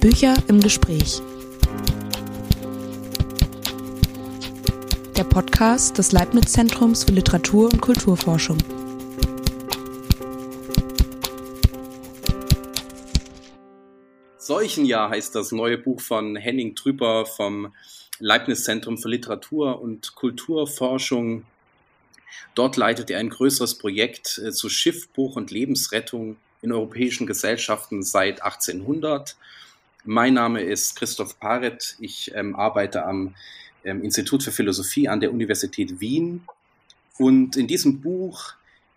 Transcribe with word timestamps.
Bücher 0.00 0.34
im 0.48 0.60
Gespräch. 0.60 1.20
Der 5.16 5.24
Podcast 5.24 5.98
des 5.98 6.12
Leibniz-Zentrums 6.12 7.04
für 7.04 7.12
Literatur 7.12 7.72
und 7.72 7.80
Kulturforschung. 7.80 8.58
Seuchenjahr 14.38 15.10
heißt 15.10 15.34
das 15.34 15.50
neue 15.50 15.76
Buch 15.76 16.00
von 16.00 16.36
Henning 16.36 16.76
Trüper 16.76 17.26
vom 17.26 17.74
Leibniz-Zentrum 18.20 18.96
für 18.96 19.08
Literatur 19.08 19.80
und 19.80 20.14
Kulturforschung. 20.14 21.44
Dort 22.54 22.76
leitet 22.76 23.10
er 23.10 23.18
ein 23.18 23.28
größeres 23.28 23.76
Projekt 23.76 24.38
äh, 24.38 24.52
zu 24.52 24.68
Schiffbruch 24.68 25.36
und 25.36 25.50
Lebensrettung 25.50 26.36
in 26.66 26.72
europäischen 26.72 27.26
Gesellschaften 27.26 28.02
seit 28.02 28.42
1800. 28.42 29.36
Mein 30.04 30.34
Name 30.34 30.62
ist 30.62 30.96
Christoph 30.96 31.38
Paret. 31.38 31.96
Ich 32.00 32.32
ähm, 32.34 32.56
arbeite 32.56 33.06
am 33.06 33.34
ähm, 33.84 34.02
Institut 34.02 34.42
für 34.42 34.50
Philosophie 34.50 35.08
an 35.08 35.20
der 35.20 35.32
Universität 35.32 36.00
Wien. 36.00 36.42
Und 37.18 37.56
in 37.56 37.68
diesem 37.68 38.00
Buch, 38.00 38.54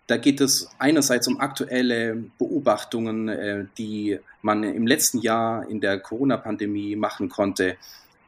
da 0.08 0.16
geht 0.16 0.40
es 0.40 0.68
einerseits 0.80 1.28
um 1.28 1.38
aktuelle 1.38 2.16
Beobachtungen, 2.38 3.28
äh, 3.28 3.64
die 3.78 4.18
man 4.42 4.64
im 4.64 4.86
letzten 4.88 5.20
Jahr 5.20 5.68
in 5.68 5.80
der 5.80 6.00
Corona-Pandemie 6.00 6.96
machen 6.96 7.28
konnte. 7.28 7.76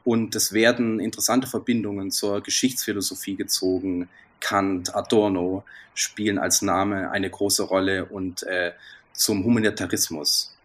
Und 0.05 0.35
es 0.35 0.53
werden 0.53 1.01
interessante 1.01 1.47
Verbindungen 1.47 2.11
zur 2.11 2.41
Geschichtsphilosophie 2.41 3.35
gezogen. 3.35 4.07
Kant, 4.39 4.95
Adorno 4.95 5.63
spielen 5.95 6.37
als 6.37 6.61
Name 6.61 7.11
eine 7.11 7.29
große 7.29 7.63
Rolle 7.63 8.05
und 8.05 8.43
äh, 8.43 8.71
zum 9.13 9.43
Humanitarismus. 9.43 10.55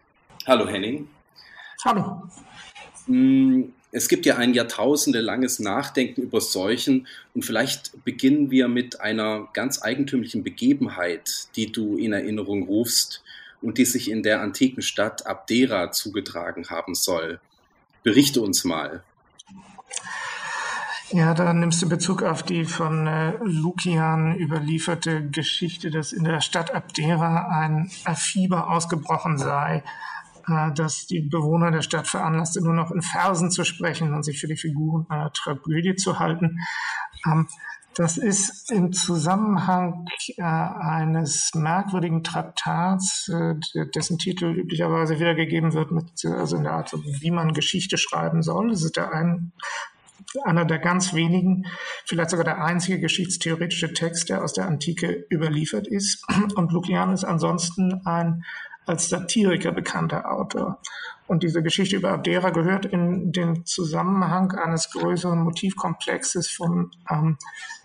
Hallo 0.45 0.67
Henning. 0.67 1.07
Hallo. 1.85 2.23
Mm, 3.07 3.65
es 3.91 4.07
gibt 4.07 4.25
ja 4.25 4.37
ein 4.37 4.53
jahrtausendelanges 4.53 5.59
Nachdenken 5.59 6.21
über 6.21 6.41
Seuchen 6.41 7.07
und 7.33 7.43
vielleicht 7.43 8.03
beginnen 8.03 8.51
wir 8.51 8.67
mit 8.67 9.01
einer 9.01 9.47
ganz 9.53 9.81
eigentümlichen 9.81 10.43
Begebenheit, 10.43 11.47
die 11.55 11.71
du 11.71 11.97
in 11.97 12.13
Erinnerung 12.13 12.63
rufst 12.63 13.23
und 13.61 13.77
die 13.77 13.85
sich 13.85 14.11
in 14.11 14.23
der 14.23 14.41
antiken 14.41 14.81
Stadt 14.81 15.25
Abdera 15.25 15.91
zugetragen 15.91 16.69
haben 16.69 16.95
soll. 16.95 17.39
Berichte 18.03 18.41
uns 18.41 18.63
mal. 18.63 19.03
Ja, 21.11 21.33
da 21.33 21.53
nimmst 21.53 21.81
du 21.81 21.89
Bezug 21.89 22.21
auf 22.21 22.43
die 22.43 22.65
von 22.65 23.07
äh, 23.07 23.33
Lukian 23.41 24.35
überlieferte 24.35 25.27
Geschichte, 25.27 25.89
dass 25.89 26.11
in 26.11 26.23
der 26.23 26.39
Stadt 26.39 26.75
Abdera 26.75 27.47
ein 27.47 27.89
Fieber 28.15 28.69
ausgebrochen 28.69 29.39
sei, 29.39 29.83
äh, 30.47 30.71
dass 30.73 31.07
die 31.07 31.21
Bewohner 31.21 31.71
der 31.71 31.81
Stadt 31.81 32.07
veranlasste, 32.07 32.63
nur 32.63 32.75
noch 32.75 32.91
in 32.91 33.01
Versen 33.01 33.49
zu 33.49 33.63
sprechen 33.63 34.13
und 34.13 34.21
sich 34.21 34.39
für 34.39 34.47
die 34.47 34.55
Figuren 34.55 35.07
einer 35.09 35.33
Tragödie 35.33 35.95
zu 35.95 36.19
halten. 36.19 36.59
Ähm, 37.25 37.47
das 37.95 38.17
ist 38.17 38.71
im 38.71 38.93
Zusammenhang 38.93 40.05
äh, 40.37 40.43
eines 40.43 41.51
merkwürdigen 41.55 42.23
Traktats, 42.23 43.29
äh, 43.29 43.55
dessen 43.95 44.19
Titel 44.19 44.45
üblicherweise 44.45 45.19
wiedergegeben 45.19 45.73
wird, 45.73 45.91
mit, 45.91 46.23
also 46.23 46.57
in 46.57 46.63
der 46.63 46.73
Art, 46.73 46.93
wie 46.93 47.31
man 47.31 47.53
Geschichte 47.53 47.97
schreiben 47.97 48.43
soll. 48.43 48.69
Das 48.69 48.83
ist 48.83 48.95
der 48.95 49.11
ein, 49.11 49.53
einer 50.43 50.65
der 50.65 50.79
ganz 50.79 51.13
wenigen, 51.13 51.65
vielleicht 52.05 52.31
sogar 52.31 52.45
der 52.45 52.63
einzige 52.63 52.99
geschichtstheoretische 52.99 53.93
Text, 53.93 54.29
der 54.29 54.43
aus 54.43 54.53
der 54.53 54.67
Antike 54.67 55.25
überliefert 55.31 55.87
ist. 55.87 56.25
Und 56.55 56.71
Lukian 56.71 57.13
ist 57.13 57.23
ansonsten 57.23 58.01
ein 58.05 58.43
als 58.85 59.09
Satiriker 59.09 59.71
bekannter 59.71 60.31
Autor. 60.31 60.81
Und 61.27 61.43
diese 61.43 61.61
Geschichte 61.61 61.95
über 61.95 62.11
Abdera 62.11 62.49
gehört 62.49 62.87
in 62.87 63.31
den 63.31 63.63
Zusammenhang 63.65 64.51
eines 64.53 64.89
größeren 64.89 65.39
Motivkomplexes 65.39 66.49
von 66.49 66.89
ähm, 67.09 67.37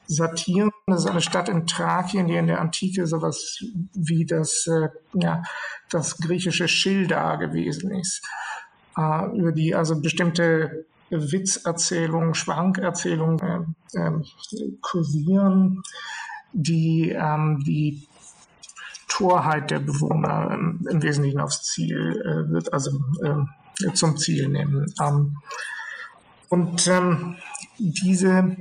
Satiren. 0.07 0.71
Das 0.87 1.05
ist 1.05 1.11
eine 1.11 1.21
Stadt 1.21 1.51
in 1.51 1.67
Thrakien, 1.67 2.27
die 2.27 2.37
in 2.37 2.47
der 2.47 2.61
Antike 2.61 3.07
sowas 3.07 3.63
wie 3.93 4.25
das, 4.25 4.67
äh, 4.67 4.89
ja, 5.13 5.43
das 5.91 6.17
griechische 6.17 6.69
Schilda 6.69 7.37
gewesen 7.37 7.91
ist, 7.91 8.27
äh, 8.97 9.37
über 9.37 9.53
die 9.53 9.75
also 9.75 10.01
bestimmte 10.01 10.87
Witzerzählungen, 11.33 12.35
Schwankerzählungen 12.35 13.75
äh, 13.93 13.99
äh, 13.99 14.13
kursieren, 14.81 15.83
die 16.53 17.11
ähm, 17.11 17.63
die 17.65 18.07
Torheit 19.09 19.71
der 19.71 19.79
Bewohner 19.79 20.51
ähm, 20.53 20.87
im 20.91 21.03
Wesentlichen 21.03 21.41
aufs 21.41 21.63
Ziel 21.63 22.21
äh, 22.21 22.51
wird, 22.53 22.73
also 22.73 22.91
äh, 23.23 23.93
zum 23.93 24.17
Ziel 24.17 24.49
nehmen. 24.49 24.93
Ähm, 25.01 25.37
und 26.49 26.87
ähm, 26.89 27.37
diese, 27.79 28.57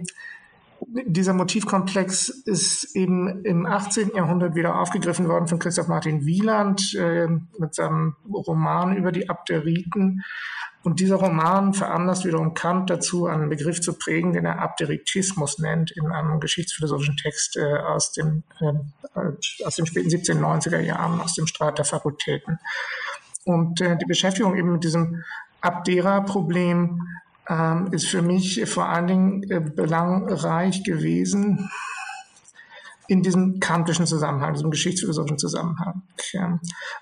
dieser 0.88 1.34
Motivkomplex 1.34 2.30
ist 2.30 2.96
eben 2.96 3.44
im 3.46 3.66
18. 3.66 4.12
Jahrhundert 4.16 4.56
wieder 4.56 4.80
aufgegriffen 4.80 5.28
worden 5.28 5.48
von 5.48 5.60
Christoph 5.60 5.88
Martin 5.88 6.26
Wieland 6.26 6.94
äh, 6.96 7.28
mit 7.58 7.74
seinem 7.74 8.16
Roman 8.32 8.96
über 8.96 9.12
die 9.12 9.30
Abderiten 9.30 10.24
und 10.84 11.00
dieser 11.00 11.16
Roman 11.16 11.74
veranlasst 11.74 12.26
wiederum 12.26 12.54
Kant 12.54 12.90
dazu, 12.90 13.26
einen 13.26 13.50
Begriff 13.50 13.80
zu 13.80 13.94
prägen, 13.94 14.34
den 14.34 14.46
er 14.46 14.60
Abderitismus 14.60 15.60
nennt, 15.60 15.92
in 15.92 16.08
einem 16.08 16.42
geschichtsphilosophischen 16.42 17.16
Text 17.16 17.56
äh, 17.56 17.78
aus, 17.78 18.12
dem, 18.12 18.44
äh, 18.60 19.64
aus 19.66 19.78
den 19.78 19.86
späten 19.86 20.10
1790er 20.10 20.80
Jahren, 20.80 21.22
aus 21.22 21.36
dem 21.36 21.48
Streit 21.48 21.78
der 21.78 21.86
Fakultäten. 21.86 22.60
Und 23.46 23.80
äh, 23.80 23.98
die 23.98 24.06
Beschäftigung 24.06 24.58
eben 24.58 24.74
mit 24.74 24.84
diesem 24.84 25.24
Abdera-Problem 25.62 27.02
ähm, 27.48 27.88
ist 27.92 28.08
für 28.08 28.22
mich 28.22 28.70
vor 28.70 28.88
allen 28.88 29.08
Dingen 29.08 29.44
äh, 29.50 29.62
belangreich 29.62 30.84
gewesen, 30.84 31.70
in 33.14 33.22
diesem 33.22 33.60
kantischen 33.60 34.08
Zusammenhang, 34.08 34.54
diesem 34.54 34.72
geschichtsphilosophischen 34.72 35.38
Zusammenhang. 35.38 36.02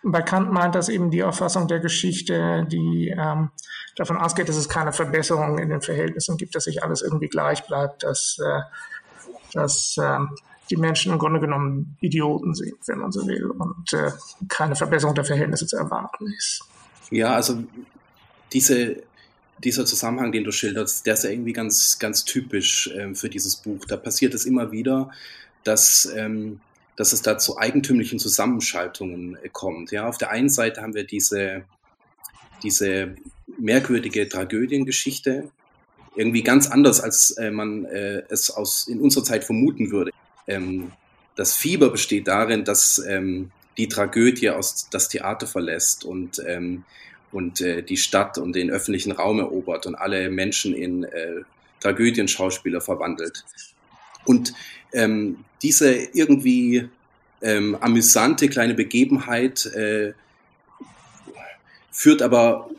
Und 0.03 0.11
bei 0.11 0.21
Kant 0.21 0.51
meint 0.51 0.75
das 0.75 0.89
eben 0.89 1.09
die 1.09 1.23
Auffassung 1.23 1.69
der 1.69 1.79
Geschichte, 1.79 2.67
die 2.69 3.15
ähm, 3.17 3.49
davon 3.95 4.17
ausgeht, 4.17 4.49
dass 4.49 4.57
es 4.57 4.67
keine 4.67 4.91
Verbesserungen 4.91 5.57
in 5.57 5.69
den 5.69 5.81
Verhältnissen 5.81 6.35
gibt, 6.35 6.53
dass 6.53 6.65
sich 6.65 6.83
alles 6.83 7.01
irgendwie 7.01 7.29
gleich 7.29 7.65
bleibt, 7.65 8.03
dass, 8.03 8.37
äh, 8.45 8.59
dass 9.53 9.95
äh, 9.97 10.19
die 10.69 10.75
Menschen 10.75 11.13
im 11.13 11.17
Grunde 11.17 11.39
genommen 11.39 11.95
Idioten 12.01 12.55
sind, 12.55 12.75
wenn 12.87 12.99
man 12.99 13.13
so 13.13 13.25
will, 13.25 13.45
und 13.49 13.93
äh, 13.93 14.11
keine 14.49 14.75
Verbesserung 14.75 15.15
der 15.15 15.23
Verhältnisse 15.23 15.65
zu 15.65 15.77
erwarten 15.77 16.27
ist. 16.37 16.65
Ja, 17.09 17.35
also 17.35 17.63
diese 18.51 19.01
dieser 19.63 19.85
Zusammenhang, 19.85 20.31
den 20.31 20.43
du 20.43 20.51
schilderst, 20.51 21.05
der 21.05 21.13
ist 21.13 21.23
ja 21.23 21.29
irgendwie 21.29 21.53
ganz, 21.53 21.99
ganz 21.99 22.25
typisch 22.25 22.87
äh, 22.95 23.13
für 23.13 23.29
dieses 23.29 23.57
Buch. 23.57 23.85
Da 23.85 23.95
passiert 23.95 24.33
es 24.33 24.45
immer 24.45 24.71
wieder, 24.71 25.11
dass, 25.63 26.11
ähm, 26.15 26.59
dass 26.95 27.13
es 27.13 27.21
da 27.21 27.37
zu 27.37 27.57
eigentümlichen 27.57 28.19
Zusammenschaltungen 28.19 29.37
äh, 29.41 29.49
kommt. 29.49 29.91
Ja, 29.91 30.07
auf 30.07 30.17
der 30.17 30.31
einen 30.31 30.49
Seite 30.49 30.81
haben 30.81 30.93
wir 30.93 31.03
diese, 31.03 31.63
diese 32.63 33.15
merkwürdige 33.57 34.27
Tragödiengeschichte, 34.27 35.49
irgendwie 36.15 36.43
ganz 36.43 36.67
anders, 36.67 36.99
als 36.99 37.31
äh, 37.31 37.51
man 37.51 37.85
äh, 37.85 38.23
es 38.29 38.51
aus, 38.51 38.87
in 38.87 38.99
unserer 38.99 39.23
Zeit 39.23 39.43
vermuten 39.43 39.91
würde. 39.91 40.11
Ähm, 40.47 40.91
das 41.35 41.55
Fieber 41.55 41.89
besteht 41.89 42.27
darin, 42.27 42.65
dass 42.65 43.01
ähm, 43.07 43.51
die 43.77 43.87
Tragödie 43.87 44.49
aus 44.49 44.87
das 44.91 45.07
Theater 45.07 45.47
verlässt 45.47 46.03
und, 46.03 46.41
ähm, 46.45 46.83
und 47.31 47.61
äh, 47.61 47.81
die 47.81 47.97
Stadt 47.97 48.37
und 48.37 48.53
den 48.53 48.69
öffentlichen 48.69 49.13
Raum 49.13 49.39
erobert 49.39 49.85
und 49.85 49.95
alle 49.95 50.29
Menschen 50.29 50.75
in 50.75 51.03
äh, 51.05 51.41
Tragödienschauspieler 51.79 52.81
verwandelt. 52.81 53.45
Und 54.25 54.53
ähm, 54.93 55.43
diese 55.61 55.93
irgendwie 55.93 56.89
ähm, 57.41 57.75
amüsante 57.79 58.49
kleine 58.49 58.73
Begebenheit 58.73 59.65
äh, 59.67 60.13
führt 61.91 62.21
aber 62.21 62.69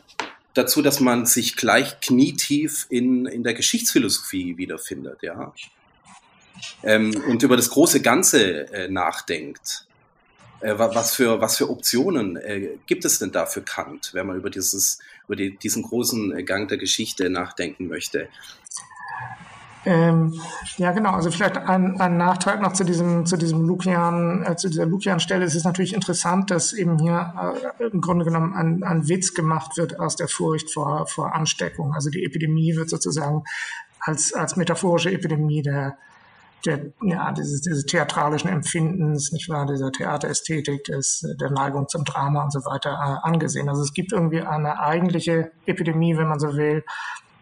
dazu, 0.53 0.81
dass 0.81 0.99
man 0.99 1.25
sich 1.25 1.55
gleich 1.55 1.99
knietief 1.99 2.87
in, 2.89 3.25
in 3.25 3.43
der 3.43 3.53
Geschichtsphilosophie 3.53 4.57
wiederfindet, 4.57 5.19
ja. 5.21 5.53
Ähm, 6.83 7.13
und 7.27 7.43
über 7.43 7.57
das 7.57 7.69
große 7.69 8.01
Ganze 8.01 8.71
äh, 8.71 8.87
nachdenkt. 8.87 9.85
Äh, 10.61 10.77
was, 10.77 11.15
für, 11.15 11.41
was 11.41 11.57
für 11.57 11.69
Optionen 11.69 12.37
äh, 12.37 12.77
gibt 12.85 13.03
es 13.03 13.19
denn 13.19 13.31
da 13.31 13.45
für 13.45 13.63
Kant, 13.63 14.11
wenn 14.13 14.27
man 14.27 14.37
über, 14.37 14.49
dieses, 14.49 14.99
über 15.25 15.35
die, 15.35 15.57
diesen 15.57 15.83
großen 15.83 16.45
Gang 16.45 16.69
der 16.69 16.77
Geschichte 16.77 17.29
nachdenken 17.29 17.87
möchte? 17.87 18.29
Ähm, 19.85 20.39
ja, 20.77 20.91
genau. 20.91 21.11
Also 21.11 21.29
vielleicht 21.29 21.57
ein, 21.57 21.99
ein 21.99 22.17
Nachtrag 22.17 22.61
noch 22.61 22.73
zu 22.73 22.83
diesem, 22.83 23.25
zu 23.25 23.37
diesem 23.37 23.65
Lukian, 23.67 24.43
äh, 24.43 24.55
zu 24.55 24.69
dieser 24.69 24.85
Lukian-Stelle. 24.85 25.43
Es 25.43 25.55
ist 25.55 25.65
natürlich 25.65 25.93
interessant, 25.93 26.51
dass 26.51 26.73
eben 26.73 26.99
hier 26.99 27.33
äh, 27.79 27.83
im 27.85 28.01
Grunde 28.01 28.25
genommen 28.25 28.53
ein, 28.53 28.83
ein 28.83 29.07
Witz 29.09 29.33
gemacht 29.33 29.77
wird 29.77 29.99
aus 29.99 30.15
der 30.15 30.27
Furcht 30.27 30.71
vor, 30.71 31.07
vor 31.07 31.35
Ansteckung. 31.35 31.93
Also 31.93 32.09
die 32.09 32.23
Epidemie 32.23 32.75
wird 32.75 32.89
sozusagen 32.89 33.43
als, 33.99 34.33
als 34.33 34.55
metaphorische 34.55 35.11
Epidemie 35.11 35.61
der, 35.61 35.97
der, 36.65 36.79
ja, 37.01 37.31
dieses, 37.33 37.61
dieses 37.61 37.85
theatralischen 37.85 38.49
Empfindens, 38.49 39.31
nicht 39.33 39.49
wahr, 39.49 39.65
dieser 39.65 39.91
Theaterästhetik, 39.91 40.85
des, 40.85 41.25
der 41.39 41.51
Neigung 41.51 41.89
zum 41.89 42.05
Drama 42.05 42.43
und 42.43 42.53
so 42.53 42.59
weiter 42.59 42.91
äh, 42.91 43.27
angesehen. 43.27 43.67
Also 43.67 43.81
es 43.81 43.93
gibt 43.93 44.13
irgendwie 44.13 44.41
eine 44.41 44.79
eigentliche 44.79 45.51
Epidemie, 45.65 46.17
wenn 46.17 46.27
man 46.27 46.39
so 46.39 46.55
will, 46.55 46.85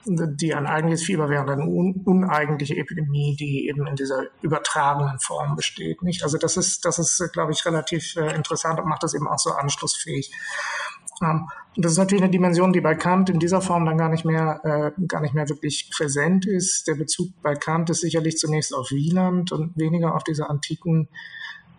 die 0.05 0.53
ein 0.55 0.65
eigentliches 0.65 1.05
Fieber 1.05 1.29
wäre, 1.29 1.51
eine 1.51 1.63
un 1.63 2.01
uneigentliche 2.05 2.75
Epidemie, 2.75 3.35
die 3.35 3.67
eben 3.67 3.85
in 3.87 3.95
dieser 3.95 4.23
übertragenen 4.41 5.19
Form 5.19 5.55
besteht. 5.55 6.01
Nicht? 6.01 6.23
Also 6.23 6.37
das 6.37 6.57
ist, 6.57 6.85
das 6.85 6.99
ist, 6.99 7.31
glaube 7.33 7.51
ich, 7.51 7.65
relativ 7.65 8.15
äh, 8.15 8.33
interessant 8.35 8.79
und 8.79 8.87
macht 8.87 9.03
das 9.03 9.13
eben 9.13 9.27
auch 9.27 9.39
so 9.39 9.51
anschlussfähig. 9.51 10.31
Ähm, 11.21 11.47
und 11.75 11.85
das 11.85 11.93
ist 11.93 11.97
natürlich 11.97 12.23
eine 12.23 12.31
Dimension, 12.31 12.73
die 12.73 12.81
bei 12.81 12.95
Kant 12.95 13.29
in 13.29 13.39
dieser 13.39 13.61
Form 13.61 13.85
dann 13.85 13.97
gar 13.97 14.09
nicht 14.09 14.25
mehr, 14.25 14.59
äh, 14.63 15.05
gar 15.07 15.21
nicht 15.21 15.33
mehr 15.33 15.47
wirklich 15.47 15.89
präsent 15.95 16.45
ist. 16.45 16.87
Der 16.87 16.95
Bezug 16.95 17.29
bei 17.41 17.55
Kant 17.55 17.89
ist 17.89 18.01
sicherlich 18.01 18.37
zunächst 18.37 18.73
auf 18.73 18.91
Wieland 18.91 19.51
und 19.51 19.77
weniger 19.77 20.15
auf 20.15 20.23
diese 20.23 20.49
antiken 20.49 21.07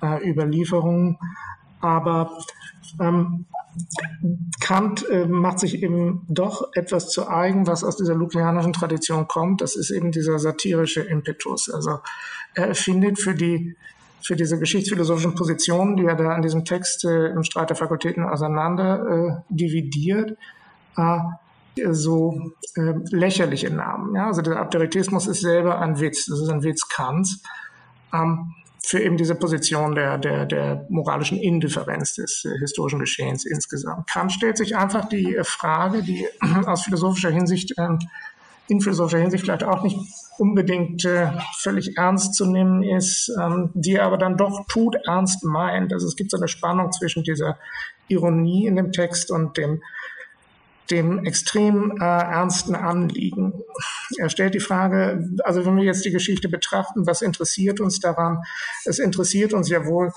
äh, 0.01 0.31
Überlieferungen. 0.31 1.19
Aber 1.81 2.39
ähm, 3.01 3.47
Kant 4.61 5.09
äh, 5.09 5.27
macht 5.27 5.59
sich 5.59 5.83
eben 5.83 6.27
doch 6.29 6.71
etwas 6.75 7.09
zu 7.09 7.29
eigen, 7.29 7.67
was 7.67 7.85
aus 7.85 7.97
dieser 7.97 8.15
lukianischen 8.15 8.73
Tradition 8.73 9.29
kommt. 9.29 9.61
Das 9.61 9.77
ist 9.77 9.91
eben 9.91 10.13
dieser 10.13 10.39
satirische 10.39 11.01
Impetus. 11.01 11.71
Also 11.71 11.99
er 12.55 12.69
erfindet 12.69 13.19
für 13.19 13.35
die 13.35 13.77
für 14.25 14.37
diese 14.37 14.59
geschichtsphilosophischen 14.59 15.35
Positionen, 15.35 15.97
die 15.97 16.05
er 16.05 16.15
da 16.15 16.37
in 16.37 16.43
diesem 16.43 16.65
Text 16.65 17.05
äh, 17.05 17.31
im 17.31 17.43
Streit 17.43 17.71
der 17.71 17.77
Fakultäten 17.77 18.25
auseinander 18.25 19.43
äh, 19.51 19.55
dividiert, 19.55 20.37
äh, 20.97 21.19
so 21.91 22.53
äh, 22.77 22.95
lächerliche 23.11 23.71
Namen. 23.71 24.15
Ja? 24.15 24.29
Also 24.29 24.43
der 24.43 24.59
Abderitismus 24.59 25.27
ist 25.27 25.41
selber 25.41 25.81
ein 25.81 25.99
Witz, 25.99 26.27
das 26.27 26.41
ist 26.41 26.49
ein 26.51 26.63
Witz 26.63 26.89
Kants. 26.89 27.43
Ähm, 28.15 28.55
für 28.85 29.01
eben 29.01 29.17
diese 29.17 29.35
Position 29.35 29.95
der, 29.95 30.19
der, 30.19 30.45
der 30.47 30.87
moralischen 30.89 31.39
Indifferenz 31.39 32.15
des 32.15 32.45
äh, 32.45 32.59
historischen 32.59 32.99
Geschehens 32.99 33.45
insgesamt. 33.45 34.09
Kant 34.11 34.33
stellt 34.33 34.57
sich 34.57 34.77
einfach 34.77 35.09
die 35.09 35.37
äh, 35.37 35.45
Frage, 35.45 36.03
die 36.03 36.27
aus 36.67 36.83
philosophischer 36.83 37.31
Hinsicht, 37.31 37.79
äh, 37.79 37.89
in 38.69 38.81
philosophischer 38.81 39.21
Hinsicht 39.21 39.45
vielleicht 39.45 39.65
auch 39.65 39.83
nicht 39.83 39.97
unbedingt 40.39 41.05
äh, 41.05 41.31
völlig 41.59 41.97
ernst 41.97 42.35
zu 42.35 42.47
nehmen 42.47 42.83
ist, 42.83 43.31
ähm, 43.41 43.71
die 43.75 43.95
er 43.95 44.05
aber 44.05 44.19
dann 44.19 44.37
doch 44.37 44.67
tut 44.67 44.97
ernst 45.07 45.45
meint. 45.45 45.93
Also 45.93 46.07
es 46.07 46.17
gibt 46.17 46.31
so 46.31 46.37
eine 46.37 46.49
Spannung 46.49 46.91
zwischen 46.91 47.23
dieser 47.23 47.59
Ironie 48.09 48.67
in 48.67 48.77
dem 48.77 48.93
Text 48.93 49.31
und 49.31 49.57
dem 49.57 49.83
dem 50.91 51.25
extrem 51.25 51.97
äh, 52.01 52.05
ernsten 52.05 52.75
Anliegen. 52.75 53.63
Er 54.19 54.29
stellt 54.29 54.55
die 54.55 54.61
Frage, 54.61 55.29
also 55.45 55.65
wenn 55.65 55.77
wir 55.77 55.85
jetzt 55.85 56.05
die 56.05 56.11
Geschichte 56.11 56.49
betrachten, 56.49 57.07
was 57.07 57.23
interessiert 57.23 57.81
uns 57.81 58.01
daran? 58.01 58.43
Es 58.85 58.99
interessiert 58.99 59.53
uns 59.53 59.69
ja 59.69 59.87
wohl, 59.87 60.13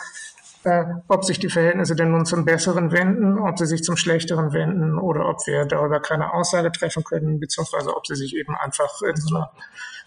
äh, 0.66 0.84
ob 1.08 1.24
sich 1.24 1.40
die 1.40 1.50
Verhältnisse 1.50 1.96
denn 1.96 2.12
nun 2.12 2.26
zum 2.26 2.44
Besseren 2.44 2.92
wenden, 2.92 3.38
ob 3.38 3.58
sie 3.58 3.68
sich 3.68 3.84
zum 3.84 3.98
Schlechteren 3.98 4.52
wenden 4.52 4.98
oder 4.98 5.30
ob 5.30 5.46
wir 5.46 5.66
darüber 5.66 6.00
keine 6.00 6.34
Aussage 6.34 6.72
treffen 6.72 7.04
können, 7.04 7.40
beziehungsweise 7.40 7.96
ob 7.96 8.08
sie 8.08 8.16
sich 8.16 8.36
eben 8.36 8.56
einfach 8.56 9.02
in 9.04 9.16
so 9.16 9.36
einer 9.36 9.52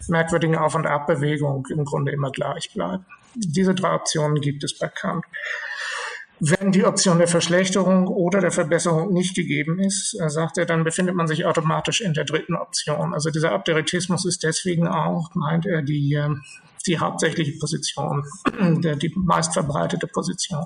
merkwürdigen 0.07 0.57
Auf- 0.57 0.75
und 0.75 0.85
Abbewegung 0.85 1.65
im 1.69 1.85
Grunde 1.85 2.11
immer 2.11 2.31
gleich 2.31 2.73
bleiben. 2.73 3.05
Diese 3.35 3.73
drei 3.73 3.93
Optionen 3.93 4.41
gibt 4.41 4.63
es 4.63 4.77
bei 4.77 4.87
Kant. 4.87 5.23
Wenn 6.39 6.71
die 6.71 6.85
Option 6.85 7.17
der 7.17 7.27
Verschlechterung 7.27 8.07
oder 8.07 8.39
der 8.39 8.51
Verbesserung 8.51 9.11
nicht 9.11 9.35
gegeben 9.35 9.79
ist, 9.79 10.17
äh, 10.19 10.29
sagt 10.29 10.57
er, 10.57 10.65
dann 10.65 10.83
befindet 10.83 11.15
man 11.15 11.27
sich 11.27 11.45
automatisch 11.45 11.99
in 11.99 12.13
der 12.13 12.23
dritten 12.23 12.55
Option. 12.55 13.13
Also 13.13 13.29
dieser 13.29 13.51
Abderitismus 13.51 14.25
ist 14.25 14.43
deswegen 14.43 14.87
auch, 14.87 15.35
meint 15.35 15.65
er, 15.65 15.81
die, 15.81 16.13
ähm, 16.13 16.41
die 16.87 16.99
hauptsächliche 16.99 17.59
Position, 17.59 18.25
die 18.59 19.13
meistverbreitete 19.15 20.07
Position. 20.07 20.65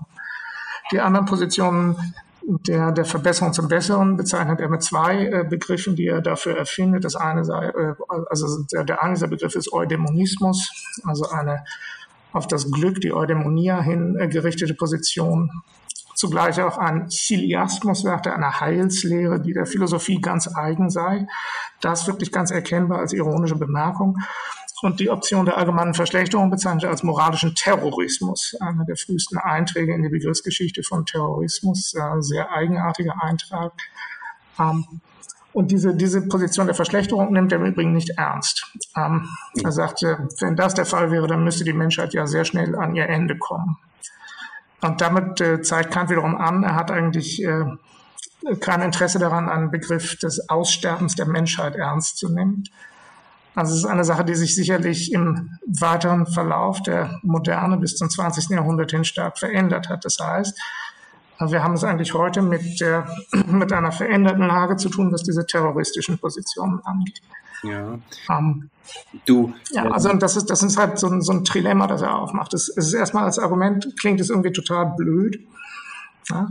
Die 0.91 0.99
anderen 0.99 1.25
Positionen 1.25 2.13
der, 2.45 2.91
der 2.91 3.05
Verbesserung 3.05 3.53
zum 3.53 3.67
Besseren 3.67 4.17
bezeichnet 4.17 4.59
er 4.59 4.69
mit 4.69 4.83
zwei 4.83 5.25
äh, 5.25 5.43
Begriffen, 5.43 5.95
die 5.95 6.07
er 6.07 6.21
dafür 6.21 6.57
erfindet. 6.57 7.05
Das 7.05 7.15
eine 7.15 7.45
sei, 7.45 7.67
äh, 7.67 7.95
also 8.29 8.63
der, 8.71 8.83
der 8.83 9.01
eine 9.01 9.13
dieser 9.13 9.27
Begriffe 9.27 9.57
ist 9.57 9.71
Eudemonismus, 9.71 10.69
also 11.05 11.29
eine 11.29 11.63
auf 12.33 12.47
das 12.47 12.69
Glück, 12.71 12.99
die 12.99 13.13
Eudaimonia 13.13 13.81
hin 13.81 14.17
äh, 14.19 14.27
gerichtete 14.27 14.73
Position. 14.73 15.49
Zugleich 16.15 16.61
auch 16.61 16.77
ein 16.77 17.07
Chiliasmus, 17.09 18.01
sagt 18.01 18.27
er, 18.27 18.35
eine 18.35 18.59
Heilslehre, 18.59 19.41
die 19.41 19.53
der 19.53 19.65
Philosophie 19.65 20.21
ganz 20.21 20.47
eigen 20.55 20.89
sei. 20.89 21.27
Das 21.81 22.07
wirklich 22.07 22.31
ganz 22.31 22.51
erkennbar 22.51 22.99
als 22.99 23.13
ironische 23.13 23.55
Bemerkung. 23.55 24.17
Und 24.83 24.99
die 24.99 25.09
Option 25.09 25.45
der 25.45 25.57
allgemeinen 25.57 25.93
Verschlechterung 25.93 26.51
bezeichnet 26.51 26.85
als 26.85 27.03
moralischen 27.03 27.55
Terrorismus. 27.55 28.55
Einer 28.59 28.83
der 28.83 28.97
frühesten 28.97 29.37
Einträge 29.37 29.93
in 29.93 30.03
die 30.03 30.09
Begriffsgeschichte 30.09 30.83
von 30.83 31.05
Terrorismus, 31.05 31.93
äh, 31.93 32.21
sehr 32.21 32.51
eigenartiger 32.51 33.15
Eintrag. 33.23 33.71
Ähm, 34.59 35.01
und 35.53 35.71
diese, 35.71 35.95
diese 35.95 36.27
Position 36.27 36.65
der 36.65 36.75
Verschlechterung 36.75 37.31
nimmt 37.31 37.51
er 37.51 37.59
im 37.59 37.65
Übrigen 37.65 37.93
nicht 37.93 38.11
ernst. 38.17 38.65
Ähm, 38.95 39.29
er 39.63 39.71
sagte, 39.71 40.27
wenn 40.39 40.55
das 40.55 40.73
der 40.73 40.85
Fall 40.85 41.11
wäre, 41.11 41.27
dann 41.27 41.43
müsste 41.43 41.63
die 41.63 41.73
Menschheit 41.73 42.13
ja 42.13 42.25
sehr 42.25 42.43
schnell 42.43 42.75
an 42.75 42.95
ihr 42.95 43.07
Ende 43.07 43.37
kommen. 43.37 43.77
Und 44.81 44.99
damit 44.99 45.39
äh, 45.39 45.61
zeigt 45.61 45.91
Kant 45.91 46.09
wiederum 46.09 46.35
an, 46.35 46.63
er 46.63 46.75
hat 46.75 46.91
eigentlich 46.91 47.43
äh, 47.43 47.65
kein 48.59 48.81
Interesse 48.81 49.19
daran, 49.19 49.47
einen 49.47 49.71
Begriff 49.71 50.17
des 50.17 50.49
Aussterbens 50.49 51.15
der 51.15 51.27
Menschheit 51.27 51.75
ernst 51.75 52.17
zu 52.17 52.29
nehmen. 52.29 52.65
Also 53.55 53.73
es 53.73 53.79
ist 53.81 53.85
eine 53.85 54.03
Sache, 54.03 54.25
die 54.25 54.35
sich 54.35 54.55
sicherlich 54.55 55.13
im 55.13 55.59
weiteren 55.65 56.25
Verlauf 56.25 56.81
der 56.81 57.19
Moderne 57.21 57.77
bis 57.77 57.95
zum 57.95 58.09
20. 58.09 58.49
Jahrhundert 58.49 58.91
hin 58.91 59.03
stark 59.03 59.37
verändert 59.37 59.89
hat. 59.89 60.03
Das 60.05 60.17
heißt, 60.19 60.59
wir 61.39 61.63
haben 61.63 61.73
es 61.73 61.83
eigentlich 61.83 62.13
heute 62.13 62.41
mit, 62.41 62.79
der, 62.79 63.07
mit 63.47 63.71
einer 63.71 63.91
veränderten 63.91 64.47
Lage 64.47 64.77
zu 64.77 64.89
tun, 64.89 65.11
was 65.11 65.23
diese 65.23 65.45
terroristischen 65.45 66.17
Positionen 66.17 66.79
angeht. 66.83 67.21
Ja. 67.63 67.97
Ähm, 68.29 68.69
du. 69.25 69.53
Ja, 69.71 69.89
also 69.91 70.13
das 70.13 70.35
ist, 70.35 70.49
das 70.49 70.63
ist 70.63 70.77
halt 70.77 70.99
so 70.99 71.07
ein, 71.07 71.21
so 71.21 71.31
ein 71.31 71.45
Trilemma, 71.45 71.87
das 71.87 72.01
er 72.01 72.17
aufmacht. 72.17 72.53
Es 72.53 72.69
ist 72.69 72.93
erstmal 72.93 73.23
als 73.23 73.39
Argument, 73.39 73.93
klingt 73.99 74.19
es 74.19 74.29
irgendwie 74.29 74.51
total 74.51 74.93
blöd. 74.97 75.39
Ja? 76.29 76.49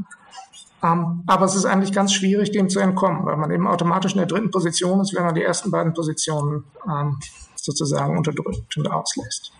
Ähm, 0.82 1.22
aber 1.26 1.44
es 1.44 1.54
ist 1.54 1.64
eigentlich 1.64 1.92
ganz 1.92 2.12
schwierig, 2.12 2.50
dem 2.50 2.68
zu 2.68 2.80
entkommen, 2.80 3.24
weil 3.24 3.36
man 3.36 3.50
eben 3.50 3.68
automatisch 3.68 4.12
in 4.12 4.18
der 4.18 4.26
dritten 4.26 4.50
Position 4.50 5.00
ist, 5.00 5.14
wenn 5.14 5.24
man 5.24 5.34
die 5.34 5.42
ersten 5.42 5.70
beiden 5.70 5.92
Positionen 5.92 6.64
ähm, 6.88 7.18
sozusagen 7.54 8.16
unterdrückt 8.16 8.76
und 8.76 8.90
auslässt. 8.90 9.52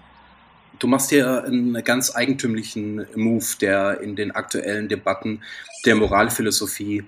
Du 0.82 0.88
machst 0.88 1.11
hier 1.11 1.44
einen 1.44 1.75
ganz 1.84 2.17
eigentümlichen 2.17 3.06
Move, 3.14 3.46
der 3.61 4.00
in 4.00 4.17
den 4.17 4.32
aktuellen 4.32 4.88
Debatten 4.88 5.40
der 5.87 5.94
Moralphilosophie 5.94 7.05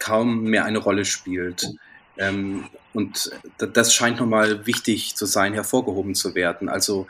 kaum 0.00 0.42
mehr 0.42 0.64
eine 0.64 0.78
Rolle 0.78 1.04
spielt. 1.04 1.76
Ähm, 2.18 2.64
und 2.92 3.30
das 3.56 3.94
scheint 3.94 4.18
nochmal 4.18 4.66
wichtig 4.66 5.14
zu 5.14 5.26
sein, 5.26 5.54
hervorgehoben 5.54 6.16
zu 6.16 6.34
werden. 6.34 6.68
Also, 6.68 7.06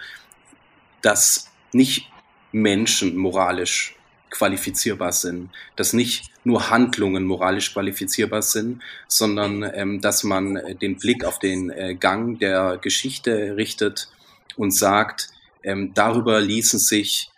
dass 1.00 1.50
nicht 1.72 2.12
Menschen 2.52 3.16
moralisch 3.16 3.96
qualifizierbar 4.28 5.12
sind, 5.12 5.48
dass 5.74 5.94
nicht 5.94 6.30
nur 6.44 6.68
Handlungen 6.68 7.24
moralisch 7.24 7.72
qualifizierbar 7.72 8.42
sind, 8.42 8.82
sondern 9.08 9.62
ähm, 9.74 10.02
dass 10.02 10.22
man 10.22 10.60
den 10.82 10.98
Blick 10.98 11.24
auf 11.24 11.38
den 11.38 11.70
äh, 11.70 11.94
Gang 11.94 12.38
der 12.40 12.76
Geschichte 12.76 13.56
richtet 13.56 14.10
und 14.58 14.70
sagt, 14.70 15.30
ähm, 15.64 15.92
darüber 15.94 16.40
ließen 16.40 16.78
sich 16.78 17.30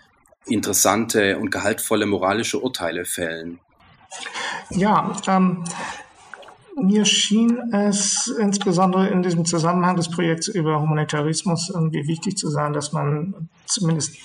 interessante 0.46 1.38
und 1.38 1.50
gehaltvolle 1.50 2.06
moralische 2.06 2.60
Urteile 2.60 3.04
fällen. 3.04 3.58
Ja, 4.70 5.16
ähm, 5.26 5.64
mir 6.76 7.04
schien 7.04 7.58
es 7.72 8.28
insbesondere 8.38 9.08
in 9.08 9.22
diesem 9.22 9.44
Zusammenhang 9.44 9.96
des 9.96 10.10
Projekts 10.10 10.48
über 10.48 10.80
Humanitarismus 10.80 11.70
irgendwie 11.72 12.06
wichtig 12.06 12.36
zu 12.36 12.50
sein, 12.50 12.72
dass 12.72 12.92
man 12.92 13.48
zumindest 13.66 14.16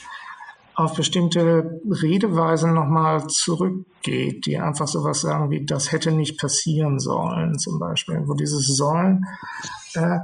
auf 0.75 0.95
bestimmte 0.95 1.79
Redeweisen 1.89 2.73
nochmal 2.73 3.27
zurückgeht, 3.27 4.45
die 4.45 4.57
einfach 4.57 4.87
sowas 4.87 5.21
sagen 5.21 5.49
wie, 5.49 5.65
das 5.65 5.91
hätte 5.91 6.11
nicht 6.11 6.39
passieren 6.39 6.99
sollen, 6.99 7.57
zum 7.59 7.79
Beispiel, 7.79 8.21
wo 8.25 8.33
dieses 8.33 8.67
Sollen 8.67 9.25
äh, 9.93 10.19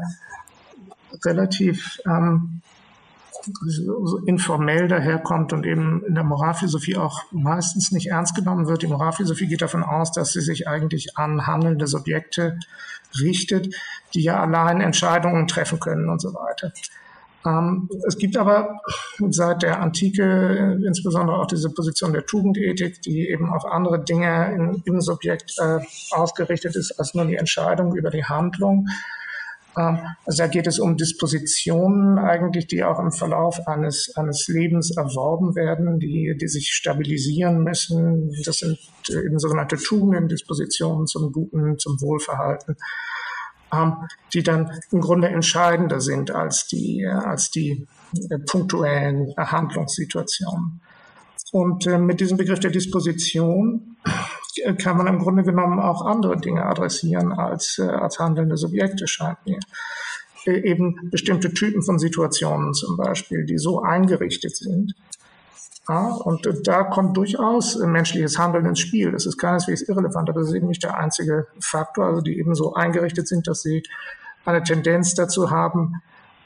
relativ 1.26 2.00
ähm, 2.06 2.62
informell 4.26 4.88
daherkommt 4.88 5.54
und 5.54 5.66
eben 5.66 6.04
in 6.06 6.16
der 6.16 6.24
Moralphilosophie 6.24 6.98
auch 6.98 7.24
meistens 7.32 7.92
nicht 7.92 8.08
ernst 8.08 8.36
genommen 8.36 8.68
wird. 8.68 8.82
Die 8.82 8.88
Moralphilosophie 8.88 9.48
geht 9.48 9.62
davon 9.62 9.84
aus, 9.84 10.12
dass 10.12 10.34
sie 10.34 10.42
sich 10.42 10.68
eigentlich 10.68 11.18
an 11.18 11.48
handelnde 11.48 11.88
Subjekte 11.88 12.60
richtet, 13.20 13.74
die 14.14 14.24
ja 14.24 14.42
allein 14.42 14.82
Entscheidungen 14.82 15.48
treffen 15.48 15.80
können 15.80 16.10
und 16.10 16.22
so 16.22 16.34
weiter. 16.34 16.74
Ähm, 17.46 17.90
es 18.06 18.18
gibt 18.18 18.38
aber 18.38 18.82
seit 19.30 19.62
der 19.62 19.82
Antike 19.82 20.80
insbesondere 20.86 21.38
auch 21.38 21.48
diese 21.48 21.70
Position 21.70 22.14
der 22.14 22.26
Tugendethik, 22.26 23.02
die 23.02 23.30
eben 23.30 23.54
auf 23.54 23.66
andere 23.66 24.04
Dinge 24.04 24.54
in, 24.54 24.82
im 24.86 25.02
Subjekt 25.02 25.56
äh, 25.60 25.80
ausgerichtet 26.12 26.76
ist 26.76 27.00
als 27.00 27.14
nur 27.14 27.26
die 27.26 27.36
Entscheidung 27.36 27.96
über 27.96 28.10
die 28.10 28.26
Handlung. 28.26 28.88
Ähm, 29.78 30.00
also 30.26 30.44
da 30.44 30.48
geht 30.48 30.68
es 30.68 30.80
um 30.80 30.98
Dispositionen 30.98 32.18
eigentlich, 32.18 32.68
die 32.68 32.84
auch 32.84 33.00
im 33.00 33.12
Verlauf 33.12 33.68
eines, 33.68 34.12
eines 34.16 34.48
Lebens 34.48 34.96
erworben 34.96 35.56
werden, 35.56 36.00
die, 36.00 36.36
die 36.40 36.48
sich 36.48 36.70
stabilisieren 36.70 37.64
müssen. 37.64 38.32
Das 38.46 38.60
sind 38.60 38.80
eben 39.10 39.40
sogenannte 39.40 39.78
Tugenden, 39.78 40.28
Dispositionen 40.28 41.06
zum 41.08 41.32
Guten, 41.32 41.78
zum 41.78 42.02
Wohlverhalten, 42.02 42.76
ähm, 43.74 43.94
die 44.34 44.44
dann 44.44 44.72
im 44.92 45.02
Grunde 45.02 45.30
entscheidender 45.30 46.02
sind 46.02 46.32
als 46.32 46.68
die, 46.68 47.06
als 47.06 47.52
die 47.52 47.88
äh, 48.30 48.40
punktuellen 48.40 49.34
Handlungssituationen. 49.38 50.82
Und 51.52 51.88
äh, 51.88 51.98
mit 51.98 52.20
diesem 52.20 52.38
Begriff 52.38 52.60
der 52.60 52.72
Disposition 52.72 53.98
äh, 54.06 54.10
kann 54.82 54.98
man 54.98 55.08
im 55.08 55.20
Grunde 55.20 55.44
genommen 55.44 55.80
auch 55.80 56.06
andere 56.06 56.38
Dinge 56.38 56.66
adressieren 56.66 57.32
als, 57.32 57.80
äh, 57.80 57.84
als 57.84 58.20
handelnde 58.20 58.58
Subjekte, 58.58 59.08
scheint 59.08 59.38
mir. 59.46 59.60
Äh, 60.46 60.70
eben 60.70 61.10
bestimmte 61.12 61.54
Typen 61.54 61.84
von 61.84 62.00
Situationen 62.00 62.74
zum 62.74 62.98
Beispiel, 62.98 63.46
die 63.46 63.58
so 63.58 63.82
eingerichtet 63.82 64.56
sind. 64.56 64.96
Ja, 65.90 66.08
und 66.08 66.48
da 66.66 66.84
kommt 66.84 67.16
durchaus 67.16 67.78
menschliches 67.78 68.38
Handeln 68.38 68.66
ins 68.66 68.80
Spiel. 68.80 69.12
Das 69.12 69.26
ist 69.26 69.38
keineswegs 69.38 69.84
irrelevant, 69.84 70.30
aber 70.30 70.42
das 70.42 70.50
ist 70.50 70.56
eben 70.56 70.68
nicht 70.68 70.84
der 70.84 70.98
einzige 70.98 71.48
Faktor, 71.62 72.08
also 72.08 72.22
die 72.22 72.38
eben 72.38 72.56
so 72.56 72.74
eingerichtet 72.74 73.28
sind, 73.28 73.48
dass 73.48 73.62
sie 73.62 73.84
eine 74.44 74.64
Tendenz 74.64 75.14
dazu 75.14 75.50
haben, 75.50 76.02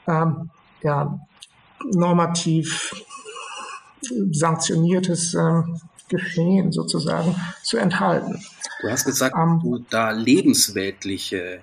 ähm, 0.07 0.51
ja, 0.83 1.19
normativ 1.91 2.93
sanktioniertes 4.31 5.33
ähm, 5.33 5.79
Geschehen 6.11 6.71
sozusagen 6.71 7.35
zu 7.63 7.77
enthalten. 7.77 8.39
Du 8.81 8.89
hast 8.89 9.05
gesagt, 9.05 9.35
ähm, 9.37 9.59
du 9.63 9.79
da 9.89 10.11
lebensweltliche 10.11 11.61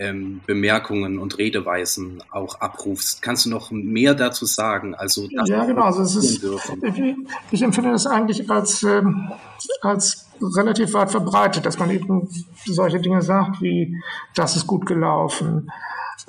ähm, 0.00 0.40
Bemerkungen 0.46 1.18
und 1.18 1.36
Redeweisen 1.38 2.22
auch 2.30 2.60
abrufst. 2.60 3.20
Kannst 3.20 3.44
du 3.44 3.50
noch 3.50 3.70
mehr 3.70 4.14
dazu 4.14 4.46
sagen? 4.46 4.94
Also 4.94 5.28
ja, 5.44 5.64
genau. 5.64 5.82
Also 5.82 6.02
es 6.02 6.16
ist, 6.16 6.42
ich, 6.42 7.16
ich, 7.50 7.62
empfinde 7.62 7.90
das 7.92 8.06
eigentlich 8.06 8.50
als, 8.50 8.82
ähm, 8.82 9.30
als 9.82 10.26
relativ 10.40 10.94
weit 10.94 11.10
verbreitet, 11.10 11.66
dass 11.66 11.78
man 11.78 11.90
eben 11.90 12.28
solche 12.64 12.98
Dinge 12.98 13.20
sagt 13.20 13.60
wie, 13.60 14.00
das 14.34 14.56
ist 14.56 14.66
gut 14.66 14.86
gelaufen. 14.86 15.70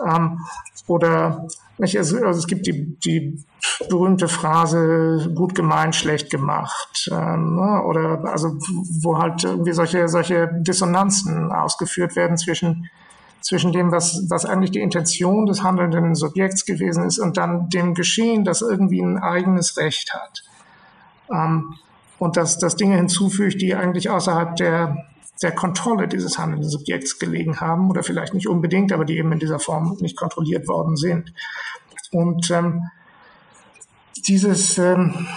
Ähm, 0.05 0.39
oder 0.87 1.47
nicht, 1.81 1.97
also, 1.97 2.17
es 2.17 2.47
gibt 2.47 2.67
die, 2.67 2.97
die 2.99 3.43
berühmte 3.89 4.27
Phrase 4.27 5.31
gut 5.35 5.55
gemeint, 5.55 5.95
schlecht 5.95 6.29
gemacht. 6.29 7.09
Ähm, 7.11 7.55
ne? 7.55 7.83
Oder 7.83 8.23
also 8.25 8.57
wo 9.01 9.17
halt 9.17 9.43
irgendwie 9.43 9.73
solche, 9.73 10.07
solche 10.07 10.49
Dissonanzen 10.61 11.51
ausgeführt 11.51 12.15
werden 12.15 12.37
zwischen 12.37 12.89
zwischen 13.41 13.71
dem, 13.71 13.91
was, 13.91 14.27
was 14.29 14.45
eigentlich 14.45 14.71
die 14.71 14.81
Intention 14.81 15.47
des 15.47 15.63
handelnden 15.63 16.15
Subjekts 16.15 16.65
gewesen 16.65 17.03
ist 17.03 17.17
und 17.17 17.37
dann 17.37 17.69
dem 17.69 17.95
Geschehen, 17.95 18.43
das 18.43 18.61
irgendwie 18.61 19.01
ein 19.01 19.17
eigenes 19.17 19.77
Recht 19.77 20.13
hat. 20.13 20.43
Ähm, 21.31 21.75
und 22.19 22.37
dass 22.37 22.59
das 22.59 22.75
Dinge 22.75 22.97
hinzufügt, 22.97 23.61
die 23.61 23.73
eigentlich 23.73 24.09
außerhalb 24.09 24.55
der, 24.57 25.07
der 25.41 25.51
Kontrolle 25.53 26.07
dieses 26.07 26.37
handelnden 26.37 26.69
Subjekts 26.69 27.17
gelegen 27.17 27.59
haben 27.59 27.89
oder 27.89 28.03
vielleicht 28.03 28.33
nicht 28.33 28.47
unbedingt, 28.47 28.91
aber 28.91 29.05
die 29.05 29.17
eben 29.17 29.31
in 29.31 29.39
dieser 29.39 29.59
Form 29.59 29.97
nicht 29.99 30.15
kontrolliert 30.15 30.67
worden 30.67 30.95
sind. 30.95 31.33
Und 32.11 32.51
ähm, 32.51 32.89
dieses, 34.27 34.77
ähm, 34.77 35.27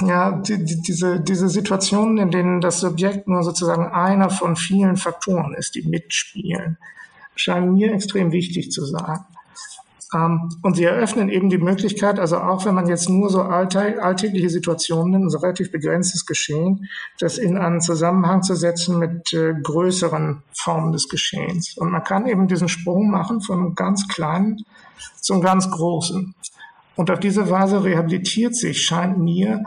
ja, 0.00 0.32
die, 0.32 0.64
die, 0.64 0.82
diese, 0.82 1.20
diese 1.20 1.48
Situationen, 1.48 2.18
in 2.18 2.30
denen 2.30 2.60
das 2.60 2.80
Subjekt 2.80 3.28
nur 3.28 3.42
sozusagen 3.42 3.86
einer 3.86 4.28
von 4.28 4.56
vielen 4.56 4.96
Faktoren 4.96 5.54
ist, 5.54 5.74
die 5.74 5.82
mitspielen, 5.82 6.78
scheinen 7.36 7.74
mir 7.74 7.92
extrem 7.92 8.32
wichtig 8.32 8.70
zu 8.70 8.84
sein. 8.84 9.20
Ähm, 10.14 10.48
und 10.62 10.76
sie 10.76 10.84
eröffnen 10.84 11.28
eben 11.28 11.50
die 11.50 11.58
Möglichkeit, 11.58 12.18
also 12.18 12.38
auch 12.38 12.64
wenn 12.64 12.74
man 12.74 12.86
jetzt 12.86 13.08
nur 13.08 13.28
so 13.30 13.42
alltägliche 13.42 14.48
Situationen 14.48 15.12
nimmt, 15.12 15.32
so 15.32 15.38
relativ 15.38 15.72
begrenztes 15.72 16.24
Geschehen, 16.24 16.88
das 17.18 17.38
in 17.38 17.58
einen 17.58 17.80
Zusammenhang 17.80 18.42
zu 18.42 18.54
setzen 18.54 18.98
mit 18.98 19.32
äh, 19.32 19.54
größeren 19.60 20.42
Formen 20.52 20.92
des 20.92 21.08
Geschehens. 21.08 21.76
Und 21.76 21.90
man 21.90 22.04
kann 22.04 22.26
eben 22.26 22.46
diesen 22.46 22.68
Sprung 22.68 23.10
machen 23.10 23.40
von 23.40 23.74
ganz 23.74 24.06
kleinen 24.08 24.64
zum 25.20 25.40
ganz 25.40 25.70
großen. 25.70 26.34
Und 26.96 27.10
auf 27.10 27.18
diese 27.18 27.50
Weise 27.50 27.82
rehabilitiert 27.82 28.54
sich, 28.54 28.82
scheint 28.82 29.18
mir, 29.18 29.64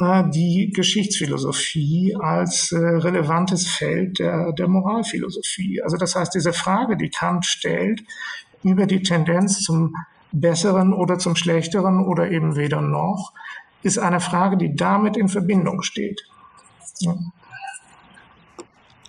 äh, 0.00 0.24
die 0.30 0.72
Geschichtsphilosophie 0.74 2.16
als 2.18 2.72
äh, 2.72 2.78
relevantes 2.78 3.68
Feld 3.68 4.18
der, 4.18 4.52
der 4.52 4.66
Moralphilosophie. 4.66 5.82
Also 5.82 5.96
das 5.96 6.16
heißt, 6.16 6.34
diese 6.34 6.52
Frage, 6.52 6.96
die 6.96 7.10
Kant 7.10 7.46
stellt, 7.46 8.02
über 8.64 8.86
die 8.86 9.02
Tendenz 9.02 9.60
zum 9.60 9.94
Besseren 10.32 10.92
oder 10.92 11.18
zum 11.18 11.36
Schlechteren 11.36 12.04
oder 12.04 12.30
eben 12.30 12.56
weder 12.56 12.80
noch, 12.80 13.32
ist 13.82 13.98
eine 13.98 14.20
Frage, 14.20 14.56
die 14.56 14.74
damit 14.74 15.16
in 15.16 15.28
Verbindung 15.28 15.82
steht. 15.82 16.26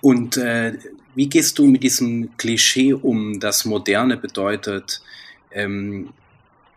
Und 0.02 0.38
äh, 0.38 0.78
wie 1.16 1.30
gehst 1.30 1.58
du 1.58 1.66
mit 1.66 1.82
diesem 1.82 2.36
Klischee 2.38 2.94
um, 2.94 3.40
das 3.40 3.66
Moderne 3.66 4.18
bedeutet, 4.18 5.02
ähm, 5.52 6.10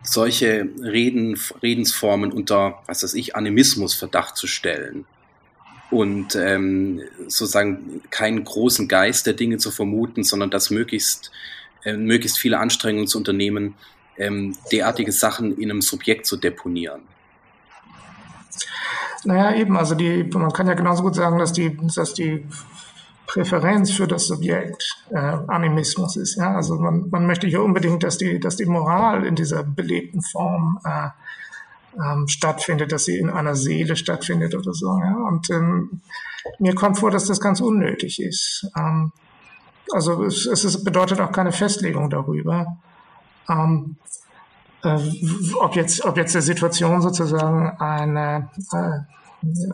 solche 0.01 0.67
Reden, 0.81 1.37
Redensformen 1.61 2.31
unter, 2.31 2.81
was 2.87 3.03
weiß 3.03 3.13
ich, 3.15 3.35
Animismus 3.35 3.93
Verdacht 3.93 4.37
zu 4.37 4.47
stellen 4.47 5.05
und 5.91 6.35
ähm, 6.35 7.01
sozusagen 7.27 8.01
keinen 8.09 8.43
großen 8.43 8.87
Geist 8.87 9.25
der 9.25 9.33
Dinge 9.33 9.57
zu 9.57 9.71
vermuten, 9.71 10.23
sondern 10.23 10.49
das 10.49 10.69
möglichst, 10.69 11.31
äh, 11.83 11.93
möglichst 11.93 12.39
viele 12.39 12.59
Anstrengungen 12.59 13.07
zu 13.07 13.17
unternehmen, 13.17 13.75
ähm, 14.17 14.55
derartige 14.71 15.11
Sachen 15.11 15.57
in 15.57 15.71
einem 15.71 15.81
Subjekt 15.81 16.25
zu 16.25 16.37
deponieren. 16.37 17.01
Naja, 19.25 19.55
eben, 19.55 19.77
also 19.77 19.95
die, 19.95 20.23
man 20.23 20.51
kann 20.53 20.67
ja 20.67 20.73
genauso 20.73 21.03
gut 21.03 21.15
sagen, 21.15 21.39
dass 21.39 21.51
die, 21.51 21.77
dass 21.95 22.13
die 22.13 22.45
Präferenz 23.27 23.91
für 23.91 24.07
das 24.07 24.27
Subjekt 24.27 24.83
äh, 25.11 25.17
Animismus 25.47 26.15
ist. 26.15 26.37
Ja? 26.37 26.55
Also 26.55 26.75
man, 26.75 27.09
man 27.09 27.27
möchte 27.27 27.47
hier 27.47 27.61
unbedingt, 27.61 28.03
dass 28.03 28.17
die, 28.17 28.39
dass 28.39 28.55
die 28.55 28.65
Moral 28.65 29.25
in 29.25 29.35
dieser 29.35 29.63
belebten 29.63 30.21
Form 30.21 30.79
äh, 30.83 31.09
ähm, 31.95 32.27
stattfindet, 32.27 32.91
dass 32.91 33.05
sie 33.05 33.17
in 33.17 33.29
einer 33.29 33.55
Seele 33.55 33.95
stattfindet 33.95 34.55
oder 34.55 34.73
so. 34.73 34.97
Ja? 34.97 35.15
Und 35.27 35.49
ähm, 35.51 36.01
mir 36.57 36.73
kommt 36.73 36.97
vor, 36.97 37.11
dass 37.11 37.27
das 37.27 37.39
ganz 37.39 37.61
unnötig 37.61 38.19
ist. 38.21 38.67
Ähm, 38.75 39.11
also 39.91 40.23
es, 40.23 40.45
es 40.45 40.83
bedeutet 40.83 41.19
auch 41.19 41.31
keine 41.31 41.51
Festlegung 41.51 42.09
darüber. 42.09 42.77
Ähm, 43.49 43.97
äh, 44.83 44.99
ob 45.59 45.75
jetzt, 45.75 46.05
ob 46.05 46.17
jetzt 46.17 46.35
der 46.35 46.41
Situation 46.41 47.01
sozusagen 47.01 47.77
eine, 47.79 48.49
äh, 48.71 48.99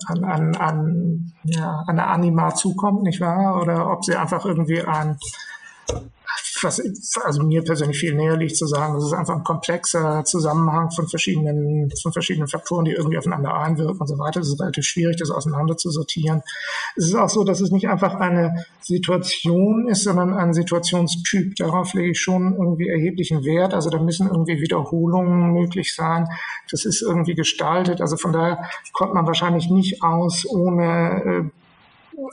an, 0.08 0.24
an, 0.24 0.56
an 0.56 1.34
ja, 1.44 1.84
eine 1.88 2.08
Anima 2.08 2.54
zukommt, 2.56 3.04
nicht 3.04 3.22
wahr? 3.22 3.62
Oder 3.62 3.92
ob 3.92 4.06
sie 4.06 4.16
einfach 4.16 4.46
irgendwie 4.46 4.82
ein 4.82 5.18
was 6.62 6.82
also 7.24 7.44
mir 7.44 7.64
persönlich 7.64 7.98
viel 7.98 8.16
näher 8.16 8.38
liegt 8.38 8.56
zu 8.56 8.68
sagen, 8.68 8.96
das 8.96 9.06
ist 9.06 9.14
einfach 9.14 9.36
ein 9.36 9.44
komplexer 9.44 10.24
Zusammenhang 10.24 10.92
von 10.92 11.08
verschiedenen, 11.08 11.92
von 12.02 12.14
verschiedenen 12.14 12.48
Faktoren, 12.48 12.86
die 12.86 12.92
irgendwie 12.92 13.18
aufeinander 13.18 13.54
einwirken 13.54 14.00
und 14.00 14.08
so 14.08 14.18
weiter. 14.18 14.40
Es 14.40 14.48
ist 14.48 14.60
relativ 14.60 14.86
schwierig, 14.86 15.18
das 15.18 15.32
auseinander 15.32 15.76
zu 15.78 15.90
sortieren. 15.90 16.42
Es 16.96 17.06
ist 17.06 17.16
auch 17.16 17.30
so, 17.30 17.44
dass 17.44 17.62
es 17.62 17.72
nicht 17.72 17.88
einfach 17.90 18.16
eine 18.16 18.66
Situation 18.82 19.88
ist, 19.90 20.04
sondern 20.04 20.34
ein 20.34 20.54
Situationstyp. 20.54 21.56
Darauf 21.56 21.94
lege 21.94 22.12
ich 22.12 22.20
schon 22.20 22.54
irgendwie 22.54 22.88
erheblichen 22.88 23.44
Wert. 23.44 23.74
Also 23.74 23.90
da 23.90 24.00
müssen 24.00 24.28
irgendwie 24.28 24.62
Wiederholungen 24.62 25.52
möglich 25.54 25.96
sein. 25.96 26.28
Das 26.72 26.86
ist 26.86 27.02
irgendwie 27.02 27.36
gestaltet. 27.36 28.02
Also 28.02 28.18
von 28.18 28.34
daher 28.34 28.64
kommt 28.94 29.14
man 29.14 29.28
wahrscheinlich 29.28 29.70
nicht 29.70 30.04
aus 30.04 30.46
ohne 30.48 31.24
äh, 31.26 31.65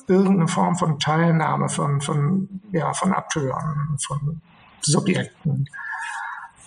irgendeine 0.07 0.49
Form 0.49 0.77
von 0.77 0.99
Teilnahme 0.99 1.69
von, 1.69 2.01
von, 2.01 2.61
ja, 2.73 2.93
von 2.93 3.13
Akteuren, 3.13 3.97
von 4.07 4.41
Subjekten. 4.81 5.69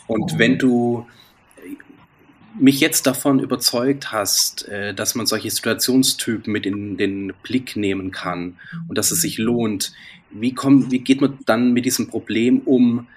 Und 0.08 0.38
wenn 0.38 0.58
du 0.58 1.06
mich 2.58 2.80
jetzt 2.80 3.06
davon 3.06 3.40
überzeugt 3.40 4.12
hast, 4.12 4.68
äh, 4.68 4.94
dass 4.94 5.16
man 5.16 5.26
solche 5.26 5.52
Situationstypen 5.52 6.52
mit 6.52 6.66
in 6.66 6.98
den 6.98 7.34
Blick 7.44 7.76
nehmen 7.76 8.12
kann 8.12 8.58
und 8.88 8.98
dass 8.98 9.12
es 9.12 9.22
sich 9.22 9.38
lohnt, 9.38 9.94
wie, 10.32 10.54
kommt, 10.54 10.92
wie 10.92 11.00
geht 11.00 11.22
man 11.22 11.40
dann 11.46 11.74
mit 11.74 11.86
diesem 11.86 12.08
Problem 12.08 12.60
um, 12.60 13.08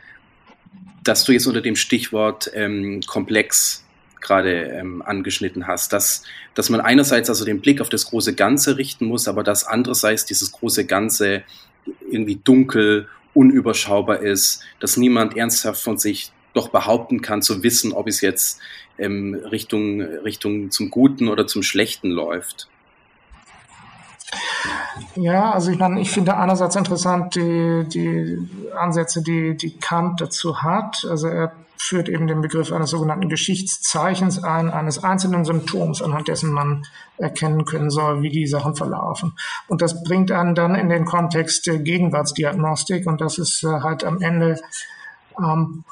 dass 1.05 1.25
du 1.25 1.33
jetzt 1.33 1.47
unter 1.47 1.61
dem 1.61 1.77
Stichwort 1.77 2.51
ähm, 2.55 3.01
komplex 3.07 3.85
gerade 4.21 4.65
ähm, 4.65 5.03
angeschnitten 5.03 5.67
hast, 5.67 5.93
dass, 5.93 6.23
dass 6.55 6.71
man 6.71 6.81
einerseits 6.81 7.29
also 7.29 7.45
den 7.45 7.61
Blick 7.61 7.81
auf 7.81 7.89
das 7.89 8.07
große 8.07 8.35
Ganze 8.35 8.77
richten 8.77 9.07
muss, 9.07 9.29
aber 9.29 9.43
dass 9.43 9.67
andererseits 9.67 10.25
dieses 10.25 10.53
große 10.53 10.87
Ganze 10.87 11.43
irgendwie 12.11 12.37
dunkel, 12.37 13.09
unüberschaubar 13.35 14.21
ist, 14.21 14.63
dass 14.81 14.97
niemand 14.97 15.37
ernsthaft 15.37 15.81
von 15.83 15.99
sich 15.99 16.33
doch 16.55 16.71
behaupten 16.71 17.23
kann 17.23 17.43
zu 17.43 17.63
wissen, 17.63 17.93
ob 17.93 18.09
es 18.09 18.21
jetzt 18.21 18.61
ähm, 18.99 19.35
Richtung, 19.35 20.01
Richtung 20.01 20.71
zum 20.71 20.91
Guten 20.91 21.29
oder 21.29 21.47
zum 21.47 21.63
Schlechten 21.63 22.11
läuft. 22.11 22.69
Ja, 25.15 25.53
also 25.53 25.71
ich 25.71 25.79
meine, 25.79 26.01
ich 26.01 26.11
finde 26.11 26.37
einerseits 26.37 26.75
interessant 26.77 27.35
die, 27.35 27.85
die 27.89 28.39
Ansätze, 28.77 29.23
die, 29.23 29.57
die 29.57 29.79
Kant 29.79 30.21
dazu 30.21 30.63
hat. 30.63 31.07
Also 31.09 31.29
er 31.29 31.53
führt 31.79 32.09
eben 32.09 32.27
den 32.27 32.41
Begriff 32.41 32.73
eines 32.73 32.91
sogenannten 32.91 33.29
Geschichtszeichens 33.29 34.43
ein, 34.43 34.71
eines 34.71 35.03
einzelnen 35.03 35.45
Symptoms, 35.45 36.03
anhand 36.03 36.29
dessen 36.29 36.53
man 36.53 36.85
erkennen 37.17 37.65
können 37.65 37.91
soll, 37.91 38.23
wie 38.23 38.31
die 38.31 38.47
Sachen 38.47 38.75
verlaufen. 38.75 39.35
Und 39.69 39.83
das 39.83 40.03
bringt 40.03 40.31
einen 40.31 40.55
dann 40.55 40.75
in 40.75 40.89
den 40.89 41.05
Kontext 41.05 41.67
der 41.67 41.79
Gegenwartsdiagnostik 41.79 43.07
und 43.07 43.21
das 43.21 43.39
ist 43.39 43.63
äh, 43.65 43.81
halt 43.81 44.05
am 44.05 44.21
Ende 44.21 44.61
ähm, 45.39 45.85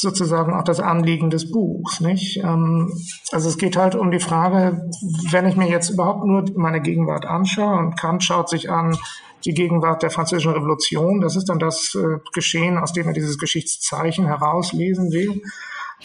sozusagen 0.00 0.54
auch 0.54 0.64
das 0.64 0.80
Anliegen 0.80 1.30
des 1.30 1.50
Buchs, 1.50 2.00
nicht? 2.00 2.38
Ähm, 2.38 2.92
also 3.32 3.48
es 3.48 3.58
geht 3.58 3.76
halt 3.76 3.94
um 3.94 4.10
die 4.10 4.20
Frage, 4.20 4.88
wenn 5.30 5.46
ich 5.46 5.56
mir 5.56 5.68
jetzt 5.68 5.90
überhaupt 5.90 6.24
nur 6.24 6.44
meine 6.56 6.80
Gegenwart 6.80 7.26
anschaue 7.26 7.78
und 7.78 7.98
Kant 7.98 8.22
schaut 8.22 8.48
sich 8.48 8.70
an 8.70 8.96
die 9.44 9.54
Gegenwart 9.54 10.02
der 10.02 10.10
französischen 10.10 10.52
Revolution, 10.52 11.20
das 11.20 11.36
ist 11.36 11.48
dann 11.48 11.58
das 11.58 11.94
äh, 11.94 12.18
Geschehen, 12.32 12.78
aus 12.78 12.92
dem 12.92 13.06
er 13.06 13.12
dieses 13.12 13.38
Geschichtszeichen 13.38 14.26
herauslesen 14.26 15.12
will. 15.12 15.42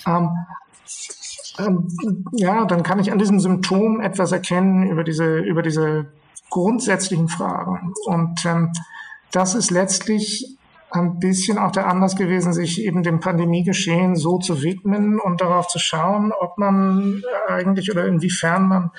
Ähm, 0.05 0.29
ähm, 1.59 1.87
ja, 2.33 2.65
dann 2.65 2.83
kann 2.83 2.99
ich 2.99 3.11
an 3.11 3.19
diesem 3.19 3.39
Symptom 3.39 4.01
etwas 4.01 4.31
erkennen 4.31 4.87
über 4.89 5.03
diese, 5.03 5.37
über 5.39 5.61
diese 5.61 6.07
grundsätzlichen 6.49 7.27
Fragen. 7.27 7.93
Und 8.05 8.45
ähm, 8.45 8.71
das 9.31 9.55
ist 9.55 9.71
letztlich 9.71 10.57
ein 10.91 11.19
bisschen 11.19 11.57
auch 11.57 11.71
der 11.71 11.87
Anlass 11.87 12.15
gewesen, 12.15 12.53
sich 12.53 12.81
eben 12.83 13.01
dem 13.01 13.19
Pandemiegeschehen 13.19 14.15
so 14.15 14.37
zu 14.37 14.61
widmen 14.61 15.19
und 15.19 15.41
darauf 15.41 15.67
zu 15.67 15.79
schauen, 15.79 16.31
ob 16.39 16.59
man 16.59 17.23
eigentlich 17.47 17.89
oder 17.89 18.05
inwiefern 18.05 18.67
man 18.67 18.91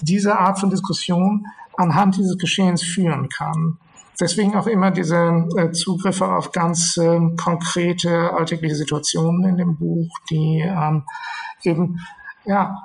diese 0.00 0.38
Art 0.38 0.58
von 0.58 0.70
Diskussion 0.70 1.46
anhand 1.76 2.16
dieses 2.16 2.38
Geschehens 2.38 2.82
führen 2.82 3.28
kann. 3.28 3.78
Deswegen 4.18 4.54
auch 4.54 4.66
immer 4.66 4.90
diese 4.90 5.46
äh, 5.56 5.72
Zugriffe 5.72 6.26
auf 6.26 6.52
ganz 6.52 6.96
äh, 6.96 7.20
konkrete 7.36 8.32
alltägliche 8.32 8.74
Situationen 8.74 9.44
in 9.44 9.56
dem 9.58 9.76
Buch, 9.76 10.08
die 10.30 10.64
ähm, 10.66 11.04
eben 11.62 12.00
ja 12.46 12.76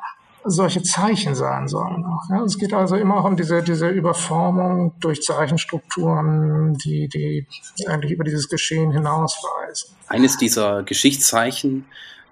solche 0.44 0.82
Zeichen 0.82 1.36
sein 1.36 1.68
sollen. 1.68 2.04
Auch, 2.06 2.30
ja. 2.30 2.44
Es 2.44 2.58
geht 2.58 2.74
also 2.74 2.96
immer 2.96 3.18
auch 3.18 3.26
um 3.26 3.38
diese, 3.38 3.62
diese 3.62 3.90
Überformung 3.90 4.94
durch 5.00 5.22
Zeichenstrukturen, 5.22 6.74
die, 6.76 7.08
die 7.08 7.48
eigentlich 7.88 8.12
über 8.12 8.24
dieses 8.24 8.50
Geschehen 8.50 8.92
hinausweisen. 8.92 9.96
Eines 10.08 10.38
dieser 10.38 10.84
Geschichtszeichen, 10.84 11.86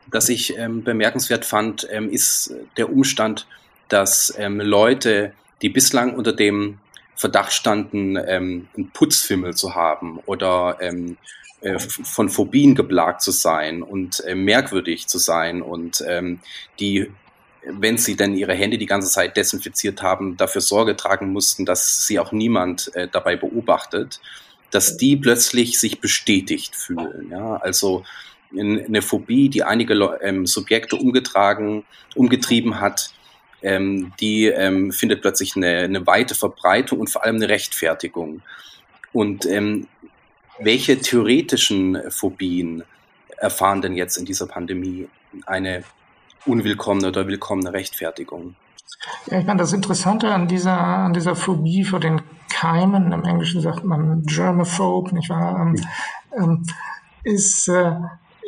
das 0.09 0.29
ich 0.29 0.57
ähm, 0.57 0.83
bemerkenswert 0.83 1.45
fand, 1.45 1.87
ähm, 1.91 2.09
ist 2.09 2.53
der 2.77 2.91
Umstand, 2.91 3.47
dass 3.89 4.33
ähm, 4.37 4.59
Leute, 4.59 5.33
die 5.61 5.69
bislang 5.69 6.15
unter 6.15 6.33
dem 6.33 6.79
Verdacht 7.15 7.51
standen, 7.51 8.15
ähm, 8.15 8.67
einen 8.75 8.91
Putzfimmel 8.91 9.53
zu 9.55 9.75
haben 9.75 10.19
oder 10.25 10.77
ähm, 10.79 11.17
äh, 11.61 11.77
von 11.79 12.29
Phobien 12.29 12.75
geplagt 12.75 13.21
zu 13.21 13.31
sein 13.31 13.83
und 13.83 14.23
äh, 14.25 14.35
merkwürdig 14.35 15.07
zu 15.07 15.17
sein 15.17 15.61
und 15.61 16.03
ähm, 16.07 16.39
die 16.79 17.11
wenn 17.65 17.97
sie 17.97 18.15
denn 18.15 18.35
ihre 18.35 18.53
Hände 18.53 18.77
die 18.77 18.85
ganze 18.85 19.09
Zeit 19.09 19.35
desinfiziert 19.35 20.01
haben, 20.01 20.37
dafür 20.37 20.61
Sorge 20.61 20.95
tragen 20.95 21.31
mussten, 21.31 21.65
dass 21.65 22.07
sie 22.07 22.17
auch 22.17 22.31
niemand 22.31 22.95
äh, 22.95 23.07
dabei 23.11 23.35
beobachtet, 23.35 24.21
dass 24.71 24.97
die 24.97 25.17
plötzlich 25.17 25.79
sich 25.79 25.99
bestätigt 25.99 26.75
fühlen. 26.75 27.29
Ja? 27.29 27.57
Also 27.57 28.03
eine 28.57 29.01
Phobie, 29.01 29.49
die 29.49 29.63
einige 29.63 29.93
ähm, 30.21 30.47
Subjekte 30.47 30.95
umgetragen, 30.95 31.85
umgetrieben 32.15 32.79
hat, 32.79 33.13
ähm, 33.61 34.13
die 34.19 34.45
ähm, 34.45 34.91
findet 34.91 35.21
plötzlich 35.21 35.55
eine, 35.55 35.79
eine 35.79 36.07
weite 36.07 36.35
Verbreitung 36.35 36.99
und 36.99 37.09
vor 37.09 37.23
allem 37.23 37.35
eine 37.37 37.49
Rechtfertigung. 37.49 38.41
Und 39.11 39.45
ähm, 39.45 39.87
welche 40.59 40.99
theoretischen 40.99 41.99
Phobien 42.09 42.83
erfahren 43.37 43.81
denn 43.81 43.95
jetzt 43.95 44.17
in 44.17 44.25
dieser 44.25 44.47
Pandemie 44.47 45.07
eine 45.45 45.83
unwillkommene 46.45 47.07
oder 47.07 47.27
willkommene 47.27 47.73
Rechtfertigung. 47.73 48.55
Ja, 49.27 49.39
ich 49.39 49.45
meine, 49.45 49.59
das 49.59 49.73
Interessante 49.73 50.33
an 50.33 50.47
dieser, 50.47 50.77
an 50.77 51.13
dieser 51.13 51.35
Phobie 51.35 51.85
vor 51.85 51.99
den 51.99 52.21
Keimen, 52.49 53.11
im 53.11 53.23
Englischen 53.23 53.61
sagt 53.61 53.83
man 53.83 54.23
Germaphobe, 54.23 55.15
nicht 55.15 55.29
wahr, 55.29 55.59
ähm, 55.61 55.75
ähm, 56.37 56.65
ist, 57.23 57.67
äh, 57.69 57.93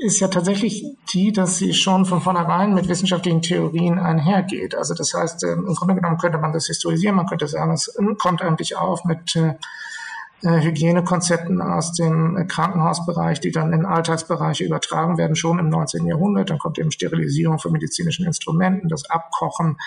ist 0.01 0.19
ja 0.19 0.27
tatsächlich 0.29 0.83
die, 1.13 1.31
dass 1.31 1.57
sie 1.57 1.73
schon 1.75 2.05
von 2.05 2.21
vornherein 2.21 2.73
mit 2.73 2.87
wissenschaftlichen 2.87 3.43
Theorien 3.43 3.99
einhergeht. 3.99 4.73
Also 4.73 4.95
das 4.95 5.13
heißt, 5.13 5.43
äh, 5.43 5.53
im 5.53 5.75
Grunde 5.75 5.93
genommen 5.95 6.17
könnte 6.17 6.39
man 6.39 6.53
das 6.53 6.65
historisieren, 6.65 7.15
man 7.15 7.27
könnte 7.27 7.47
sagen, 7.47 7.71
es 7.73 7.95
kommt 8.17 8.41
eigentlich 8.41 8.75
auf 8.75 9.05
mit 9.05 9.35
äh, 9.35 9.53
äh, 10.43 10.59
Hygienekonzepten 10.61 11.61
aus 11.61 11.93
dem 11.93 12.47
Krankenhausbereich, 12.47 13.41
die 13.41 13.51
dann 13.51 13.73
in 13.73 13.85
Alltagsbereiche 13.85 14.63
übertragen 14.63 15.19
werden, 15.19 15.35
schon 15.35 15.59
im 15.59 15.69
19. 15.69 16.07
Jahrhundert. 16.07 16.49
Dann 16.49 16.57
kommt 16.57 16.79
eben 16.79 16.91
Sterilisierung 16.91 17.59
von 17.59 17.71
medizinischen 17.71 18.25
Instrumenten, 18.25 18.89
das 18.89 19.07
Abkochen. 19.07 19.77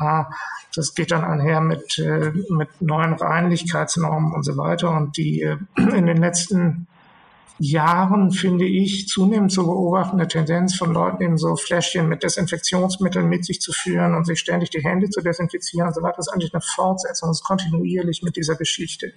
Äh, 0.00 0.24
das 0.74 0.96
geht 0.96 1.12
dann 1.12 1.22
einher 1.22 1.60
mit, 1.60 1.96
äh, 2.00 2.32
mit 2.48 2.68
neuen 2.80 3.12
Reinlichkeitsnormen 3.12 4.32
und 4.32 4.42
so 4.42 4.56
weiter. 4.56 4.90
Und 4.90 5.16
die 5.16 5.42
in 5.76 6.06
den 6.06 6.16
letzten 6.16 6.88
Jahren, 7.58 8.32
finde 8.32 8.66
ich, 8.66 9.06
zunehmend 9.06 9.52
zu 9.52 9.64
beobachtende 9.64 10.26
Tendenz 10.26 10.76
von 10.76 10.92
Leuten, 10.92 11.22
eben 11.22 11.38
so 11.38 11.56
Fläschchen 11.56 12.08
mit 12.08 12.22
Desinfektionsmitteln 12.22 13.28
mit 13.28 13.44
sich 13.44 13.60
zu 13.60 13.72
führen 13.72 14.14
und 14.14 14.26
sich 14.26 14.40
ständig 14.40 14.70
die 14.70 14.82
Hände 14.82 15.08
zu 15.08 15.20
desinfizieren 15.20 15.88
und 15.88 15.94
so 15.94 16.02
weiter, 16.02 16.18
ist 16.18 16.28
eigentlich 16.28 16.52
eine 16.52 16.62
Fortsetzung, 16.62 17.28
das 17.30 17.38
ist 17.38 17.44
kontinuierlich 17.44 18.22
mit 18.22 18.36
dieser 18.36 18.56
Geschichte 18.56 19.12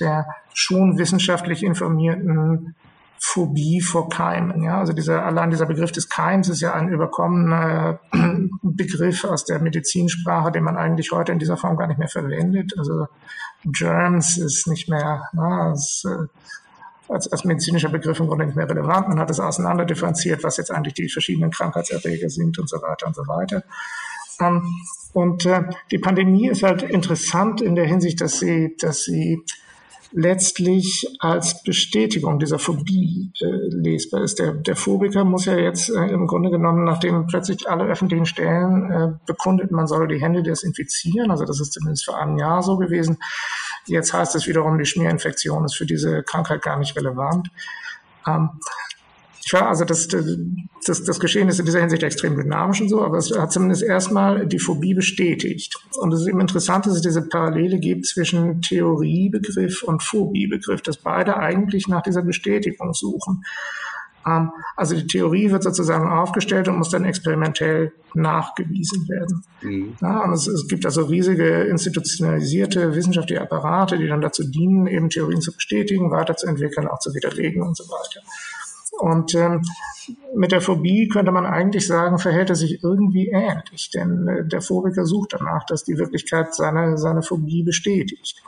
der 0.00 0.26
schon 0.52 0.98
wissenschaftlich 0.98 1.62
informierten 1.62 2.74
Phobie 3.20 3.80
vor 3.80 4.08
Keimen. 4.08 4.64
Ja, 4.64 4.78
also 4.78 4.92
dieser, 4.92 5.24
allein 5.24 5.50
dieser 5.50 5.66
Begriff 5.66 5.92
des 5.92 6.08
Keims 6.08 6.48
ist 6.48 6.60
ja 6.60 6.74
ein 6.74 6.88
überkommener 6.88 8.00
Begriff 8.62 9.24
aus 9.24 9.44
der 9.44 9.60
Medizinsprache, 9.60 10.50
den 10.50 10.64
man 10.64 10.76
eigentlich 10.76 11.12
heute 11.12 11.30
in 11.30 11.38
dieser 11.38 11.56
Form 11.56 11.76
gar 11.76 11.86
nicht 11.86 11.98
mehr 11.98 12.08
verwendet. 12.08 12.74
Also 12.76 13.06
Germs 13.64 14.38
ist 14.38 14.66
nicht 14.66 14.88
mehr, 14.88 15.22
na, 15.32 15.72
ist, 15.72 16.04
als, 17.08 17.30
als 17.30 17.44
medizinischer 17.44 17.88
Begriff 17.88 18.20
im 18.20 18.26
Grunde 18.26 18.46
nicht 18.46 18.56
mehr 18.56 18.68
relevant. 18.68 19.08
Man 19.08 19.18
hat 19.18 19.30
es 19.30 19.40
auseinanderdifferenziert, 19.40 20.42
was 20.44 20.56
jetzt 20.56 20.70
eigentlich 20.70 20.94
die 20.94 21.08
verschiedenen 21.08 21.50
Krankheitserreger 21.50 22.30
sind 22.30 22.58
und 22.58 22.68
so 22.68 22.76
weiter 22.82 23.06
und 23.06 23.14
so 23.14 23.26
weiter. 23.26 23.64
Ähm, 24.40 24.62
und 25.12 25.44
äh, 25.46 25.64
die 25.90 25.98
Pandemie 25.98 26.48
ist 26.48 26.62
halt 26.62 26.82
interessant 26.82 27.60
in 27.60 27.74
der 27.74 27.86
Hinsicht, 27.86 28.20
dass 28.20 28.38
sie, 28.38 28.76
dass 28.78 29.04
sie 29.04 29.42
letztlich 30.12 31.06
als 31.20 31.62
Bestätigung 31.62 32.38
dieser 32.38 32.58
Phobie 32.58 33.32
äh, 33.40 33.46
lesbar 33.46 34.22
ist. 34.22 34.38
Der, 34.38 34.52
der 34.52 34.76
Phobiker 34.76 35.24
muss 35.24 35.46
ja 35.46 35.56
jetzt 35.56 35.88
äh, 35.88 36.06
im 36.06 36.26
Grunde 36.26 36.50
genommen, 36.50 36.84
nachdem 36.84 37.26
plötzlich 37.26 37.68
alle 37.68 37.84
öffentlichen 37.84 38.26
Stellen 38.26 38.90
äh, 38.90 39.12
bekundet, 39.26 39.70
man 39.70 39.86
soll 39.86 40.08
die 40.08 40.20
Hände 40.20 40.42
desinfizieren, 40.42 41.30
also 41.30 41.44
das 41.44 41.60
ist 41.60 41.72
zumindest 41.72 42.04
für 42.04 42.16
ein 42.16 42.38
Jahr 42.38 42.62
so 42.62 42.76
gewesen. 42.76 43.18
Jetzt 43.86 44.12
heißt 44.12 44.34
es 44.36 44.46
wiederum, 44.46 44.78
die 44.78 44.86
Schmierinfektion 44.86 45.64
ist 45.64 45.76
für 45.76 45.86
diese 45.86 46.22
Krankheit 46.22 46.62
gar 46.62 46.78
nicht 46.78 46.96
relevant. 46.96 47.50
Ähm, 48.26 48.50
ja, 49.50 49.68
also 49.68 49.84
das, 49.84 50.08
das, 50.08 51.04
das 51.04 51.20
Geschehen 51.20 51.48
ist 51.48 51.58
in 51.58 51.66
dieser 51.66 51.80
Hinsicht 51.80 52.02
extrem 52.02 52.36
dynamisch 52.36 52.80
und 52.80 52.88
so, 52.88 53.04
aber 53.04 53.18
es 53.18 53.36
hat 53.36 53.52
zumindest 53.52 53.82
erstmal 53.82 54.46
die 54.46 54.60
Phobie 54.60 54.94
bestätigt. 54.94 55.76
Und 55.98 56.12
es 56.12 56.20
ist 56.20 56.28
eben 56.28 56.40
interessant, 56.40 56.86
dass 56.86 56.94
es 56.94 57.02
diese 57.02 57.22
Parallele 57.22 57.78
gibt 57.78 58.06
zwischen 58.06 58.62
Theoriebegriff 58.62 59.82
und 59.82 60.02
Phobiebegriff, 60.02 60.82
dass 60.82 60.96
beide 60.96 61.36
eigentlich 61.36 61.88
nach 61.88 62.02
dieser 62.02 62.22
Bestätigung 62.22 62.94
suchen. 62.94 63.44
Also 64.76 64.94
die 64.94 65.06
Theorie 65.06 65.50
wird 65.50 65.62
sozusagen 65.62 66.08
aufgestellt 66.08 66.68
und 66.68 66.78
muss 66.78 66.90
dann 66.90 67.04
experimentell 67.04 67.92
nachgewiesen 68.14 69.08
werden. 69.08 69.44
Mhm. 69.62 69.96
Ja, 70.00 70.24
und 70.24 70.32
es, 70.32 70.46
es, 70.46 70.68
gibt 70.68 70.84
also 70.84 71.04
riesige 71.04 71.62
institutionalisierte 71.62 72.94
wissenschaftliche 72.94 73.42
Apparate, 73.42 73.98
die 73.98 74.06
dann 74.06 74.20
dazu 74.20 74.44
dienen, 74.48 74.86
eben 74.86 75.10
Theorien 75.10 75.40
zu 75.40 75.52
bestätigen, 75.52 76.10
weiterzuentwickeln, 76.10 76.88
auch 76.88 76.98
zu 76.98 77.14
widerlegen 77.14 77.62
und 77.62 77.76
so 77.76 77.84
weiter. 77.84 78.20
Und 78.98 79.34
ähm, 79.34 79.62
mit 80.34 80.52
der 80.52 80.60
Phobie 80.60 81.08
könnte 81.08 81.32
man 81.32 81.46
eigentlich 81.46 81.86
sagen, 81.86 82.18
verhält 82.18 82.50
er 82.50 82.56
sich 82.56 82.82
irgendwie 82.82 83.28
ähnlich, 83.28 83.90
denn 83.92 84.28
äh, 84.28 84.44
der 84.46 84.60
Phobiker 84.60 85.06
sucht 85.06 85.32
danach, 85.32 85.64
dass 85.64 85.84
die 85.84 85.98
Wirklichkeit 85.98 86.54
seine, 86.54 86.98
seine 86.98 87.22
Phobie 87.22 87.62
bestätigt. 87.62 88.42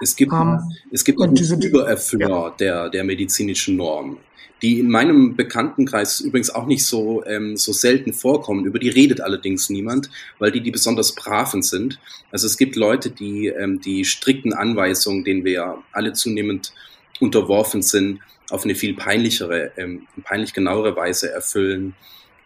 Es 0.00 0.16
gibt, 0.16 0.32
um, 0.32 0.40
ähm, 0.40 0.60
es 0.90 1.04
gibt 1.04 1.20
einen 1.20 1.34
diese, 1.34 1.56
Übererfüller 1.56 2.28
ja. 2.28 2.54
der, 2.58 2.88
der 2.90 3.04
medizinischen 3.04 3.76
Norm, 3.76 4.18
die 4.62 4.80
in 4.80 4.90
meinem 4.90 5.36
Bekanntenkreis 5.36 6.20
übrigens 6.20 6.50
auch 6.50 6.66
nicht 6.66 6.84
so, 6.84 7.24
ähm, 7.26 7.56
so 7.56 7.72
selten 7.72 8.12
vorkommen. 8.12 8.64
Über 8.64 8.78
die 8.78 8.88
redet 8.88 9.20
allerdings 9.20 9.70
niemand, 9.70 10.10
weil 10.38 10.50
die 10.50 10.60
die 10.60 10.70
besonders 10.70 11.14
braven 11.14 11.62
sind. 11.62 11.98
Also 12.30 12.46
es 12.46 12.56
gibt 12.56 12.76
Leute, 12.76 13.10
die 13.10 13.46
ähm, 13.48 13.80
die 13.80 14.04
strikten 14.04 14.52
Anweisungen, 14.52 15.24
denen 15.24 15.44
wir 15.44 15.78
alle 15.92 16.12
zunehmend 16.12 16.72
unterworfen 17.20 17.82
sind, 17.82 18.20
auf 18.50 18.64
eine 18.64 18.74
viel 18.74 18.94
peinlichere, 18.94 19.72
ähm, 19.76 20.06
peinlich 20.24 20.54
genauere 20.54 20.96
Weise 20.96 21.30
erfüllen, 21.30 21.94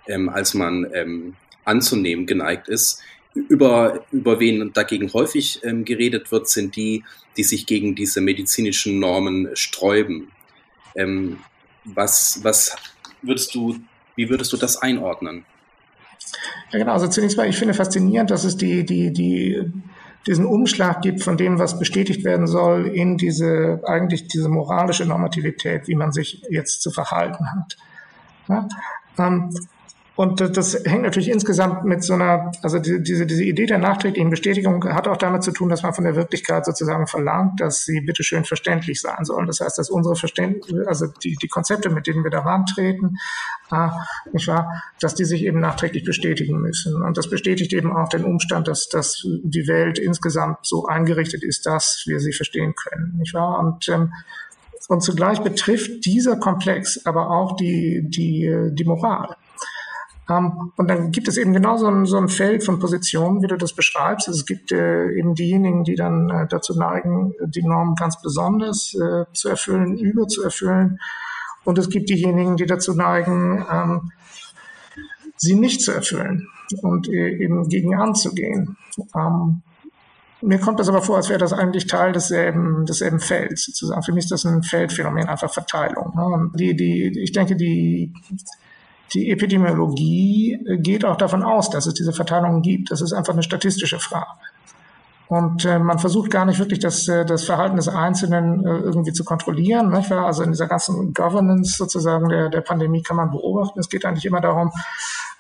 ähm, 0.09 0.29
als 0.29 0.55
man 0.55 0.87
ähm, 0.93 1.35
anzunehmen 1.65 2.27
geneigt 2.27 2.69
ist. 2.69 3.01
Über, 3.35 4.05
über 4.11 4.41
wen 4.41 4.73
dagegen 4.73 5.13
häufig 5.13 5.61
ähm, 5.65 5.85
geredet 5.85 6.31
wird, 6.33 6.49
sind 6.49 6.77
die, 6.77 7.05
die 7.37 7.45
sich 7.45 7.67
gegen 7.67 7.95
diese 7.95 8.21
medizinischen 8.21 8.99
Normen 8.99 9.49
sträuben. 9.55 10.31
Ähm, 10.95 11.39
was, 11.85 12.41
was 12.43 12.77
würdest 13.23 13.55
du, 13.55 13.79
wie 14.17 14.29
würdest 14.29 14.53
du 14.53 14.57
das 14.57 14.77
einordnen? 14.77 15.45
Ja, 16.71 16.79
genau. 16.79 16.93
Also 16.93 17.09
zunächst 17.09 17.37
mal, 17.37 17.49
ich 17.49 17.57
finde 17.57 17.75
faszinierend, 17.75 18.31
dass 18.31 18.45
es 18.45 18.57
die, 18.57 18.85
die, 18.85 19.13
die, 19.13 19.63
diesen 20.27 20.47
Umschlag 20.47 21.03
gibt 21.03 21.23
von 21.23 21.37
dem, 21.37 21.59
was 21.59 21.79
bestätigt 21.79 22.25
werden 22.25 22.47
soll, 22.47 22.87
in 22.87 23.17
diese, 23.17 23.81
eigentlich 23.85 24.29
diese 24.29 24.49
moralische 24.49 25.05
Normativität, 25.07 25.89
wie 25.89 25.95
man 25.95 26.13
sich 26.13 26.43
jetzt 26.49 26.83
zu 26.83 26.91
verhalten 26.91 27.47
hat. 27.51 27.77
Ja? 28.49 28.69
Ähm, 29.19 29.51
und 30.15 30.41
das 30.41 30.75
hängt 30.85 31.03
natürlich 31.03 31.31
insgesamt 31.31 31.85
mit 31.85 32.05
so 32.05 32.13
einer, 32.13 32.53
also 32.63 32.79
diese, 32.79 33.27
diese 33.27 33.45
Idee 33.45 33.65
der 33.65 33.79
nachträglichen 33.79 34.29
Bestätigung 34.29 34.85
hat 34.85 35.09
auch 35.09 35.17
damit 35.17 35.43
zu 35.43 35.53
tun, 35.53 35.71
dass 35.71 35.83
man 35.83 35.95
von 35.95 36.05
der 36.05 36.17
Wirklichkeit 36.17 36.67
sozusagen 36.67 37.07
verlangt, 37.07 37.61
dass 37.61 37.85
sie 37.85 38.03
bitteschön 38.03 38.45
verständlich 38.45 39.01
sein 39.01 39.25
sollen. 39.25 39.47
Das 39.47 39.61
heißt, 39.61 39.79
dass 39.79 39.89
unsere 39.89 40.15
Verständnis, 40.15 40.87
also 40.87 41.07
die, 41.23 41.37
die 41.41 41.49
Konzepte, 41.49 41.89
mit 41.89 42.07
denen 42.07 42.25
wir 42.25 42.31
da 42.31 42.41
rantreten, 42.41 43.17
äh, 43.71 43.89
nicht 44.33 44.49
wahr, 44.49 44.83
dass 45.01 45.15
die 45.15 45.25
sich 45.25 45.45
eben 45.45 45.61
nachträglich 45.61 46.05
bestätigen 46.05 46.61
müssen. 46.61 47.03
Und 47.03 47.17
das 47.17 47.31
bestätigt 47.31 47.73
eben 47.73 47.97
auch 47.97 48.11
den 48.11 48.25
Umstand, 48.25 48.69
dass, 48.69 48.91
dass 48.91 49.27
die 49.43 49.67
Welt 49.67 49.99
insgesamt 49.99 50.59
so 50.63 50.87
eingerichtet 50.87 51.43
ist, 51.43 51.65
dass 51.65 52.05
wir 52.07 52.21
sie 52.21 52.35
verstehen 52.35 52.75
können. 52.75 53.17
Nicht 53.17 53.33
wahr? 53.33 53.59
Und 53.61 53.89
ähm, 53.89 54.13
und 54.89 55.01
zugleich 55.01 55.39
betrifft 55.41 56.05
dieser 56.05 56.37
Komplex 56.37 57.07
aber 57.07 57.31
auch 57.31 57.57
die, 57.57 58.03
die, 58.05 58.71
die 58.73 58.85
Moral. 58.85 59.37
Ähm, 60.31 60.73
und 60.77 60.89
dann 60.89 61.11
gibt 61.11 61.29
es 61.29 61.37
eben 61.37 61.53
genau 61.53 61.77
so 61.77 61.89
ein, 61.89 62.07
so 62.07 62.17
ein 62.17 62.29
Feld 62.29 62.65
von 62.65 62.79
Positionen, 62.79 63.43
wie 63.43 63.49
du 63.49 63.57
das 63.57 63.73
beschreibst. 63.73 64.29
Es 64.29 64.47
gibt 64.47 64.73
äh, 64.73 65.11
eben 65.13 65.35
diejenigen, 65.35 65.85
die 65.85 65.97
dann 65.97 66.31
äh, 66.31 66.47
dazu 66.49 66.79
neigen, 66.79 67.33
die 67.47 67.63
Normen 67.63 67.95
ganz 67.95 68.21
besonders 68.21 68.95
äh, 68.95 69.25
zu 69.33 69.49
erfüllen, 69.49 69.99
über 69.99 70.29
zu 70.29 70.43
erfüllen. 70.43 70.99
Und 71.65 71.79
es 71.79 71.89
gibt 71.89 72.09
diejenigen, 72.09 72.57
die 72.57 72.67
dazu 72.67 72.95
neigen, 72.95 73.65
ähm, 73.71 74.13
sie 75.37 75.55
nicht 75.55 75.83
zu 75.83 75.93
erfüllen 75.93 76.49
und 76.83 77.09
äh, 77.09 77.37
eben 77.37 77.69
gegen 77.69 77.95
anzugehen. 77.95 78.77
Ähm, 79.15 79.63
mir 80.41 80.59
kommt 80.59 80.81
das 80.81 80.89
aber 80.89 81.03
vor, 81.03 81.17
als 81.17 81.29
wäre 81.29 81.39
das 81.39 81.53
eigentlich 81.53 81.87
Teil 81.87 82.13
desselben, 82.13 82.85
desselben 82.85 83.21
Felds 83.21 83.67
sozusagen. 83.67 84.03
Für 84.03 84.13
mich 84.13 84.25
ist 84.25 84.33
das 84.33 84.45
ein 84.45 84.65
Feldphänomen, 84.65 85.29
einfach 85.29 85.53
Verteilung. 85.53 86.13
Ne? 86.17 86.51
Die, 86.55 86.75
die, 86.75 87.23
ich 87.23 87.31
denke, 87.31 87.55
die, 87.55 88.13
die 89.15 89.31
Epidemiologie 89.31 90.59
geht 90.79 91.05
auch 91.05 91.17
davon 91.17 91.43
aus, 91.43 91.71
dass 91.71 91.87
es 91.87 91.95
diese 91.95 92.13
Verteilungen 92.13 92.63
gibt. 92.63 92.91
Das 92.91 93.01
ist 93.01 93.13
einfach 93.13 93.33
eine 93.33 93.43
statistische 93.43 93.99
Frage. 93.99 94.31
Und 95.33 95.65
äh, 95.65 95.79
man 95.79 95.99
versucht 95.99 96.31
gar 96.31 96.45
nicht 96.45 96.59
wirklich 96.59 96.81
das, 96.81 97.09
äh, 97.09 97.25
das 97.25 97.45
Verhalten 97.45 97.77
des 97.77 97.89
Einzelnen 97.89 98.67
äh, 98.67 98.79
irgendwie 98.81 99.15
zu 99.15 99.25
kontrollieren. 99.25 99.91
Nicht? 99.91 100.13
Also 100.13 100.43
in 100.43 100.51
dieser 100.51 100.67
ganzen 100.67 101.15
Governance 101.15 101.77
sozusagen 101.79 102.29
der, 102.29 102.51
der 102.51 102.61
Pandemie 102.61 103.03
kann 103.03 103.17
man 103.17 103.31
beobachten. 103.31 103.81
Es 103.81 103.89
geht 103.89 104.05
eigentlich 104.05 104.27
immer 104.27 104.43
darum, 104.43 104.71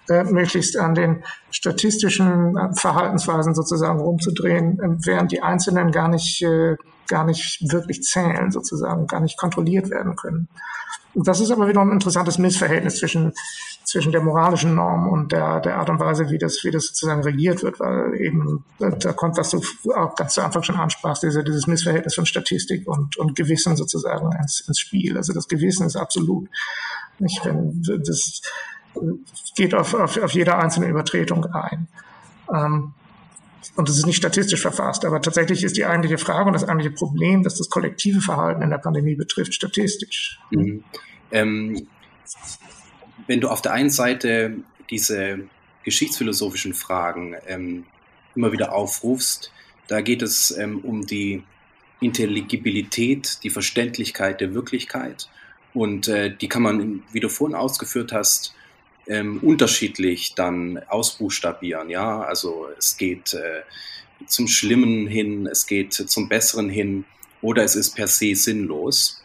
äh, 0.09 0.25
möglichst 0.25 0.79
an 0.79 0.95
den 0.95 1.23
statistischen 1.51 2.57
äh, 2.57 2.75
Verhaltensweisen 2.75 3.55
sozusagen 3.55 4.01
rumzudrehen, 4.01 4.81
äh, 4.81 5.07
während 5.07 5.31
die 5.31 5.43
Einzelnen 5.43 5.93
gar 5.93 6.09
nicht, 6.09 6.41
äh, 6.43 6.77
gar 7.07 7.25
nicht 7.25 7.59
wirklich 7.71 8.03
zählen 8.03 8.51
sozusagen, 8.51 9.07
gar 9.07 9.21
nicht 9.21 9.39
kontrolliert 9.39 9.91
werden 9.91 10.17
können. 10.17 10.49
Das 11.15 11.41
ist 11.41 11.51
aber 11.51 11.69
wieder 11.69 11.81
ein 11.81 11.93
interessantes 11.93 12.39
Missverhältnis 12.39 12.99
zwischen, 12.99 13.33
zwischen 13.85 14.13
der 14.13 14.23
moralischen 14.23 14.75
Norm 14.75 15.09
und 15.09 15.33
der, 15.33 15.61
der 15.61 15.77
Art 15.77 15.91
und 15.91 16.01
Weise, 16.01 16.31
wie 16.31 16.39
das, 16.39 16.65
wie 16.65 16.71
das 16.71 16.87
sozusagen 16.87 17.23
regiert 17.23 17.63
wird, 17.63 17.81
weil 17.81 18.15
eben, 18.19 18.65
da 18.79 19.13
kommt, 19.13 19.37
was 19.37 19.51
du 19.51 19.61
auch 19.95 20.15
ganz 20.17 20.35
zu 20.35 20.43
Anfang 20.43 20.63
schon 20.63 20.77
ansprachst, 20.77 21.23
diese, 21.23 21.45
dieses 21.45 21.67
Missverhältnis 21.67 22.15
von 22.15 22.25
Statistik 22.25 22.89
und, 22.89 23.17
und 23.19 23.35
Gewissen 23.35 23.77
sozusagen 23.77 24.33
ins, 24.33 24.61
ins 24.67 24.79
Spiel. 24.79 25.17
Also 25.17 25.35
das 25.35 25.49
Gewissen 25.49 25.87
ist 25.87 25.97
absolut, 25.97 26.49
nicht, 27.19 27.45
wenn, 27.45 27.83
das 27.83 28.41
geht 29.55 29.75
auf, 29.75 29.95
auf, 29.95 30.17
auf 30.17 30.33
jede 30.33 30.57
einzelne 30.57 30.89
Übertretung 30.89 31.45
ein. 31.47 31.89
Ähm, 32.53 32.95
und 33.77 33.89
das 33.89 33.99
ist 33.99 34.07
nicht 34.07 34.17
statistisch 34.17 34.61
verfasst, 34.61 35.05
aber 35.05 35.21
tatsächlich 35.21 35.63
ist 35.63 35.77
die 35.77 35.85
eigentliche 35.85 36.19
Frage 36.19 36.47
und 36.47 36.53
das 36.53 36.65
eigentliche 36.65 36.91
Problem, 36.91 37.43
das 37.43 37.57
das 37.57 37.69
kollektive 37.69 38.21
Verhalten 38.21 38.63
in 38.63 38.71
der 38.71 38.79
Pandemie 38.79 39.15
betrifft, 39.15 39.55
statistisch. 39.55 40.39
Mhm. 40.51 40.85
Ähm, 41.31 41.87
wenn 43.27 43.41
du 43.41 43.49
auf 43.49 43.63
der 43.63 43.73
einen 43.73 43.91
Seite 43.91 44.59
diese 44.91 45.41
geschichtsphilosophischen 45.85 46.75
Fragen 46.75 47.35
ähm, 47.47 47.85
immer 48.35 48.53
wieder 48.53 48.73
aufrufst, 48.73 49.53
da 49.89 50.01
geht 50.01 50.23
es 50.23 50.57
ähm, 50.57 50.81
um 50.81 51.07
die 51.07 51.43
Intelligibilität, 52.01 53.43
die 53.43 53.51
Verständlichkeit 53.51 54.41
der 54.41 54.55
Wirklichkeit. 54.55 55.29
Und 55.75 56.09
äh, 56.09 56.35
die 56.35 56.49
kann 56.49 56.63
man, 56.63 57.03
wie 57.13 57.21
du 57.21 57.29
vorhin 57.29 57.57
ausgeführt 57.57 58.13
hast, 58.13 58.55
ähm, 59.07 59.39
unterschiedlich 59.41 60.35
dann 60.35 60.79
ausbuchstabieren. 60.89 61.91
Ja, 61.91 62.23
also 62.23 62.69
es 62.79 62.97
geht 62.97 63.35
äh, 63.35 63.63
zum 64.27 64.49
Schlimmen 64.49 65.07
hin, 65.07 65.47
es 65.47 65.67
geht 65.67 65.95
zum 65.95 66.29
Besseren 66.29 66.69
hin 66.69 67.05
oder 67.41 67.65
es 67.65 67.77
ist 67.77 67.95
per 67.95 68.07
se 68.07 68.35
sinnlos. 68.35 69.23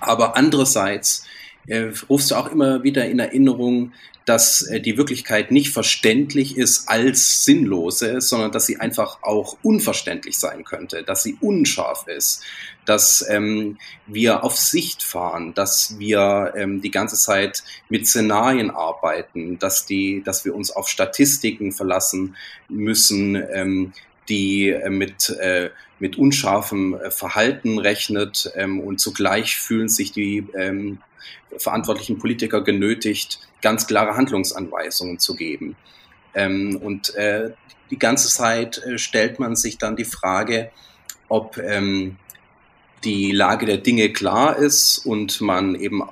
Aber 0.00 0.36
andererseits 0.36 1.24
äh, 1.66 1.90
rufst 2.08 2.30
du 2.30 2.34
auch 2.34 2.50
immer 2.50 2.82
wieder 2.82 3.06
in 3.06 3.18
Erinnerung, 3.18 3.92
dass 4.24 4.62
äh, 4.62 4.80
die 4.80 4.96
Wirklichkeit 4.96 5.50
nicht 5.50 5.70
verständlich 5.70 6.56
ist 6.56 6.88
als 6.88 7.44
sinnlose, 7.44 8.20
sondern 8.20 8.52
dass 8.52 8.66
sie 8.66 8.78
einfach 8.78 9.22
auch 9.22 9.56
unverständlich 9.62 10.38
sein 10.38 10.64
könnte, 10.64 11.02
dass 11.02 11.22
sie 11.22 11.36
unscharf 11.40 12.06
ist, 12.06 12.42
dass 12.84 13.24
ähm, 13.28 13.78
wir 14.06 14.44
auf 14.44 14.56
Sicht 14.56 15.02
fahren, 15.02 15.54
dass 15.54 15.98
wir 15.98 16.52
ähm, 16.56 16.80
die 16.80 16.90
ganze 16.90 17.16
Zeit 17.16 17.64
mit 17.88 18.06
Szenarien 18.06 18.70
arbeiten, 18.70 19.58
dass 19.58 19.86
die, 19.86 20.22
dass 20.24 20.44
wir 20.44 20.54
uns 20.54 20.70
auf 20.70 20.88
Statistiken 20.88 21.72
verlassen 21.72 22.36
müssen, 22.68 23.36
ähm, 23.52 23.92
die 24.28 24.70
äh, 24.70 24.90
mit, 24.90 25.30
äh, 25.30 25.70
mit 25.98 26.16
unscharfem 26.16 26.94
äh, 26.94 27.10
Verhalten 27.10 27.78
rechnet 27.78 28.52
ähm, 28.56 28.80
und 28.80 29.00
zugleich 29.00 29.56
fühlen 29.56 29.88
sich 29.88 30.12
die 30.12 30.46
ähm, 30.54 30.98
verantwortlichen 31.56 32.18
Politiker 32.18 32.62
genötigt, 32.62 33.40
ganz 33.60 33.86
klare 33.86 34.16
Handlungsanweisungen 34.16 35.18
zu 35.18 35.34
geben. 35.34 35.76
Ähm, 36.34 36.76
und 36.76 37.14
äh, 37.14 37.50
die 37.90 37.98
ganze 37.98 38.28
Zeit 38.28 38.78
äh, 38.78 38.98
stellt 38.98 39.38
man 39.38 39.54
sich 39.54 39.78
dann 39.78 39.96
die 39.96 40.04
Frage, 40.04 40.70
ob 41.28 41.58
ähm, 41.58 42.16
die 43.04 43.32
Lage 43.32 43.66
der 43.66 43.78
Dinge 43.78 44.12
klar 44.12 44.56
ist 44.56 44.98
und 44.98 45.40
man 45.40 45.74
eben 45.74 46.02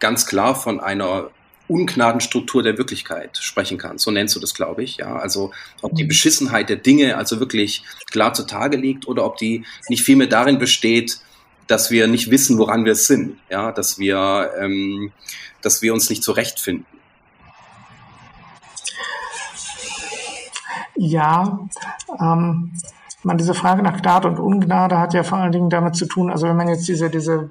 ganz 0.00 0.26
klar 0.26 0.54
von 0.54 0.80
einer 0.80 1.30
Ungnadenstruktur 1.70 2.62
der 2.62 2.76
Wirklichkeit 2.76 3.38
sprechen 3.38 3.78
kann. 3.78 3.98
So 3.98 4.10
nennst 4.10 4.34
du 4.34 4.40
das, 4.40 4.54
glaube 4.54 4.82
ich. 4.82 4.96
Ja, 4.96 5.16
also 5.16 5.52
ob 5.82 5.94
die 5.94 6.04
mhm. 6.04 6.08
Beschissenheit 6.08 6.68
der 6.68 6.76
Dinge 6.76 7.16
also 7.16 7.38
wirklich 7.38 7.84
klar 8.10 8.34
zutage 8.34 8.76
liegt 8.76 9.06
oder 9.06 9.24
ob 9.24 9.36
die 9.36 9.64
nicht 9.88 10.02
vielmehr 10.02 10.26
darin 10.26 10.58
besteht, 10.58 11.20
dass 11.68 11.92
wir 11.92 12.08
nicht 12.08 12.30
wissen, 12.30 12.58
woran 12.58 12.84
wir 12.84 12.96
sind. 12.96 13.38
Ja, 13.48 13.70
dass 13.70 13.98
wir, 13.98 14.50
ähm, 14.58 15.12
dass 15.62 15.80
wir 15.80 15.94
uns 15.94 16.10
nicht 16.10 16.24
zurechtfinden. 16.24 16.86
Ja, 20.96 21.60
ähm, 22.20 22.72
man, 23.22 23.38
diese 23.38 23.54
Frage 23.54 23.82
nach 23.82 24.02
Gnade 24.02 24.28
und 24.28 24.40
Ungnade 24.40 24.98
hat 24.98 25.14
ja 25.14 25.22
vor 25.22 25.38
allen 25.38 25.52
Dingen 25.52 25.70
damit 25.70 25.94
zu 25.94 26.06
tun, 26.06 26.30
also 26.30 26.46
wenn 26.48 26.56
man 26.56 26.68
jetzt 26.68 26.88
diese, 26.88 27.08
diese 27.10 27.48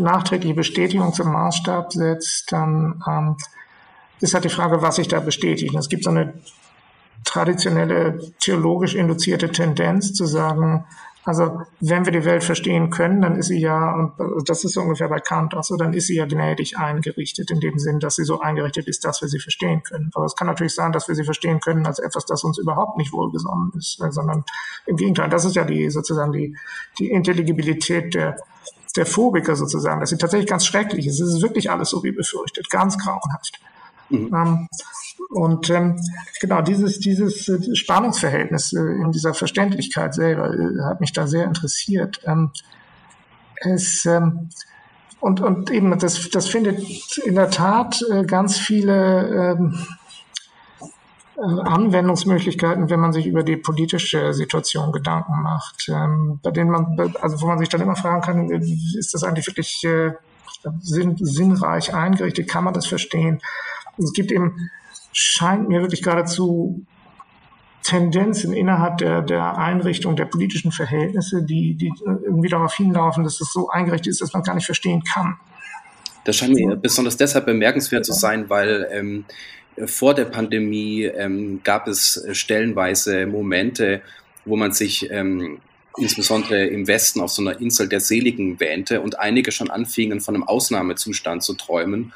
nachträgliche 0.00 0.54
Bestätigung 0.54 1.12
zum 1.12 1.32
Maßstab 1.32 1.92
setzt, 1.92 2.52
dann 2.52 3.02
ähm, 3.06 3.36
ist 4.20 4.34
halt 4.34 4.44
die 4.44 4.50
Frage, 4.50 4.82
was 4.82 4.96
sich 4.96 5.08
da 5.08 5.20
bestätigt. 5.20 5.74
Es 5.74 5.88
gibt 5.88 6.04
so 6.04 6.10
eine 6.10 6.34
traditionelle 7.24 8.32
theologisch 8.40 8.94
induzierte 8.94 9.50
Tendenz 9.50 10.14
zu 10.14 10.26
sagen, 10.26 10.84
also 11.22 11.60
wenn 11.80 12.06
wir 12.06 12.12
die 12.12 12.24
Welt 12.24 12.42
verstehen 12.42 12.88
können, 12.88 13.20
dann 13.20 13.36
ist 13.36 13.48
sie 13.48 13.60
ja, 13.60 13.94
und 13.94 14.48
das 14.48 14.64
ist 14.64 14.72
so 14.72 14.80
ungefähr 14.80 15.08
bei 15.08 15.20
Kant 15.20 15.54
auch 15.54 15.62
so, 15.62 15.76
dann 15.76 15.92
ist 15.92 16.06
sie 16.06 16.16
ja 16.16 16.24
gnädig 16.24 16.78
eingerichtet, 16.78 17.50
in 17.50 17.60
dem 17.60 17.78
Sinn, 17.78 18.00
dass 18.00 18.16
sie 18.16 18.24
so 18.24 18.40
eingerichtet 18.40 18.88
ist, 18.88 19.04
dass 19.04 19.20
wir 19.20 19.28
sie 19.28 19.38
verstehen 19.38 19.82
können. 19.82 20.10
Aber 20.14 20.24
es 20.24 20.34
kann 20.34 20.46
natürlich 20.46 20.74
sein, 20.74 20.92
dass 20.92 21.08
wir 21.08 21.14
sie 21.14 21.24
verstehen 21.24 21.60
können 21.60 21.86
als 21.86 21.98
etwas, 21.98 22.24
das 22.24 22.42
uns 22.42 22.58
überhaupt 22.58 22.96
nicht 22.96 23.12
wohlgesonnen 23.12 23.70
ist, 23.76 24.02
sondern 24.10 24.44
im 24.86 24.96
Gegenteil, 24.96 25.28
das 25.28 25.44
ist 25.44 25.56
ja 25.56 25.64
die 25.64 25.90
sozusagen 25.90 26.32
die, 26.32 26.56
die 26.98 27.10
Intelligibilität 27.10 28.14
der, 28.14 28.36
der 28.96 29.06
Phobiker 29.06 29.56
sozusagen, 29.56 30.00
dass 30.00 30.10
sie 30.10 30.18
tatsächlich 30.18 30.48
ganz 30.48 30.66
schrecklich 30.66 31.06
ist. 31.06 31.20
Es 31.20 31.34
ist 31.34 31.42
wirklich 31.42 31.70
alles 31.70 31.90
so 31.90 32.02
wie 32.02 32.12
befürchtet, 32.12 32.70
ganz 32.70 32.98
grauenhaft. 32.98 33.60
Mhm. 34.08 34.34
Ähm, 34.34 34.68
und 35.28 35.70
ähm, 35.70 35.96
genau 36.40 36.62
dieses, 36.62 36.98
dieses 36.98 37.48
äh, 37.48 37.76
Spannungsverhältnis 37.76 38.72
äh, 38.72 38.80
in 38.80 39.12
dieser 39.12 39.34
Verständlichkeit 39.34 40.14
selber 40.14 40.52
äh, 40.52 40.82
hat 40.84 41.00
mich 41.00 41.12
da 41.12 41.26
sehr 41.26 41.44
interessiert. 41.44 42.20
Ähm, 42.24 42.50
es, 43.56 44.04
ähm, 44.06 44.48
und, 45.20 45.40
und 45.40 45.70
eben, 45.70 45.96
das, 45.98 46.30
das 46.30 46.48
findet 46.48 47.18
in 47.18 47.34
der 47.34 47.50
Tat 47.50 48.02
äh, 48.10 48.24
ganz 48.24 48.58
viele 48.58 49.56
ähm, 49.56 49.86
Anwendungsmöglichkeiten, 51.40 52.90
wenn 52.90 53.00
man 53.00 53.12
sich 53.12 53.26
über 53.26 53.42
die 53.42 53.56
politische 53.56 54.34
Situation 54.34 54.92
Gedanken 54.92 55.42
macht, 55.42 55.88
ähm, 55.88 56.38
bei 56.42 56.50
denen 56.50 56.70
man, 56.70 57.14
also 57.20 57.40
wo 57.40 57.46
man 57.46 57.58
sich 57.58 57.68
dann 57.68 57.80
immer 57.80 57.96
fragen 57.96 58.20
kann, 58.20 58.50
ist 58.50 59.14
das 59.14 59.24
eigentlich 59.24 59.46
wirklich 59.46 59.82
äh, 59.84 60.12
sinn, 60.80 61.16
sinnreich 61.18 61.94
eingerichtet? 61.94 62.48
Kann 62.48 62.64
man 62.64 62.74
das 62.74 62.86
verstehen? 62.86 63.40
es 63.98 64.12
gibt 64.12 64.32
eben, 64.32 64.70
scheint 65.12 65.68
mir 65.68 65.80
wirklich 65.80 66.02
geradezu 66.02 66.84
Tendenzen 67.82 68.52
innerhalb 68.52 68.98
der, 68.98 69.22
der 69.22 69.56
Einrichtung 69.56 70.14
der 70.14 70.26
politischen 70.26 70.70
Verhältnisse, 70.70 71.42
die, 71.42 71.74
die 71.74 71.92
irgendwie 72.04 72.48
darauf 72.48 72.74
hinlaufen, 72.74 73.24
dass 73.24 73.40
es 73.40 73.52
so 73.52 73.70
eingerichtet 73.70 74.08
ist, 74.08 74.20
dass 74.20 74.32
man 74.32 74.42
gar 74.42 74.54
nicht 74.54 74.66
verstehen 74.66 75.02
kann. 75.02 75.36
Das 76.24 76.36
scheint 76.36 76.54
mir 76.54 76.76
besonders 76.76 77.16
deshalb 77.16 77.46
bemerkenswert 77.46 78.04
zu 78.04 78.12
sein, 78.12 78.50
weil 78.50 78.86
ähm, 78.92 79.24
vor 79.86 80.14
der 80.14 80.26
Pandemie 80.26 81.04
ähm, 81.04 81.60
gab 81.64 81.88
es 81.88 82.24
stellenweise 82.32 83.26
Momente, 83.26 84.02
wo 84.44 84.56
man 84.56 84.72
sich 84.72 85.10
ähm, 85.10 85.60
insbesondere 85.96 86.66
im 86.66 86.86
Westen 86.86 87.20
auf 87.20 87.30
so 87.30 87.42
einer 87.42 87.60
Insel 87.60 87.88
der 87.88 88.00
Seligen 88.00 88.60
wähnte 88.60 89.00
und 89.00 89.18
einige 89.18 89.52
schon 89.52 89.70
anfingen, 89.70 90.20
von 90.20 90.34
einem 90.34 90.44
Ausnahmezustand 90.44 91.42
zu 91.42 91.54
träumen, 91.54 92.12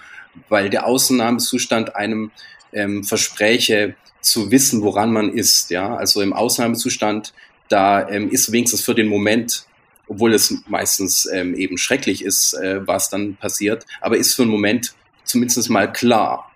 weil 0.49 0.71
der 0.71 0.87
Ausnahmezustand 0.87 1.97
einem 1.97 2.31
ähm, 2.73 3.05
verspräche, 3.05 3.95
zu 4.21 4.51
wissen, 4.51 4.83
woran 4.83 5.13
man 5.13 5.33
ist. 5.33 5.71
Ja, 5.71 5.97
also 5.97 6.23
im 6.23 6.33
Ausnahmezustand, 6.33 7.35
da 7.69 8.09
ähm, 8.09 8.31
ist 8.31 8.51
wenigstens 8.51 8.81
für 8.81 8.95
den 8.95 9.07
Moment, 9.07 9.67
obwohl 10.09 10.33
es 10.33 10.63
meistens 10.67 11.29
ähm, 11.33 11.55
eben 11.55 11.79
schrecklich 11.79 12.25
ist, 12.25 12.55
äh, 12.55 12.87
was 12.87 13.11
dann 13.11 13.37
passiert, 13.37 13.87
aber 14.01 14.17
ist 14.17 14.35
für 14.35 14.43
einen 14.43 14.51
Moment 14.51 14.95
zumindest 15.25 15.71
mal 15.71 15.93
klar, 15.93 16.51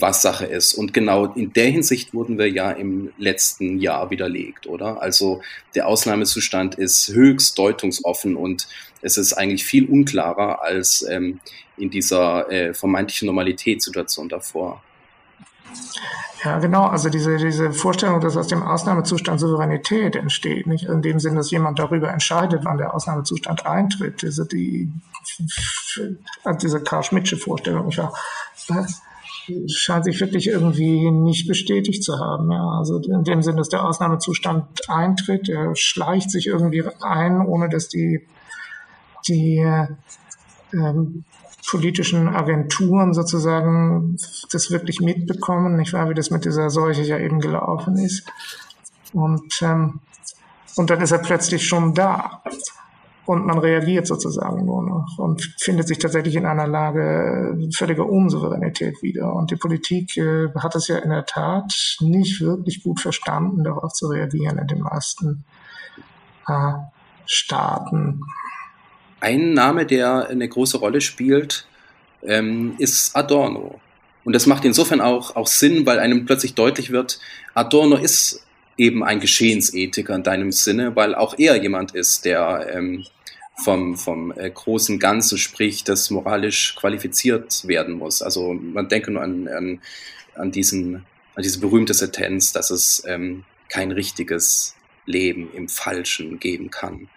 was 0.00 0.22
Sache 0.22 0.46
ist. 0.46 0.74
Und 0.74 0.92
genau 0.92 1.26
in 1.26 1.52
der 1.52 1.70
Hinsicht 1.70 2.14
wurden 2.14 2.38
wir 2.38 2.50
ja 2.50 2.70
im 2.70 3.12
letzten 3.18 3.78
Jahr 3.78 4.10
widerlegt, 4.10 4.66
oder? 4.66 5.00
Also 5.02 5.40
der 5.74 5.86
Ausnahmezustand 5.86 6.76
ist 6.76 7.08
höchst 7.08 7.58
deutungsoffen 7.58 8.36
und 8.36 8.68
es 9.02 9.16
ist 9.16 9.32
eigentlich 9.32 9.64
viel 9.64 9.86
unklarer 9.86 10.62
als 10.62 11.06
ähm, 11.08 11.40
in 11.76 11.90
dieser 11.90 12.50
äh, 12.50 12.74
vermeintlichen 12.74 13.26
Normalitätssituation 13.26 14.28
davor. 14.28 14.82
Ja, 16.44 16.58
genau. 16.58 16.86
Also 16.86 17.08
diese, 17.08 17.36
diese 17.36 17.72
Vorstellung, 17.72 18.20
dass 18.20 18.36
aus 18.36 18.46
dem 18.46 18.62
Ausnahmezustand 18.62 19.40
Souveränität 19.40 20.14
entsteht, 20.14 20.66
nicht 20.66 20.84
in 20.84 21.02
dem 21.02 21.18
Sinn, 21.18 21.34
dass 21.34 21.50
jemand 21.50 21.78
darüber 21.78 22.10
entscheidet, 22.12 22.64
wann 22.64 22.78
der 22.78 22.94
Ausnahmezustand 22.94 23.66
eintritt, 23.66 24.22
diese, 24.22 24.46
die, 24.46 24.92
also 26.44 26.58
diese 26.58 26.80
Karl 26.80 27.02
Schmidtsche 27.02 27.36
Vorstellung, 27.36 27.90
ja, 27.90 28.12
scheint 29.66 30.04
sich 30.04 30.20
wirklich 30.20 30.48
irgendwie 30.48 31.10
nicht 31.10 31.46
bestätigt 31.46 32.02
zu 32.02 32.18
haben. 32.18 32.50
Ja. 32.50 32.78
Also 32.78 32.98
in 32.98 33.24
dem 33.24 33.42
Sinn, 33.42 33.56
dass 33.56 33.68
der 33.68 33.84
Ausnahmezustand 33.84 34.88
eintritt, 34.88 35.48
er 35.48 35.74
schleicht 35.74 36.30
sich 36.30 36.46
irgendwie 36.46 36.84
ein, 37.02 37.40
ohne 37.40 37.68
dass 37.68 37.88
die, 37.88 38.26
die 39.26 39.64
ähm, 40.72 41.24
politischen 41.68 42.28
Agenturen 42.28 43.12
sozusagen 43.12 44.16
das 44.50 44.70
wirklich 44.70 45.00
mitbekommen, 45.00 45.76
nicht 45.76 45.92
wahr, 45.92 46.08
wie 46.08 46.14
das 46.14 46.30
mit 46.30 46.44
dieser 46.44 46.70
Seuche 46.70 47.02
ja 47.02 47.18
eben 47.18 47.40
gelaufen 47.40 47.96
ist. 47.98 48.24
Und, 49.12 49.60
ähm, 49.62 50.00
und 50.76 50.90
dann 50.90 51.00
ist 51.00 51.10
er 51.10 51.18
plötzlich 51.18 51.66
schon 51.66 51.94
da. 51.94 52.42
Und 53.28 53.44
man 53.44 53.58
reagiert 53.58 54.06
sozusagen 54.06 54.64
nur 54.64 54.82
noch 54.82 55.18
und 55.18 55.54
findet 55.60 55.86
sich 55.86 55.98
tatsächlich 55.98 56.34
in 56.36 56.46
einer 56.46 56.66
Lage 56.66 57.58
völliger 57.76 58.08
Unsouveränität 58.08 59.02
wieder. 59.02 59.34
Und 59.34 59.50
die 59.50 59.56
Politik 59.56 60.16
äh, 60.16 60.48
hat 60.58 60.74
es 60.76 60.88
ja 60.88 60.96
in 60.96 61.10
der 61.10 61.26
Tat 61.26 61.98
nicht 62.00 62.40
wirklich 62.40 62.82
gut 62.82 63.00
verstanden, 63.00 63.64
darauf 63.64 63.92
zu 63.92 64.06
reagieren 64.06 64.56
in 64.56 64.66
den 64.66 64.80
meisten 64.80 65.44
äh, 66.48 66.72
Staaten. 67.26 68.22
Ein 69.20 69.52
Name, 69.52 69.84
der 69.84 70.28
eine 70.28 70.48
große 70.48 70.78
Rolle 70.78 71.02
spielt, 71.02 71.68
ähm, 72.22 72.76
ist 72.78 73.14
Adorno. 73.14 73.78
Und 74.24 74.32
das 74.32 74.46
macht 74.46 74.64
insofern 74.64 75.02
auch, 75.02 75.36
auch 75.36 75.48
Sinn, 75.48 75.84
weil 75.84 75.98
einem 75.98 76.24
plötzlich 76.24 76.54
deutlich 76.54 76.92
wird, 76.92 77.20
Adorno 77.52 77.96
ist 77.96 78.47
eben 78.78 79.04
ein 79.04 79.20
Geschehensethiker 79.20 80.14
in 80.14 80.22
deinem 80.22 80.52
Sinne, 80.52 80.96
weil 80.96 81.14
auch 81.14 81.38
er 81.38 81.60
jemand 81.60 81.94
ist, 81.94 82.24
der 82.24 82.70
ähm, 82.72 83.04
vom, 83.56 83.98
vom 83.98 84.32
äh, 84.36 84.48
großen 84.50 84.98
Ganzen 85.00 85.36
spricht, 85.36 85.88
das 85.88 86.10
moralisch 86.10 86.76
qualifiziert 86.76 87.66
werden 87.66 87.94
muss. 87.94 88.22
Also 88.22 88.54
man 88.54 88.88
denke 88.88 89.10
nur 89.10 89.22
an, 89.22 89.48
an, 89.48 89.80
an, 90.36 90.52
diesen, 90.52 91.04
an 91.34 91.42
diese 91.42 91.58
berühmte 91.58 91.92
Sentenz, 91.92 92.52
dass 92.52 92.70
es 92.70 93.02
ähm, 93.06 93.44
kein 93.68 93.90
richtiges 93.90 94.76
Leben 95.06 95.50
im 95.54 95.68
Falschen 95.68 96.38
geben 96.38 96.70
kann. 96.70 97.08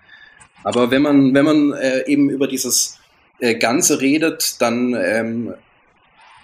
Aber 0.63 0.89
wenn 0.89 1.04
man, 1.04 1.34
wenn 1.34 1.45
man 1.45 1.74
äh, 1.74 2.08
eben 2.08 2.30
über 2.30 2.47
dieses 2.47 3.00
äh, 3.39 3.56
Ganze 3.56 4.02
redet, 4.02 4.62
dann 4.62 4.95
ähm, 4.95 5.54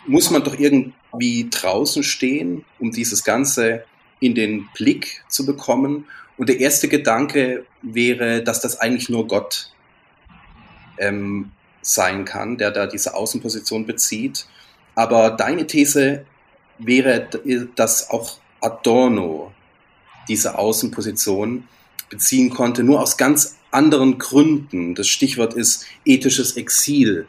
muss 0.05 0.29
man 0.29 0.43
doch 0.43 0.57
irgendwie 0.57 1.49
draußen 1.49 2.03
stehen, 2.03 2.65
um 2.79 2.91
dieses 2.91 3.23
Ganze 3.23 3.83
in 4.19 4.35
den 4.35 4.67
Blick 4.73 5.23
zu 5.27 5.45
bekommen. 5.45 6.05
Und 6.37 6.49
der 6.49 6.59
erste 6.59 6.87
Gedanke 6.87 7.65
wäre, 7.81 8.43
dass 8.43 8.61
das 8.61 8.79
eigentlich 8.79 9.09
nur 9.09 9.27
Gott 9.27 9.71
ähm, 10.97 11.51
sein 11.81 12.25
kann, 12.25 12.57
der 12.57 12.71
da 12.71 12.87
diese 12.87 13.15
Außenposition 13.15 13.85
bezieht. 13.85 14.47
Aber 14.95 15.31
deine 15.31 15.67
These 15.67 16.25
wäre, 16.77 17.27
dass 17.75 18.09
auch 18.09 18.37
Adorno 18.61 19.51
diese 20.27 20.57
Außenposition 20.57 21.67
beziehen 22.09 22.49
konnte, 22.49 22.83
nur 22.83 23.01
aus 23.01 23.17
ganz 23.17 23.57
anderen 23.71 24.17
Gründen. 24.17 24.95
Das 24.95 25.07
Stichwort 25.07 25.53
ist 25.53 25.85
ethisches 26.05 26.57
Exil. 26.57 27.27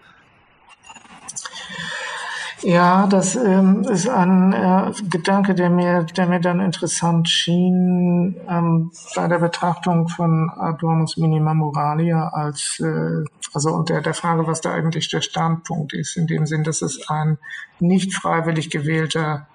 Ja, 2.63 3.07
das 3.07 3.37
ähm, 3.37 3.83
ist 3.83 4.09
ein 4.09 4.53
äh, 4.53 4.93
Gedanke, 5.09 5.55
der 5.55 5.71
mir, 5.71 6.03
der 6.03 6.27
mir 6.27 6.41
dann 6.41 6.61
interessant 6.61 7.29
schien 7.29 8.37
ähm, 8.49 8.91
bei 9.15 9.29
der 9.29 9.39
Betrachtung 9.39 10.09
von 10.09 10.51
Adornos 10.51 11.17
Minima 11.17 11.55
Moralia 11.55 12.29
als 12.29 12.81
äh, 12.81 13.25
also 13.55 13.71
und 13.71 13.89
der, 13.89 14.15
Frage, 14.15 14.47
was 14.47 14.61
da 14.61 14.73
eigentlich 14.73 15.09
der 15.09 15.21
Standpunkt 15.21 15.93
ist, 15.93 16.17
in 16.17 16.27
dem 16.27 16.47
Sinn, 16.47 16.65
dass 16.65 16.83
es 16.83 17.09
ein 17.09 17.39
nicht 17.81 18.15
freiwillig 18.15 18.71
gewählter 18.71 19.47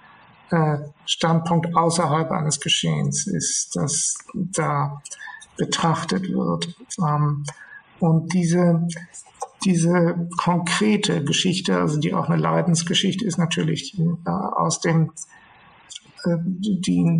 äh, 0.49 0.77
Standpunkt 1.05 1.75
außerhalb 1.75 2.31
eines 2.31 2.59
Geschehens 2.59 3.27
ist, 3.27 3.75
dass 3.75 4.17
da 4.33 5.01
betrachtet 5.57 6.29
wird. 6.29 6.75
Ähm, 6.99 7.43
und 7.99 8.33
diese, 8.33 8.87
diese 9.65 10.27
konkrete 10.37 11.23
Geschichte, 11.23 11.77
also 11.79 11.99
die 11.99 12.13
auch 12.13 12.29
eine 12.29 12.41
Leidensgeschichte 12.41 13.25
ist, 13.25 13.37
natürlich 13.37 13.97
äh, 13.99 14.29
aus 14.29 14.79
dem 14.79 15.11
äh, 16.25 16.37
die, 16.41 16.79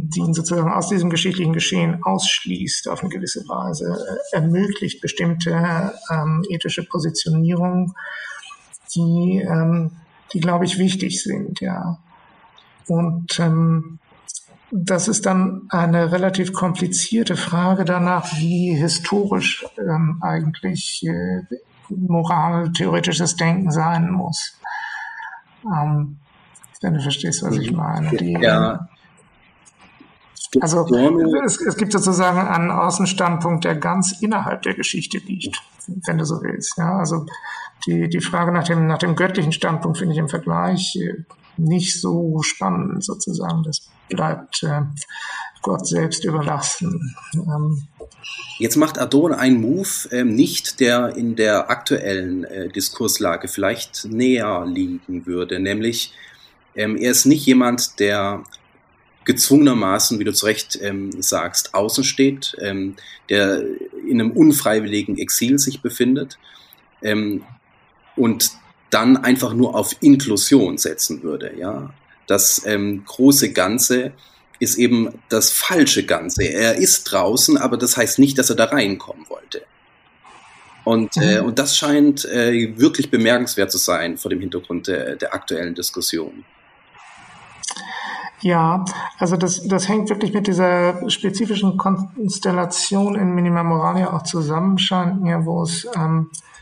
die 0.10 0.20
ihn 0.20 0.34
sozusagen 0.34 0.72
aus 0.72 0.90
diesem 0.90 1.10
geschichtlichen 1.10 1.54
Geschehen 1.54 2.04
ausschließt 2.04 2.88
auf 2.90 3.02
eine 3.02 3.10
gewisse 3.10 3.42
Weise, 3.48 3.98
äh, 4.32 4.36
ermöglicht 4.36 5.02
bestimmte 5.02 5.94
ähm, 6.10 6.44
ethische 6.50 6.84
Positionierungen, 6.84 7.94
die, 8.96 9.46
ähm, 9.48 9.92
die 10.32 10.40
glaube 10.40 10.66
ich 10.66 10.78
wichtig 10.78 11.22
sind, 11.22 11.60
ja. 11.60 12.00
Und 12.88 13.40
ähm, 13.40 14.00
das 14.72 15.08
ist 15.08 15.26
dann 15.26 15.68
eine 15.70 16.12
relativ 16.12 16.52
komplizierte 16.52 17.36
Frage 17.36 17.86
danach, 17.86 18.38
wie 18.38 18.74
historisch 18.74 19.66
ähm, 19.78 20.18
eigentlich 20.22 21.06
äh, 21.06 21.44
moraltheoretisches 21.89 23.36
Denken 23.36 23.72
sein 23.72 24.12
muss. 24.12 24.60
Ähm, 25.65 26.19
wenn 26.82 26.93
du 26.96 27.02
verstehst, 27.02 27.43
was 27.43 27.56
ich 27.56 27.72
meine. 27.72 28.10
Die, 28.17 28.34
ja. 28.34 28.88
Also 30.62 30.86
es, 31.46 31.60
es, 31.62 31.78
gibt 31.78 31.93
sozusagen 31.93 32.39
einen 32.39 32.69
Außenstandpunkt, 32.69 33.63
der 33.63 33.76
ganz 33.76 34.22
innerhalb 34.22 34.62
der 34.62 34.76
Geschichte 34.76 35.17
liegt, 35.17 35.63
wenn 36.06 36.19
du 36.19 36.26
so 36.26 36.43
willst. 36.43 36.78
Ja, 36.78 37.00
also 37.00 37.26
die, 37.88 38.08
die 38.08 38.22
Frage 38.22 38.52
nach 38.52 38.63
dem, 38.63 38.86
nach 38.86 39.00
dem 39.00 39.15
göttlichen 39.15 39.52
Standpunkt 39.52 39.98
finde 39.98 40.13
ich 40.13 40.19
im 40.19 40.30
Vergleich 40.30 40.96
äh, 40.98 41.24
nicht 41.58 42.00
so 42.00 42.42
spannend 42.42 43.04
sozusagen. 43.04 43.63
Das 43.63 43.89
bleibt 44.10 44.63
äh, 44.63 44.82
Gott 45.62 45.88
selbst 45.88 46.26
überlassen. 46.26 47.16
Ähm, 47.34 47.88
Jetzt 48.60 48.76
macht 48.78 49.00
Adorno 49.00 49.36
einen 49.36 49.60
Move, 49.60 49.89
ähm, 50.12 50.36
nicht 50.36 50.80
der 50.80 51.16
in 51.16 51.36
der 51.36 51.70
aktuellen 51.70 52.44
äh, 52.44 52.70
Diskurslage 52.70 53.48
vielleicht 53.48 54.06
näher 54.06 54.66
liegen 54.66 55.26
würde, 55.26 55.60
nämlich 55.60 56.13
ähm, 56.76 56.98
er 56.98 57.12
ist 57.12 57.26
nicht 57.26 57.46
jemand, 57.46 58.00
der 58.00 58.44
gezwungenermaßen, 59.26 60.20
wie 60.20 60.24
du 60.24 60.34
zu 60.34 60.46
Recht 60.46 60.78
ähm, 60.82 61.22
sagst, 61.22 61.74
außen 61.74 62.04
steht, 62.04 62.56
ähm, 62.60 62.96
der 63.30 63.63
in 64.08 64.20
einem 64.20 64.32
unfreiwilligen 64.32 65.18
Exil 65.18 65.60
sich 65.60 65.82
befindet 65.82 66.38
ähm, 67.02 67.44
und 68.16 68.52
dann 68.94 69.18
einfach 69.18 69.54
nur 69.54 69.76
auf 69.76 69.96
Inklusion 70.02 70.78
setzen 70.78 71.24
würde, 71.24 71.54
ja. 71.58 71.90
Das 72.28 72.62
ähm, 72.66 73.04
große 73.06 73.52
Ganze 73.52 74.14
ist 74.60 74.78
eben 74.78 75.10
das 75.30 75.52
falsche 75.52 76.06
Ganze. 76.06 76.44
Er 76.44 76.76
ist 76.76 77.04
draußen, 77.06 77.58
aber 77.58 77.76
das 77.76 77.98
heißt 77.98 78.20
nicht, 78.20 78.38
dass 78.38 78.50
er 78.50 78.56
da 78.56 78.66
reinkommen 78.66 79.26
wollte. 79.30 79.64
Und, 80.86 81.18
äh, 81.18 81.42
mhm. 81.42 81.48
und 81.48 81.60
das 81.60 81.78
scheint 81.78 82.26
äh, 82.26 82.78
wirklich 82.78 83.10
bemerkenswert 83.10 83.72
zu 83.72 83.78
sein 83.78 84.18
vor 84.18 84.30
dem 84.30 84.40
Hintergrund 84.40 84.88
der, 84.88 85.16
der 85.16 85.34
aktuellen 85.34 85.76
Diskussion. 85.76 86.46
Ja, 88.42 88.84
also 89.20 89.38
das, 89.38 89.66
das 89.66 89.88
hängt 89.88 90.10
wirklich 90.10 90.34
mit 90.34 90.48
dieser 90.48 91.10
spezifischen 91.10 91.78
Konstellation 91.78 93.16
in 93.16 93.34
Minima 93.34 93.64
Moralia 93.64 94.12
auch 94.14 94.24
zusammen, 94.24 94.78
scheint 94.78 95.22
mir, 95.22 95.46
wo 95.46 95.64
es 95.64 95.88
ähm, 95.96 96.30
äh, 96.32 96.53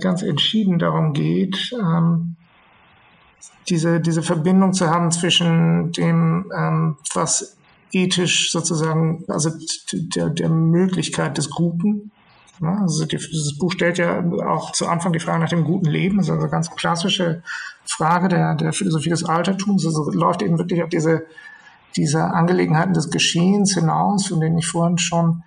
ganz 0.00 0.22
entschieden 0.22 0.78
darum 0.78 1.12
geht, 1.12 1.74
ähm, 1.80 2.36
diese, 3.68 4.00
diese 4.00 4.22
Verbindung 4.22 4.72
zu 4.72 4.90
haben 4.90 5.10
zwischen 5.10 5.92
dem, 5.92 6.50
ähm, 6.56 6.96
was 7.14 7.56
ethisch 7.92 8.50
sozusagen, 8.50 9.24
also 9.28 9.50
der, 9.92 10.30
der 10.30 10.48
Möglichkeit 10.48 11.38
des 11.38 11.50
Guten. 11.50 12.10
Ja, 12.60 12.82
also 12.82 13.04
die, 13.04 13.16
dieses 13.16 13.58
Buch 13.58 13.72
stellt 13.72 13.98
ja 13.98 14.22
auch 14.46 14.72
zu 14.72 14.86
Anfang 14.86 15.12
die 15.12 15.20
Frage 15.20 15.40
nach 15.40 15.48
dem 15.48 15.64
guten 15.64 15.86
Leben. 15.86 16.18
Das 16.18 16.26
ist 16.26 16.30
also 16.30 16.42
eine 16.42 16.50
ganz 16.50 16.70
klassische 16.70 17.42
Frage 17.84 18.28
der, 18.28 18.54
der 18.54 18.72
Philosophie 18.72 19.10
des 19.10 19.24
Altertums. 19.24 19.86
Also 19.86 20.10
läuft 20.10 20.42
eben 20.42 20.58
wirklich 20.58 20.82
auf 20.82 20.88
diese, 20.88 21.24
diese 21.96 22.24
Angelegenheiten 22.24 22.94
des 22.94 23.10
Geschehens 23.10 23.74
hinaus, 23.74 24.26
von 24.26 24.40
denen 24.40 24.58
ich 24.58 24.66
vorhin 24.66 24.98
schon 24.98 25.42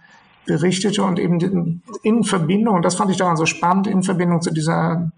berichtete 0.47 1.03
und 1.03 1.19
eben 1.19 1.83
in 2.01 2.23
Verbindung, 2.23 2.75
und 2.75 2.86
das 2.86 2.95
fand 2.95 3.12
ich 3.12 3.17
daran 3.17 3.38
so 3.38 3.45
spannend, 3.45 3.86
in 3.86 4.01
Verbindung 4.01 4.41
zu 4.41 4.51
dieser 4.51 5.12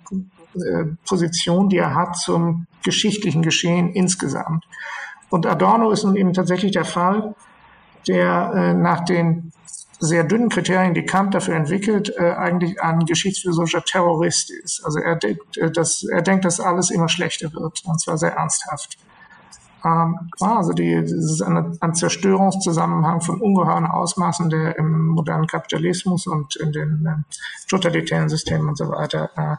äh, 0.56 0.86
Position, 1.08 1.70
die 1.70 1.78
er 1.78 1.96
hat 1.96 2.18
zum 2.18 2.66
geschichtlichen 2.84 3.42
Geschehen 3.42 3.90
insgesamt. 3.90 4.66
Und 5.30 5.46
Adorno 5.46 5.92
ist 5.92 6.04
nun 6.04 6.16
eben 6.16 6.34
tatsächlich 6.34 6.72
der 6.72 6.86
Fall, 6.86 7.36
der 8.08 8.52
äh, 8.56 8.74
nach 8.74 9.06
den 9.06 9.52
sehr 10.00 10.24
dünnen 10.24 10.50
Kriterien, 10.50 10.94
die 10.94 11.06
Kant 11.06 11.36
dafür 11.36 11.56
entwickelt, 11.56 12.14
äh, 12.18 12.32
eigentlich 12.32 12.82
ein 12.82 13.00
geschichtsphilosophischer 13.06 13.84
Terrorist 13.84 14.50
ist. 14.50 14.82
Also 14.84 15.00
er 15.00 15.16
denkt, 15.18 15.60
dass, 15.76 16.04
er 16.04 16.22
denkt, 16.22 16.46
dass 16.46 16.60
alles 16.60 16.90
immer 16.90 17.10
schlechter 17.10 17.54
wird, 17.54 17.84
und 17.86 18.02
zwar 18.02 18.18
sehr 18.18 18.34
ernsthaft. 18.34 18.98
Ähm, 19.86 20.30
also 20.40 20.74
die, 20.74 21.02
das 21.02 21.12
ist 21.12 21.42
ein, 21.42 21.78
ein 21.80 21.96
Zerstörungszusammenhang 21.96 23.22
von 23.22 23.42
ungeheuren 23.42 23.86
Ausmaßen, 23.86 24.50
der 24.50 24.78
im 24.78 25.08
modernen 25.08 25.48
Kapitalismus 25.48 26.28
und 26.28 26.56
in 26.56 26.72
den 26.72 27.06
äh, 27.06 27.70
totalitären 27.70 28.30
Systemen 28.30 28.70
und 28.70 28.78
so 28.78 28.90
weiter 28.90 29.30
äh, 29.36 29.56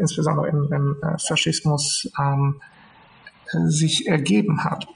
insbesondere 0.00 0.48
im, 0.48 0.72
im 0.72 0.96
äh, 1.02 1.18
Faschismus 1.18 2.10
ähm, 2.18 2.60
äh, 3.52 3.68
sich 3.68 4.06
ergeben 4.06 4.64
hat. 4.64 4.86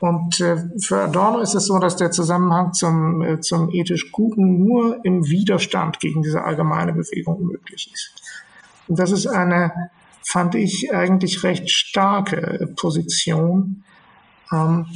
Und 0.00 0.40
äh, 0.40 0.56
für 0.80 1.02
Adorno 1.02 1.38
ist 1.38 1.54
es 1.54 1.66
so, 1.66 1.78
dass 1.78 1.96
der 1.96 2.10
Zusammenhang 2.10 2.72
zum, 2.72 3.22
äh, 3.22 3.40
zum 3.40 3.70
ethisch 3.70 4.10
Guten 4.10 4.64
nur 4.64 5.04
im 5.04 5.28
Widerstand 5.28 6.00
gegen 6.00 6.22
diese 6.22 6.42
allgemeine 6.42 6.92
Bewegung 6.92 7.44
möglich 7.46 7.90
ist. 7.92 8.22
Und 8.88 8.98
das 8.98 9.12
ist 9.12 9.26
eine, 9.26 9.72
fand 10.24 10.54
ich, 10.54 10.92
eigentlich 10.92 11.44
recht 11.44 11.70
starke 11.70 12.74
Position. 12.76 13.84
Ähm, 14.52 14.86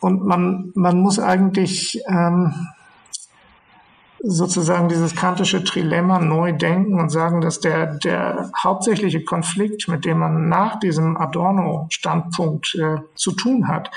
und 0.00 0.24
man, 0.24 0.72
man 0.74 1.00
muss 1.00 1.18
eigentlich 1.18 2.00
ähm, 2.08 2.52
sozusagen 4.22 4.88
dieses 4.88 5.14
kantische 5.14 5.62
Trilemma 5.62 6.18
neu 6.18 6.52
denken 6.52 6.98
und 6.98 7.10
sagen, 7.10 7.40
dass 7.40 7.60
der, 7.60 7.94
der 7.94 8.50
hauptsächliche 8.56 9.24
Konflikt, 9.24 9.88
mit 9.88 10.04
dem 10.04 10.18
man 10.18 10.48
nach 10.48 10.80
diesem 10.80 11.16
Adorno-Standpunkt 11.16 12.74
äh, 12.74 12.96
zu 13.14 13.32
tun 13.32 13.68
hat, 13.68 13.90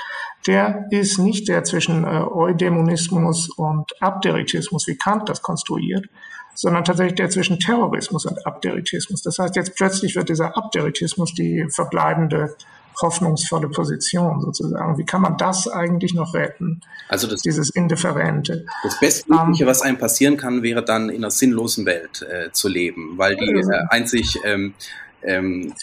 der 0.46 0.86
ist 0.90 1.18
nicht 1.18 1.48
der 1.48 1.64
zwischen 1.64 2.04
äh, 2.04 2.22
Eudämonismus 2.22 3.48
und 3.50 4.00
Abderitismus, 4.00 4.86
wie 4.86 4.96
Kant 4.96 5.28
das 5.28 5.42
konstruiert, 5.42 6.06
sondern 6.54 6.84
tatsächlich 6.84 7.16
der 7.16 7.30
zwischen 7.30 7.58
Terrorismus 7.58 8.26
und 8.26 8.46
Abderitismus. 8.46 9.22
Das 9.22 9.38
heißt, 9.38 9.56
jetzt 9.56 9.76
plötzlich 9.76 10.16
wird 10.16 10.28
dieser 10.28 10.56
Abderitismus 10.56 11.34
die 11.34 11.66
verbleibende 11.70 12.56
hoffnungsvolle 13.00 13.68
Position 13.68 14.40
sozusagen. 14.40 14.98
Wie 14.98 15.04
kann 15.04 15.22
man 15.22 15.36
das 15.36 15.68
eigentlich 15.68 16.14
noch 16.14 16.34
retten? 16.34 16.80
Also 17.08 17.26
das, 17.26 17.42
dieses 17.42 17.70
Indifferente. 17.70 18.66
Das 18.82 18.98
Bestmögliche, 19.00 19.64
um, 19.64 19.68
ähm, 19.68 19.70
was 19.70 19.82
einem 19.82 19.98
passieren 19.98 20.36
kann, 20.36 20.62
wäre 20.62 20.84
dann 20.84 21.08
in 21.08 21.16
einer 21.16 21.30
sinnlosen 21.30 21.86
Welt 21.86 22.22
äh, 22.22 22.52
zu 22.52 22.68
leben, 22.68 23.16
weil 23.16 23.36
die 23.36 23.50
äh, 23.50 23.86
einzig 23.88 24.38
ähm, 24.44 24.74
ähm, 25.22 25.74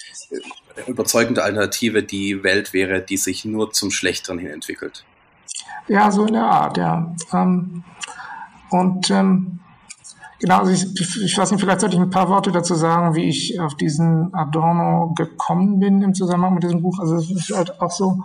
überzeugende 0.88 1.44
Alternative 1.44 2.04
die 2.04 2.44
Welt 2.44 2.74
wäre, 2.74 3.02
die 3.02 3.18
sich 3.18 3.46
nur 3.46 3.72
zum 3.72 3.92
Schlechteren 3.92 4.40
hin 4.40 4.52
entwickelt. 4.52 5.04
Ja, 5.88 6.12
so 6.12 6.26
in 6.26 6.34
der 6.34 6.44
Art, 6.44 6.78
ja. 6.78 7.16
Ähm, 7.34 7.84
und 8.70 9.10
ähm, 9.10 9.60
Genau, 10.40 10.60
also 10.60 10.72
ich, 10.72 11.24
ich 11.24 11.38
weiß 11.38 11.52
nicht, 11.52 11.62
vielleicht 11.62 11.82
sollte 11.82 11.96
ich 11.96 12.02
ein 12.02 12.12
paar 12.12 12.30
Worte 12.30 12.52
dazu 12.52 12.76
sagen, 12.76 13.16
wie 13.16 13.28
ich 13.28 13.60
auf 13.60 13.76
diesen 13.76 14.34
Adorno 14.34 15.14
gekommen 15.16 15.80
bin 15.80 16.02
im 16.04 16.14
Zusammenhang 16.14 16.54
mit 16.54 16.64
diesem 16.64 16.84
Buch. 16.84 17.00
Also 17.00 17.16
es 17.16 17.32
ist 17.32 17.56
halt 17.56 17.82
auch 17.82 17.92
so, 17.92 18.24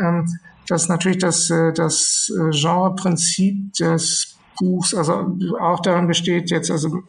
ähm, 0.00 0.26
dass 0.66 0.88
natürlich 0.88 1.18
das, 1.18 1.50
äh, 1.50 1.72
das 1.74 2.32
äh, 2.34 2.50
Genreprinzip 2.50 3.74
des 3.74 4.36
Buchs 4.58 4.94
also 4.94 5.36
auch 5.60 5.80
darin 5.80 6.06
besteht, 6.06 6.50
jetzt 6.50 6.70
also 6.70 7.02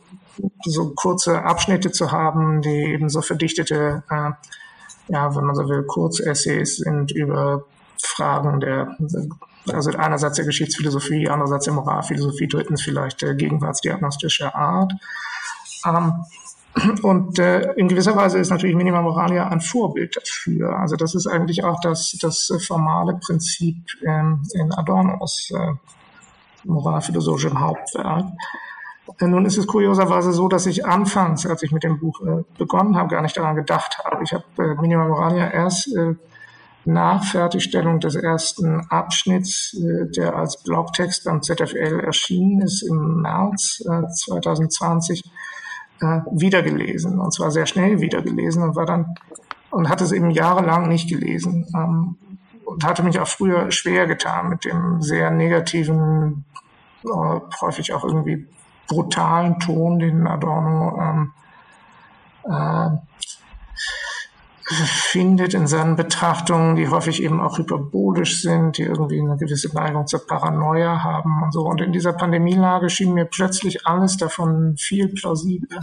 so 0.66 0.94
kurze 0.96 1.44
Abschnitte 1.44 1.92
zu 1.92 2.12
haben, 2.12 2.62
die 2.62 2.94
eben 2.94 3.08
so 3.08 3.22
verdichtete, 3.22 4.04
äh, 4.10 4.32
ja, 5.08 5.36
wenn 5.36 5.46
man 5.46 5.56
so 5.56 5.70
will, 5.70 5.84
Kurzessays 5.84 6.78
sind 6.78 7.12
über 7.12 7.66
Fragen 8.02 8.60
der 8.60 8.96
also 9.74 9.92
einerseits 9.92 10.36
der 10.36 10.46
Geschichtsphilosophie, 10.46 11.30
andererseits 11.30 11.66
der 11.66 11.74
Moralphilosophie, 11.74 12.48
drittens 12.48 12.82
vielleicht 12.82 13.22
der 13.22 13.34
gegenwartsdiagnostischer 13.34 14.56
Art. 14.56 14.94
Ähm, 15.86 16.26
und 17.04 17.40
äh, 17.40 17.72
in 17.74 17.88
gewisser 17.88 18.16
Weise 18.16 18.38
ist 18.38 18.50
natürlich 18.50 18.76
Minima 18.76 19.02
Moralia 19.02 19.48
ein 19.48 19.62
Vorbild 19.62 20.18
dafür. 20.18 20.78
Also 20.78 20.98
das 20.98 21.16
ist 21.16 21.26
eigentlich 21.26 21.64
auch 21.64 21.80
das, 21.80 22.18
das 22.22 22.52
formale 22.68 23.18
Prinzip 23.26 23.78
ähm, 24.06 24.44
in 24.54 24.74
Adornos 24.74 25.52
äh, 25.56 25.74
moralphilosophischem 26.66 27.60
Hauptwerk. 27.60 28.26
Äh, 29.20 29.28
nun 29.28 29.46
ist 29.46 29.58
es 29.58 29.68
kurioserweise 29.68 30.34
so, 30.34 30.50
dass 30.50 30.66
ich 30.66 30.86
anfangs, 30.86 31.46
als 31.46 31.64
ich 31.64 31.72
mit 31.72 31.84
dem 31.84 31.98
Buch 31.98 32.22
äh, 32.22 32.44
begonnen 32.58 32.98
habe, 32.98 33.10
gar 33.10 33.22
nicht 33.22 33.38
daran 33.38 33.56
gedacht 33.56 34.00
habe. 34.04 34.24
Ich 34.24 34.34
habe 34.34 34.44
äh, 34.58 34.76
Minima 34.82 35.08
Moralia 35.08 35.50
erst 35.50 35.96
äh, 35.96 36.16
nach 36.86 37.24
Fertigstellung 37.24 38.00
des 38.00 38.16
ersten 38.16 38.82
Abschnitts, 38.90 39.74
äh, 39.74 40.10
der 40.12 40.36
als 40.36 40.62
Blogtext 40.64 41.28
am 41.28 41.42
ZFL 41.42 42.02
erschienen 42.02 42.62
ist 42.62 42.84
im 42.84 43.22
März 43.22 43.84
2020, 44.26 45.24
äh, 46.02 46.06
äh, 46.06 46.22
wiedergelesen. 46.32 47.20
Und 47.20 47.34
zwar 47.34 47.52
sehr 47.52 47.66
schnell 47.66 48.02
wiedergelesen 48.02 48.64
und 48.64 48.76
war 48.76 48.86
dann 48.86 49.16
und 49.72 49.90
hatte 49.90 50.04
es 50.04 50.12
eben 50.12 50.30
jahrelang 50.30 50.88
nicht 50.88 51.10
gelesen. 51.10 51.68
Ähm, 51.76 52.18
und 52.66 52.84
hatte 52.84 53.04
mich 53.04 53.20
auch 53.20 53.28
früher 53.28 53.72
schwer 53.72 54.08
getan 54.08 54.50
mit 54.50 54.66
dem 54.66 55.00
sehr 55.00 55.30
negativen, 55.30 56.46
häufig 57.62 57.94
auch 57.94 58.04
irgendwie 58.04 58.48
brutalen 58.88 59.60
Ton, 59.60 60.00
den 60.00 60.26
Adorno 60.26 61.00
ähm, 61.00 61.34
äh, 62.44 62.90
findet 64.66 65.54
in 65.54 65.68
seinen 65.68 65.96
Betrachtungen, 65.96 66.76
die 66.76 66.88
häufig 66.88 67.22
eben 67.22 67.40
auch 67.40 67.60
hyperbolisch 67.60 68.42
sind, 68.42 68.78
die 68.78 68.84
irgendwie 68.84 69.22
eine 69.22 69.38
gewisse 69.38 69.74
Neigung 69.76 70.08
zur 70.08 70.26
Paranoia 70.26 71.04
haben 71.04 71.44
und 71.44 71.54
so. 71.54 71.62
Und 71.62 71.82
in 71.82 71.92
dieser 71.92 72.14
Pandemielage 72.14 72.90
schien 72.90 73.14
mir 73.14 73.26
plötzlich 73.26 73.86
alles 73.86 74.18
davon 74.18 74.76
viel 74.78 75.10
plausibler. 75.10 75.82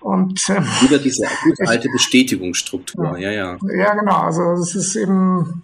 Und 0.00 0.38
ähm, 0.50 0.64
wieder 0.82 0.98
diese 0.98 1.26
gute 1.44 1.66
alte 1.66 1.88
Bestätigungsstruktur, 1.88 3.16
ja, 3.16 3.30
ja. 3.30 3.56
Ja, 3.74 3.94
genau. 3.94 4.18
Also 4.18 4.52
es 4.52 4.74
ist 4.74 4.96
eben 4.96 5.62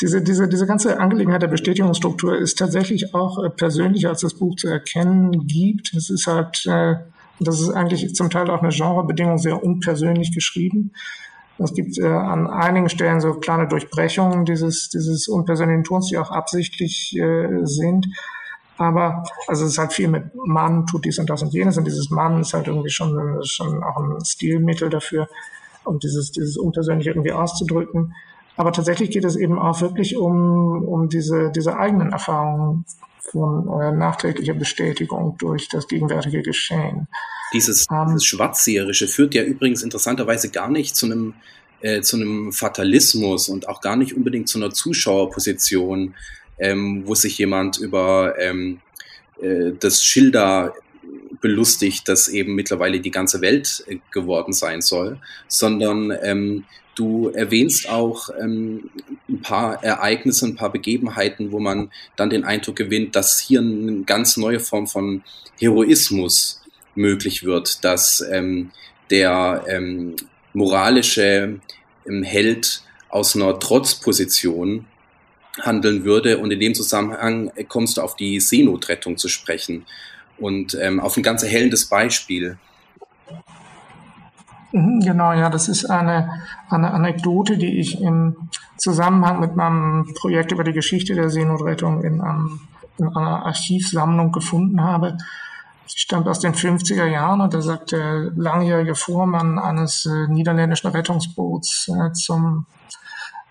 diese, 0.00 0.22
diese, 0.22 0.48
diese 0.48 0.66
ganze 0.66 0.98
Angelegenheit 0.98 1.42
der 1.42 1.48
Bestätigungsstruktur 1.48 2.38
ist 2.38 2.58
tatsächlich 2.58 3.14
auch 3.14 3.44
äh, 3.44 3.50
persönlicher, 3.50 4.08
als 4.08 4.22
das 4.22 4.34
Buch 4.34 4.56
zu 4.56 4.68
erkennen 4.68 5.46
gibt. 5.46 5.92
Es 5.94 6.08
ist 6.08 6.26
halt, 6.26 6.64
äh, 6.64 6.94
das 7.40 7.60
ist 7.60 7.68
eigentlich 7.70 8.14
zum 8.14 8.30
Teil 8.30 8.48
auch 8.48 8.62
eine 8.62 8.72
Genrebedingung 8.72 9.36
sehr 9.36 9.62
unpersönlich 9.62 10.34
geschrieben. 10.34 10.92
Es 11.58 11.74
gibt 11.74 11.98
äh, 11.98 12.06
an 12.06 12.46
einigen 12.46 12.88
Stellen 12.88 13.20
so 13.20 13.34
kleine 13.34 13.68
Durchbrechungen 13.68 14.44
dieses, 14.44 14.88
dieses 14.88 15.28
unpersönlichen 15.28 15.84
Tons, 15.84 16.08
die 16.08 16.18
auch 16.18 16.30
absichtlich 16.30 17.16
äh, 17.16 17.64
sind. 17.64 18.06
Aber 18.78 19.24
also 19.46 19.64
es 19.64 19.72
ist 19.72 19.78
halt 19.78 19.92
viel 19.92 20.08
mit 20.08 20.24
Mann 20.34 20.86
tut 20.86 21.04
dies 21.04 21.18
und 21.18 21.30
das 21.30 21.42
und 21.42 21.52
jenes 21.52 21.76
und 21.76 21.84
dieses 21.84 22.10
Mann 22.10 22.40
ist 22.40 22.54
halt 22.54 22.66
irgendwie 22.66 22.90
schon, 22.90 23.38
schon 23.44 23.82
auch 23.82 23.96
ein 23.98 24.24
Stilmittel 24.24 24.88
dafür, 24.88 25.28
um 25.84 25.98
dieses, 25.98 26.32
dieses 26.32 26.56
Unpersönliche 26.56 27.10
irgendwie 27.10 27.32
auszudrücken. 27.32 28.14
Aber 28.56 28.72
tatsächlich 28.72 29.10
geht 29.10 29.24
es 29.24 29.36
eben 29.36 29.58
auch 29.58 29.80
wirklich 29.80 30.16
um, 30.16 30.84
um 30.84 31.08
diese, 31.08 31.50
diese 31.50 31.76
eigenen 31.78 32.12
Erfahrungen 32.12 32.84
von 33.22 33.68
äh, 33.80 33.92
nachträglicher 33.92 34.54
Bestätigung 34.54 35.36
durch 35.38 35.68
das 35.68 35.86
gegenwärtige 35.86 36.42
Geschehen. 36.42 37.08
Dieses, 37.52 37.86
ähm, 37.90 38.06
dieses 38.08 38.24
Schwarzseherische 38.24 39.08
führt 39.08 39.34
ja 39.34 39.42
übrigens 39.42 39.82
interessanterweise 39.82 40.50
gar 40.50 40.68
nicht 40.68 40.96
zu 40.96 41.06
einem 41.06 41.34
äh, 41.82 42.00
zu 42.00 42.16
einem 42.16 42.52
Fatalismus 42.52 43.48
und 43.48 43.68
auch 43.68 43.80
gar 43.80 43.96
nicht 43.96 44.14
unbedingt 44.14 44.48
zu 44.48 44.58
einer 44.58 44.70
Zuschauerposition, 44.70 46.14
ähm, 46.58 47.02
wo 47.06 47.14
sich 47.14 47.38
jemand 47.38 47.78
über 47.78 48.38
ähm, 48.38 48.80
äh, 49.40 49.72
das 49.78 50.04
Schilder 50.04 50.74
belustigt, 51.40 52.08
das 52.08 52.28
eben 52.28 52.54
mittlerweile 52.54 53.00
die 53.00 53.10
ganze 53.10 53.40
Welt 53.40 53.84
äh, 53.88 53.98
geworden 54.12 54.52
sein 54.52 54.80
soll, 54.80 55.18
sondern 55.48 56.12
ähm, 56.22 56.64
du 56.94 57.28
erwähnst 57.28 57.88
auch 57.88 58.30
ähm, 58.40 58.90
ein 59.28 59.40
paar 59.40 59.82
Ereignisse, 59.82 60.46
ein 60.46 60.56
paar 60.56 60.70
Begebenheiten, 60.70 61.52
wo 61.52 61.58
man 61.58 61.90
dann 62.16 62.30
den 62.30 62.44
Eindruck 62.44 62.76
gewinnt, 62.76 63.16
dass 63.16 63.40
hier 63.40 63.60
eine 63.60 64.02
ganz 64.02 64.36
neue 64.36 64.60
Form 64.60 64.86
von 64.86 65.22
Heroismus 65.58 66.62
möglich 66.94 67.44
wird, 67.44 67.84
dass 67.84 68.24
ähm, 68.30 68.70
der 69.10 69.64
ähm, 69.68 70.16
moralische 70.52 71.60
ähm, 72.06 72.22
Held 72.22 72.82
aus 73.08 73.36
einer 73.36 73.58
Trotzposition 73.58 74.86
handeln 75.60 76.04
würde. 76.04 76.38
Und 76.38 76.50
in 76.50 76.60
dem 76.60 76.74
Zusammenhang 76.74 77.50
kommst 77.68 77.96
du 77.96 78.02
auf 78.02 78.16
die 78.16 78.40
Seenotrettung 78.40 79.16
zu 79.16 79.28
sprechen 79.28 79.86
und 80.38 80.74
ähm, 80.80 80.98
auf 81.00 81.16
ein 81.16 81.22
ganz 81.22 81.42
erhellendes 81.42 81.86
Beispiel. 81.86 82.58
Mhm, 84.72 85.00
genau, 85.00 85.32
ja, 85.32 85.50
das 85.50 85.68
ist 85.68 85.84
eine, 85.84 86.42
eine 86.70 86.92
Anekdote, 86.92 87.58
die 87.58 87.78
ich 87.78 88.00
im 88.00 88.48
Zusammenhang 88.78 89.40
mit 89.40 89.54
meinem 89.54 90.12
Projekt 90.14 90.50
über 90.50 90.64
die 90.64 90.72
Geschichte 90.72 91.14
der 91.14 91.30
Seenotrettung 91.30 92.02
in, 92.02 92.20
einem, 92.20 92.60
in 92.98 93.08
einer 93.08 93.46
Archivsammlung 93.46 94.32
gefunden 94.32 94.82
habe. 94.82 95.18
Sie 95.86 95.98
stammt 95.98 96.26
aus 96.26 96.40
den 96.40 96.54
50er 96.54 97.04
Jahren 97.04 97.42
und 97.42 97.52
da 97.52 97.60
sagt 97.60 97.92
der 97.92 98.30
langjährige 98.34 98.94
Vormann 98.94 99.58
eines 99.58 100.06
äh, 100.06 100.26
niederländischen 100.28 100.90
Rettungsboots 100.90 101.88
äh, 101.88 102.12
zum 102.12 102.66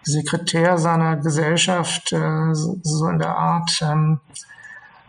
Sekretär 0.03 0.79
seiner 0.79 1.17
Gesellschaft, 1.17 2.11
äh, 2.13 2.53
so, 2.53 2.79
so 2.81 3.07
in 3.09 3.19
der 3.19 3.37
Art, 3.37 3.79
ähm, 3.83 4.19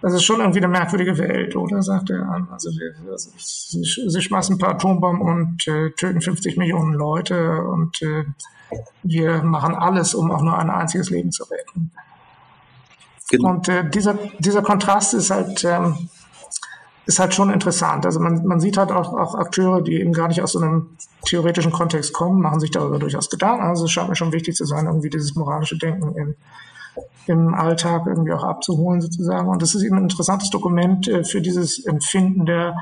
das 0.03 0.15
ist 0.15 0.25
schon 0.25 0.41
irgendwie 0.41 0.59
eine 0.59 0.69
merkwürdige 0.69 1.17
Welt, 1.17 1.55
oder? 1.55 1.81
sagt 1.81 2.11
er. 2.11 2.29
Also, 2.51 2.71
also 3.11 3.31
sie, 3.39 3.85
sie, 4.09 4.21
schmeißen 4.21 4.57
ein 4.57 4.59
paar 4.59 4.71
Atombomben 4.71 5.23
und 5.23 5.67
äh, 5.69 5.91
töten 5.93 6.21
50 6.21 6.57
Millionen 6.57 6.95
Leute 6.95 7.63
und 7.63 8.03
äh, 8.03 8.25
wir 9.05 9.43
machen 9.45 9.75
alles, 9.77 10.15
um 10.15 10.33
auch 10.33 10.43
nur 10.43 10.59
ein 10.59 10.71
einziges 10.71 11.11
Leben 11.11 11.31
zu 11.31 11.45
retten. 11.45 11.93
Genau. 13.31 13.51
Und 13.51 13.69
äh, 13.69 13.89
dieser, 13.89 14.19
dieser 14.41 14.63
Kontrast 14.63 15.15
ist 15.15 15.31
halt, 15.31 15.63
ähm, 15.65 16.09
ist 17.07 17.21
halt 17.21 17.33
schon 17.33 17.51
interessant. 17.51 18.05
Also 18.05 18.19
man, 18.19 18.45
man 18.45 18.59
sieht 18.59 18.77
halt 18.77 18.91
auch, 18.91 19.15
auch 19.15 19.37
Akteure, 19.37 19.83
die 19.83 20.01
eben 20.01 20.13
gar 20.13 20.27
nicht 20.27 20.43
aus 20.43 20.53
so 20.53 20.59
einem 20.61 20.97
theoretischen 21.27 21.71
Kontext 21.71 22.13
kommen, 22.13 22.43
machen 22.43 22.59
sich 22.59 22.73
darüber 22.73 22.99
durchaus 22.99 23.31
Gedanken. 23.31 23.65
Also 23.65 23.85
es 23.85 23.93
scheint 23.93 24.09
mir 24.09 24.17
schon 24.17 24.33
wichtig 24.33 24.57
zu 24.57 24.65
sein, 24.65 24.87
irgendwie 24.87 25.11
dieses 25.11 25.37
moralische 25.37 25.79
Denken 25.79 26.17
in 26.17 26.35
im 27.27 27.55
Alltag 27.55 28.07
irgendwie 28.07 28.33
auch 28.33 28.45
abzuholen 28.45 29.01
sozusagen. 29.01 29.49
Und 29.49 29.63
das 29.63 29.75
ist 29.75 29.83
eben 29.83 29.97
ein 29.97 30.05
interessantes 30.05 30.51
Dokument 30.51 31.09
äh, 31.09 31.25
für 31.25 31.41
dieses 31.41 31.85
Empfinden 31.85 32.47
der 32.47 32.75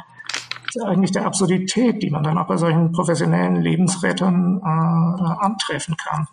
eigentlich 0.84 1.10
der 1.10 1.26
Absurdität, 1.26 2.02
die 2.02 2.10
man 2.10 2.22
dann 2.22 2.38
auch 2.38 2.46
bei 2.46 2.56
solchen 2.56 2.92
professionellen 2.92 3.56
Lebensrettern 3.56 4.60
äh, 4.62 5.44
antreffen 5.44 5.96
kann. 5.96 6.28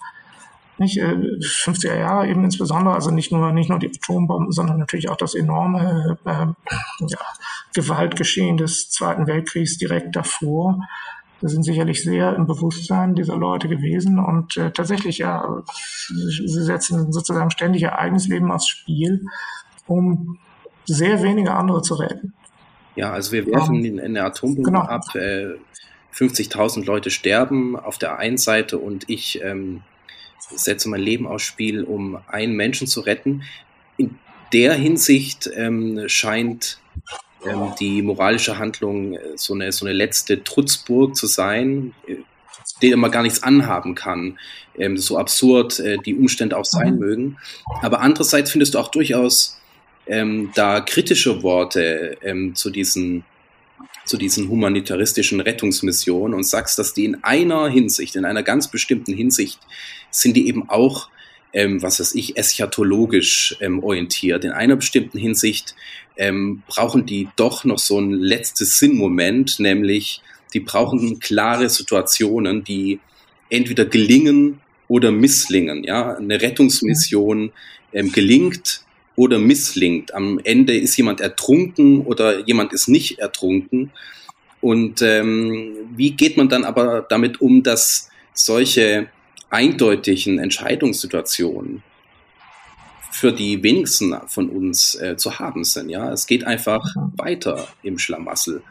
Nicht, 0.78 0.98
äh, 0.98 1.16
50er 1.40 1.98
Jahre 1.98 2.28
eben 2.28 2.44
insbesondere, 2.44 2.94
also 2.94 3.10
nicht 3.10 3.32
nur, 3.32 3.52
nicht 3.52 3.70
nur 3.70 3.80
die 3.80 3.90
Atombomben, 3.90 4.52
sondern 4.52 4.78
natürlich 4.78 5.10
auch 5.10 5.18
das 5.18 5.34
enorme 5.34 6.20
äh, 6.26 6.46
ja, 7.08 7.20
Gewaltgeschehen 7.74 8.58
des 8.58 8.92
Zweiten 8.92 9.26
Weltkriegs 9.26 9.78
direkt 9.78 10.16
davor. 10.16 10.80
Wir 11.40 11.50
sind 11.50 11.64
sicherlich 11.64 12.04
sehr 12.04 12.36
im 12.36 12.48
Bewusstsein 12.48 13.14
dieser 13.14 13.36
Leute 13.36 13.68
gewesen 13.68 14.20
und 14.20 14.58
äh, 14.58 14.72
tatsächlich, 14.72 15.20
ja, 15.20 15.64
sie 16.08 16.64
setzen 16.64 17.12
sozusagen 17.12 17.52
ständig 17.52 17.84
ihr 17.84 17.98
eigenes 17.98 18.28
Leben 18.28 18.52
aufs 18.52 18.68
Spiel, 18.68 19.26
um 19.86 20.40
sehr 20.86 21.22
wenige 21.22 21.54
andere 21.54 21.82
zu 21.82 21.96
retten. 21.96 22.34
Ja, 22.96 23.12
also 23.12 23.32
wir 23.32 23.46
werfen 23.46 23.76
um, 23.76 24.00
eine 24.00 24.24
Atombombe 24.24 24.72
genau. 24.72 24.82
ab, 24.82 25.04
äh, 25.14 25.54
50.000 26.16 26.84
Leute 26.86 27.12
sterben 27.12 27.76
auf 27.76 28.00
der 28.00 28.18
einen 28.18 28.40
Seite 28.40 28.80
und 28.80 29.08
ich 29.08 29.40
ähm, 29.44 29.84
setze 30.40 30.90
mein 30.90 31.02
Leben 31.02 31.28
aufs 31.28 31.44
Spiel, 31.44 31.84
um 31.84 32.18
einen 32.28 32.56
Menschen 32.56 32.88
zu 32.88 33.02
retten. 33.02 33.44
In 33.98 34.18
der 34.52 34.74
Hinsicht 34.74 35.48
ähm, 35.54 36.06
scheint 36.08 36.80
ähm, 37.46 37.74
die 37.80 38.02
moralische 38.02 38.58
Handlung 38.58 39.14
äh, 39.14 39.20
so 39.36 39.54
eine, 39.54 39.72
so 39.72 39.86
eine 39.86 39.94
letzte 39.94 40.44
Trutzburg 40.44 41.16
zu 41.16 41.28
sein, 41.28 41.94
äh, 42.08 42.16
der 42.82 42.98
man 42.98 43.12
gar 43.12 43.24
nichts 43.24 43.44
anhaben 43.44 43.96
kann, 43.96 44.38
ähm, 44.78 44.98
so 44.98 45.18
absurd 45.18 45.80
äh, 45.80 45.98
die 45.98 46.16
Umstände 46.16 46.58
auch 46.58 46.66
sein 46.66 46.96
mhm. 46.96 47.00
mögen. 47.00 47.38
Aber 47.82 48.02
andererseits 48.02 48.52
findest 48.52 48.74
du 48.74 48.80
auch 48.80 48.90
durchaus 48.90 49.60
ähm, 50.08 50.52
da 50.56 50.82
kritische 50.82 51.44
Worte 51.44 52.18
ähm, 52.22 52.56
zu 52.56 52.70
diesen 52.70 53.24
zu 54.06 54.18
diesen 54.18 54.48
humanitaristischen 54.48 55.42
Rettungsmissionen 55.42 56.34
und 56.34 56.44
sagst, 56.44 56.80
dass 56.80 56.94
die 56.94 57.04
in 57.04 57.24
einer 57.24 57.68
Hinsicht, 57.68 58.16
in 58.16 58.24
einer 58.24 58.42
ganz 58.42 58.70
bestimmten 58.70 59.14
Hinsicht, 59.14 59.60
sind 60.10 60.38
die 60.38 60.48
eben 60.48 60.70
auch, 60.70 61.10
ähm, 61.54 61.82
was 61.82 62.00
weiß 62.00 62.16
ich, 62.16 62.38
eschatologisch 62.38 63.58
ähm, 63.62 63.84
orientiert. 63.84 64.46
In 64.46 64.52
einer 64.52 64.76
bestimmten 64.76 65.18
Hinsicht 65.18 65.76
ähm, 66.18 66.64
brauchen 66.68 67.06
die 67.06 67.30
doch 67.36 67.64
noch 67.64 67.80
so 67.80 68.00
ein 68.00 68.12
letztes 68.12 68.80
Sinnmoment, 68.80 69.60
nämlich 69.60 70.22
die 70.54 70.60
brauchen 70.60 71.20
klare 71.20 71.70
Situationen, 71.70 72.64
die 72.64 73.00
entweder 73.50 73.86
gelingen 73.86 74.60
oder 74.88 75.12
misslingen. 75.12 75.84
Ja, 75.84 76.16
eine 76.16 76.42
Rettungsmission 76.42 77.52
ähm, 77.94 78.12
gelingt 78.12 78.82
oder 79.16 79.40
misslingt. 79.40 80.14
Am 80.14 80.40
Ende 80.44 80.78
ist 80.78 80.96
jemand 80.98 81.22
ertrunken 81.22 82.02
oder 82.02 82.46
jemand 82.46 82.74
ist 82.74 82.88
nicht 82.88 83.20
ertrunken. 83.20 83.92
Und 84.62 85.02
ähm, 85.02 85.74
wie 85.96 86.12
geht 86.12 86.38
man 86.38 86.50
dann 86.50 86.64
aber 86.64 87.06
damit 87.08 87.42
um, 87.42 87.64
dass 87.64 88.10
solche 88.34 89.08
eindeutigen 89.50 90.40
Entscheidungssituationen 90.40 91.84
für 93.12 93.34
die 93.34 93.64
wenigsten 93.64 94.16
von 94.28 94.50
uns 94.50 94.96
äh, 94.96 95.18
zu 95.18 95.40
haben 95.40 95.64
sind. 95.64 95.90
Ja, 95.90 96.12
es 96.12 96.28
geht 96.28 96.46
einfach 96.46 96.96
mhm. 96.96 97.14
weiter 97.16 97.68
im 97.82 97.98
Schlamassel. 97.98 98.62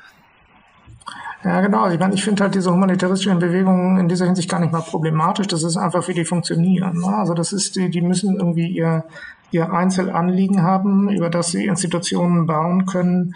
Ja, 1.45 1.61
genau. 1.61 1.89
Ich 1.91 1.99
meine, 1.99 2.14
ich 2.14 2.24
finde 2.24 2.43
halt 2.43 2.55
diese 2.55 2.72
humanitaristischen 2.72 3.39
Bewegungen 3.39 3.99
in 3.99 4.09
dieser 4.09 4.27
Hinsicht 4.27 4.49
gar 4.49 4.61
nicht 4.61 4.72
mal 4.72 4.81
problematisch. 4.81 5.47
Das 5.47 5.62
ist 5.62 5.77
einfach, 5.77 6.07
wie 6.09 6.14
die 6.14 6.24
funktionieren. 6.24 7.01
Ne? 7.01 7.09
Also 7.09 7.35
das 7.35 7.53
ist, 7.53 7.77
die, 7.77 7.91
die 7.91 8.01
müssen 8.01 8.37
irgendwie 8.37 8.66
ihr, 8.66 9.05
ihr 9.53 9.72
Einzelanliegen 9.72 10.62
haben, 10.62 11.09
über 11.11 11.31
das 11.31 11.53
sie 11.53 11.66
Institutionen 11.66 12.47
bauen 12.47 12.87
können, 12.87 13.35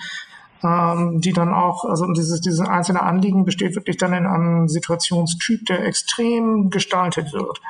ähm, 0.63 1.21
die 1.21 1.33
dann 1.33 1.53
auch, 1.53 1.85
also 1.85 2.07
dieses, 2.13 2.41
dieses 2.41 2.61
einzelne 2.61 3.03
Anliegen 3.03 3.45
besteht 3.45 3.75
wirklich 3.75 3.97
dann 3.97 4.13
in 4.13 4.27
einem 4.27 4.69
Situationstyp, 4.69 5.67
der 5.67 5.85
extrem 5.85 6.71
gestaltet 6.71 7.33
wird. 7.33 7.61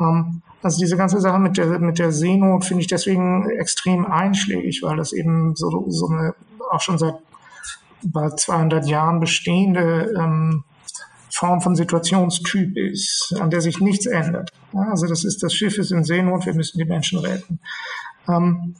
Ähm, 0.00 0.42
also 0.62 0.78
diese 0.78 0.96
ganze 0.96 1.20
Sache 1.20 1.38
mit 1.38 1.56
der, 1.56 1.78
mit 1.78 1.98
der 1.98 2.12
Seenot 2.12 2.64
finde 2.64 2.80
ich 2.80 2.88
deswegen 2.88 3.48
extrem 3.50 4.06
einschlägig, 4.06 4.82
weil 4.82 4.96
das 4.96 5.12
eben 5.12 5.54
so, 5.54 5.84
so 5.88 6.08
eine 6.08 6.34
auch 6.70 6.80
schon 6.80 6.98
seit 6.98 7.14
bald 8.02 8.38
200 8.38 8.86
Jahren 8.86 9.20
bestehende 9.20 10.12
ähm, 10.18 10.64
Form 11.30 11.60
von 11.60 11.76
Situationstyp 11.76 12.76
ist, 12.76 13.34
an 13.40 13.50
der 13.50 13.60
sich 13.60 13.80
nichts 13.80 14.06
ändert. 14.06 14.50
Ja, 14.72 14.88
also 14.90 15.06
das 15.06 15.24
ist, 15.24 15.42
das 15.42 15.54
Schiff 15.54 15.78
ist 15.78 15.92
in 15.92 16.04
Seenot, 16.04 16.46
wir 16.46 16.54
müssen 16.54 16.78
die 16.78 16.84
Menschen 16.84 17.18
retten. 17.20 17.60
Ähm, 18.28 18.74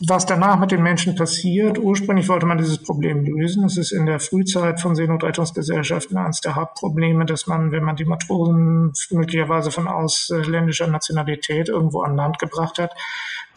was 0.00 0.26
danach 0.26 0.58
mit 0.58 0.70
den 0.70 0.82
Menschen 0.82 1.14
passiert, 1.14 1.78
ursprünglich 1.78 2.28
wollte 2.28 2.46
man 2.46 2.58
dieses 2.58 2.78
Problem 2.78 3.24
lösen. 3.24 3.64
Es 3.64 3.76
ist 3.76 3.92
in 3.92 4.06
der 4.06 4.20
Frühzeit 4.20 4.80
von 4.80 4.94
Seenotrettungsgesellschaften 4.94 6.16
eines 6.16 6.40
der 6.40 6.56
Hauptprobleme, 6.56 7.26
dass 7.26 7.46
man, 7.46 7.72
wenn 7.72 7.84
man 7.84 7.96
die 7.96 8.04
Matrosen 8.04 8.92
möglicherweise 9.10 9.70
von 9.70 9.88
ausländischer 9.88 10.86
Nationalität 10.86 11.68
irgendwo 11.68 12.02
an 12.02 12.16
Land 12.16 12.38
gebracht 12.38 12.78
hat, 12.78 12.92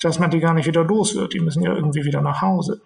dass 0.02 0.20
man 0.20 0.30
die 0.30 0.40
gar 0.40 0.54
nicht 0.54 0.68
wieder 0.68 0.84
los 0.84 1.16
wird. 1.16 1.34
Die 1.34 1.40
müssen 1.40 1.64
ja 1.64 1.74
irgendwie 1.74 2.04
wieder 2.04 2.22
nach 2.22 2.42
Hause 2.42 2.82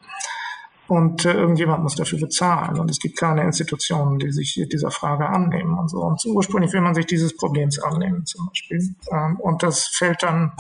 und 0.92 1.24
äh, 1.24 1.32
irgendjemand 1.32 1.84
muss 1.84 1.96
dafür 1.96 2.20
bezahlen 2.20 2.78
und 2.78 2.92
es 2.92 3.00
gibt 3.00 3.18
keine 3.18 3.44
Institutionen, 3.44 4.20
die 4.20 4.30
sich 4.30 4.62
dieser 4.70 4.92
Frage 4.92 5.26
annehmen 5.26 5.80
und 5.80 5.90
so. 5.90 6.02
Und 6.02 6.22
ursprünglich 6.26 6.74
will 6.74 6.82
man 6.82 6.94
sich 6.94 7.06
dieses 7.06 7.34
Problems 7.38 7.80
annehmen 7.80 8.26
zum 8.26 8.48
Beispiel 8.48 8.94
ähm, 9.10 9.40
und 9.40 9.64
das 9.64 9.88
fällt 9.88 10.22
dann 10.22 10.52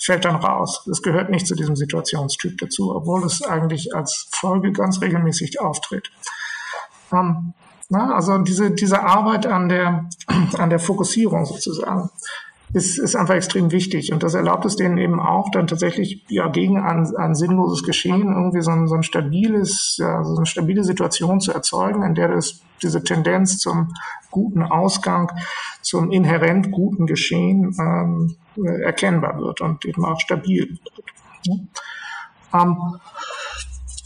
fällt 0.00 0.24
dann 0.24 0.36
raus. 0.36 0.84
Das 0.86 1.02
gehört 1.02 1.30
nicht 1.30 1.44
zu 1.44 1.56
diesem 1.56 1.74
Situationstyp 1.74 2.56
dazu, 2.58 2.94
obwohl 2.94 3.24
es 3.24 3.42
eigentlich 3.42 3.92
als 3.92 4.28
Folge 4.30 4.70
ganz 4.70 5.00
regelmäßig 5.00 5.60
auftritt. 5.60 6.12
Ähm, 7.12 7.54
na, 7.88 8.14
also 8.14 8.38
diese, 8.38 8.70
diese 8.70 9.02
Arbeit 9.02 9.46
an 9.46 9.68
der, 9.68 10.08
an 10.56 10.70
der 10.70 10.78
Fokussierung 10.78 11.46
sozusagen 11.46 12.10
ist, 12.72 12.98
ist 12.98 13.16
einfach 13.16 13.34
extrem 13.34 13.72
wichtig. 13.72 14.12
Und 14.12 14.22
das 14.22 14.34
erlaubt 14.34 14.64
es 14.64 14.76
denen 14.76 14.98
eben 14.98 15.20
auch, 15.20 15.50
dann 15.50 15.66
tatsächlich 15.66 16.24
ja 16.28 16.48
gegen 16.48 16.78
ein, 16.78 17.06
ein 17.16 17.34
sinnloses 17.34 17.82
Geschehen 17.82 18.32
irgendwie 18.32 18.62
so 18.62 18.70
ein, 18.70 18.86
so 18.86 18.94
ein 18.94 19.02
stabiles, 19.02 19.96
ja, 19.98 20.22
so 20.22 20.36
eine 20.36 20.46
stabile 20.46 20.84
Situation 20.84 21.40
zu 21.40 21.52
erzeugen, 21.52 22.02
in 22.02 22.14
der 22.14 22.28
das, 22.28 22.60
diese 22.82 23.02
Tendenz 23.02 23.58
zum 23.58 23.92
guten 24.30 24.62
Ausgang, 24.62 25.32
zum 25.82 26.12
inhärent 26.12 26.70
guten 26.70 27.06
Geschehen 27.06 27.74
ähm, 27.80 28.36
erkennbar 28.82 29.38
wird 29.38 29.60
und 29.60 29.84
eben 29.84 30.04
auch 30.04 30.20
stabil 30.20 30.68
wird. 30.68 31.60
Ähm, 32.54 32.76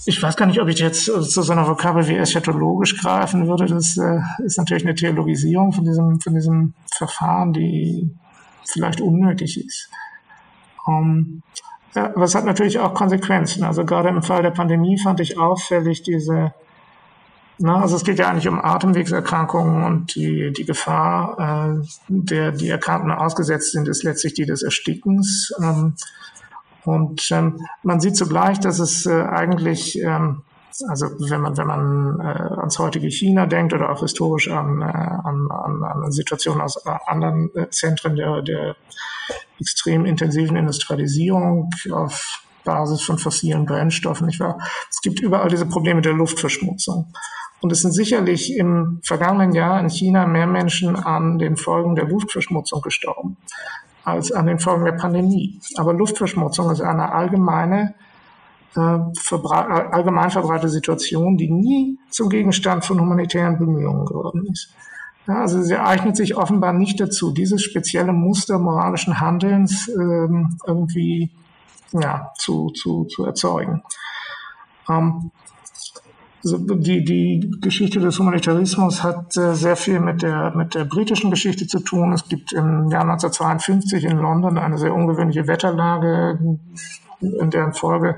ich 0.07 0.23
weiß 0.23 0.37
gar 0.37 0.47
nicht, 0.47 0.61
ob 0.61 0.69
ich 0.69 0.79
jetzt 0.79 1.05
zu 1.05 1.21
so 1.21 1.53
einer 1.53 1.67
Vokabel 1.67 2.07
wie 2.09 2.17
eschatologisch 2.17 3.01
greifen 3.01 3.47
würde. 3.47 3.67
Das 3.67 3.97
äh, 3.97 4.21
ist 4.45 4.59
natürlich 4.59 4.85
eine 4.85 4.95
Theologisierung 4.95 5.73
von 5.73 5.85
diesem, 5.85 6.21
von 6.21 6.35
diesem 6.35 6.75
Verfahren, 6.95 7.53
die 7.53 8.15
vielleicht 8.67 9.01
unnötig 9.01 9.65
ist. 9.65 9.91
Um, 10.87 11.43
ja, 11.95 12.07
aber 12.07 12.25
es 12.25 12.35
hat 12.35 12.45
natürlich 12.45 12.79
auch 12.79 12.95
Konsequenzen. 12.95 13.65
Also 13.65 13.85
gerade 13.85 14.09
im 14.09 14.23
Fall 14.23 14.43
der 14.43 14.51
Pandemie 14.51 14.99
fand 14.99 15.21
ich 15.21 15.39
auffällig 15.39 16.03
diese, 16.03 16.53
na, 17.59 17.81
also 17.81 17.97
es 17.97 18.05
geht 18.05 18.19
ja 18.19 18.29
eigentlich 18.29 18.49
um 18.49 18.61
Atemwegserkrankungen 18.61 19.85
und 19.85 20.15
die, 20.17 20.53
die 20.53 20.65
Gefahr, 20.65 21.79
äh, 21.81 21.87
der 22.09 22.51
die 22.51 22.69
Erkrankten 22.69 23.12
ausgesetzt 23.12 23.73
sind, 23.73 23.87
ist 23.87 24.03
letztlich 24.03 24.35
die 24.35 24.45
des 24.45 24.62
Erstickens. 24.62 25.55
Ähm, 25.62 25.95
und 26.85 27.31
ähm, 27.31 27.61
man 27.83 28.01
sieht 28.01 28.17
zugleich, 28.17 28.59
dass 28.59 28.81
es 28.81 29.07
äh, 29.07 29.23
eigentlich, 29.23 29.99
ähm, 30.03 30.43
also 30.89 31.07
wenn 31.31 31.41
man, 31.41 31.57
wenn 31.57 31.66
man 31.66 32.20
äh, 32.20 32.61
ans 32.61 32.79
heutige 32.79 33.09
China 33.09 33.47
denkt 33.47 33.72
oder 33.72 33.91
auch 33.91 34.01
historisch 34.01 34.49
an, 34.49 34.83
äh, 34.83 34.85
an, 34.85 35.49
an, 35.51 35.83
an 35.83 36.12
Situationen 36.12 36.61
aus 36.61 36.77
äh, 36.85 36.91
anderen 37.07 37.55
äh, 37.55 37.70
Zentren 37.70 38.16
der, 38.16 38.43
der 38.43 38.77
extrem 39.61 40.05
intensiven 40.05 40.57
Industrialisierung 40.57 41.70
auf 41.93 42.43
Basis 42.64 43.03
von 43.03 43.18
fossilen 43.18 43.66
Brennstoffen, 43.66 44.27
nicht 44.27 44.41
wahr? 44.41 44.59
Es 44.91 45.01
gibt 45.01 45.20
überall 45.20 45.49
diese 45.49 45.66
Probleme 45.66 46.01
der 46.01 46.14
Luftverschmutzung. 46.14 47.12
Und 47.61 47.72
es 47.72 47.83
sind 47.83 47.93
sicherlich 47.93 48.57
im 48.57 49.01
vergangenen 49.05 49.53
Jahr 49.53 49.81
in 49.81 49.89
China 49.89 50.27
mehr 50.27 50.47
Menschen 50.47 50.97
an 50.97 51.39
den 51.39 51.57
Folgen 51.57 51.95
der 51.95 52.07
Luftverschmutzung 52.07 52.83
gestorben 52.83 53.37
als 54.05 54.33
an 54.33 54.47
den 54.47 54.59
Folgen 54.59 54.85
der 54.85 54.93
Pandemie. 54.93 55.61
Aber 55.77 55.95
Luftverschmutzung 55.95 56.70
ist 56.70 56.83
eine 56.83 57.12
allgemeine, 57.12 57.95
allgemein 58.77 60.31
verbreitete 60.31 60.70
Situation, 60.70 61.37
die 61.37 61.51
nie 61.51 61.99
zum 62.11 62.29
Gegenstand 62.29 62.85
von 62.85 63.01
humanitären 63.01 63.59
Bemühungen 63.59 64.05
geworden 64.07 64.47
ist. 64.51 64.75
Ja, 65.27 65.41
also 65.41 65.62
sie 65.62 65.77
eignet 65.77 66.16
sich 66.16 66.37
offenbar 66.37 66.72
nicht 66.72 67.01
dazu, 67.01 67.33
dieses 67.33 67.62
spezielle 67.62 68.12
Muster 68.12 68.59
moralischen 68.59 69.20
Handelns 69.20 69.89
ähm, 69.89 70.59
irgendwie 70.66 71.31
ja, 71.93 72.33
zu, 72.37 72.70
zu, 72.70 73.05
zu 73.05 73.25
erzeugen. 73.25 73.83
Ähm, 74.89 75.31
also 76.45 76.59
die, 76.59 77.05
die 77.05 77.51
Geschichte 77.62 78.01
des 78.01 78.18
Humanitarismus 78.18 79.03
hat 79.03 79.35
äh, 79.39 79.55
sehr 79.55 79.77
viel 79.77 79.99
mit 79.99 80.20
der, 80.20 80.55
mit 80.55 80.75
der 80.75 80.85
britischen 80.85 81.31
Geschichte 81.31 81.66
zu 81.66 81.81
tun. 81.81 82.12
Es 82.12 82.29
gibt 82.29 82.53
im 82.53 82.91
Jahr 82.91 83.03
1952 83.03 84.05
in 84.05 84.18
London 84.18 84.59
eine 84.59 84.77
sehr 84.77 84.93
ungewöhnliche 84.93 85.47
Wetterlage, 85.47 86.39
in 87.20 87.51
deren 87.51 87.72
Folge 87.72 88.16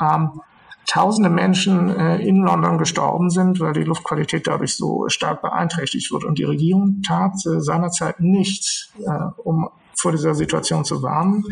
ähm, 0.00 0.40
tausende 0.86 1.30
Menschen 1.30 1.90
äh, 1.90 2.16
in 2.16 2.42
London 2.42 2.78
gestorben 2.78 3.30
sind, 3.30 3.60
weil 3.60 3.74
die 3.74 3.84
Luftqualität 3.84 4.46
dadurch 4.46 4.74
so 4.74 5.08
stark 5.08 5.42
beeinträchtigt 5.42 6.10
wurde. 6.10 6.26
Und 6.26 6.38
die 6.38 6.44
Regierung 6.44 7.02
tat 7.06 7.34
äh, 7.46 7.60
seinerzeit 7.60 8.20
nichts, 8.20 8.92
äh, 8.98 9.10
um 9.44 9.68
vor 9.96 10.12
dieser 10.12 10.34
Situation 10.34 10.84
zu 10.84 11.02
warnen 11.02 11.44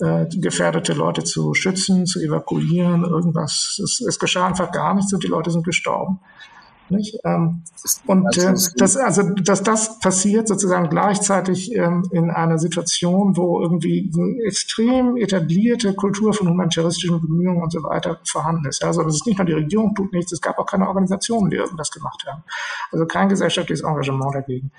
äh, 0.00 0.26
gefährdete 0.30 0.92
Leute 0.92 1.24
zu 1.24 1.54
schützen, 1.54 2.06
zu 2.06 2.20
evakuieren, 2.20 3.04
irgendwas. 3.04 3.80
Es, 3.82 4.00
es 4.00 4.18
geschah 4.18 4.46
einfach 4.46 4.70
gar 4.70 4.94
nichts 4.94 5.12
und 5.12 5.22
die 5.22 5.28
Leute 5.28 5.50
sind 5.50 5.64
gestorben. 5.64 6.20
Nicht? 6.90 7.18
Ähm, 7.24 7.62
und 8.06 8.36
äh, 8.38 8.54
das, 8.76 8.96
also, 8.96 9.22
dass 9.22 9.62
das 9.62 9.98
passiert 9.98 10.48
sozusagen 10.48 10.88
gleichzeitig 10.88 11.74
ähm, 11.74 12.08
in 12.12 12.30
einer 12.30 12.58
Situation, 12.58 13.36
wo 13.36 13.60
irgendwie 13.60 14.10
eine 14.14 14.44
extrem 14.44 15.16
etablierte 15.16 15.94
Kultur 15.94 16.32
von 16.32 16.48
humanitaristischen 16.48 17.20
Bemühungen 17.20 17.62
und 17.62 17.72
so 17.72 17.82
weiter 17.82 18.20
vorhanden 18.26 18.66
ist. 18.66 18.82
Also 18.82 19.02
das 19.02 19.16
ist 19.16 19.26
nicht 19.26 19.38
nur 19.38 19.46
die 19.46 19.52
Regierung 19.52 19.94
tut 19.94 20.12
nichts, 20.12 20.32
es 20.32 20.40
gab 20.40 20.58
auch 20.58 20.66
keine 20.66 20.88
Organisationen, 20.88 21.50
die 21.50 21.56
irgendwas 21.56 21.90
gemacht 21.90 22.24
haben. 22.26 22.42
Also 22.90 23.06
kein 23.06 23.28
gesellschaftliches 23.28 23.84
Engagement 23.84 24.34
dagegen. 24.34 24.70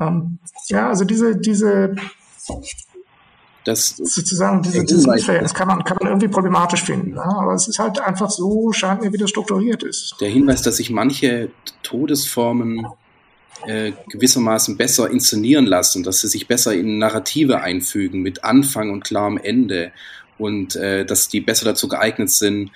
Ähm, 0.00 0.38
ja, 0.68 0.88
also 0.88 1.04
diese, 1.04 1.36
diese 1.36 1.94
das 3.64 3.96
sozusagen 3.96 4.62
diese, 4.62 4.84
dieses 4.84 5.06
Missverhältnis 5.06 5.54
kann 5.54 5.68
man, 5.68 5.84
kann 5.84 5.96
man 6.00 6.08
irgendwie 6.08 6.28
problematisch 6.28 6.82
finden. 6.82 7.14
Ja? 7.14 7.38
Aber 7.40 7.54
es 7.54 7.68
ist 7.68 7.78
halt 7.78 8.00
einfach 8.00 8.30
so, 8.30 8.72
scheint 8.72 9.02
mir, 9.02 9.12
wie 9.12 9.18
das 9.18 9.30
strukturiert 9.30 9.82
ist. 9.82 10.16
Der 10.20 10.30
Hinweis, 10.30 10.62
dass 10.62 10.78
sich 10.78 10.90
manche 10.90 11.50
Todesformen 11.82 12.86
äh, 13.66 13.92
gewissermaßen 14.08 14.76
besser 14.76 15.10
inszenieren 15.10 15.66
lassen, 15.66 16.02
dass 16.02 16.20
sie 16.20 16.28
sich 16.28 16.48
besser 16.48 16.74
in 16.74 16.98
Narrative 16.98 17.60
einfügen 17.60 18.22
mit 18.22 18.44
Anfang 18.44 18.90
und 18.90 19.04
klarem 19.04 19.38
Ende 19.38 19.92
und 20.38 20.74
äh, 20.76 21.04
dass 21.04 21.28
die 21.28 21.40
besser 21.40 21.64
dazu 21.64 21.88
geeignet 21.88 22.30
sind, 22.30 22.70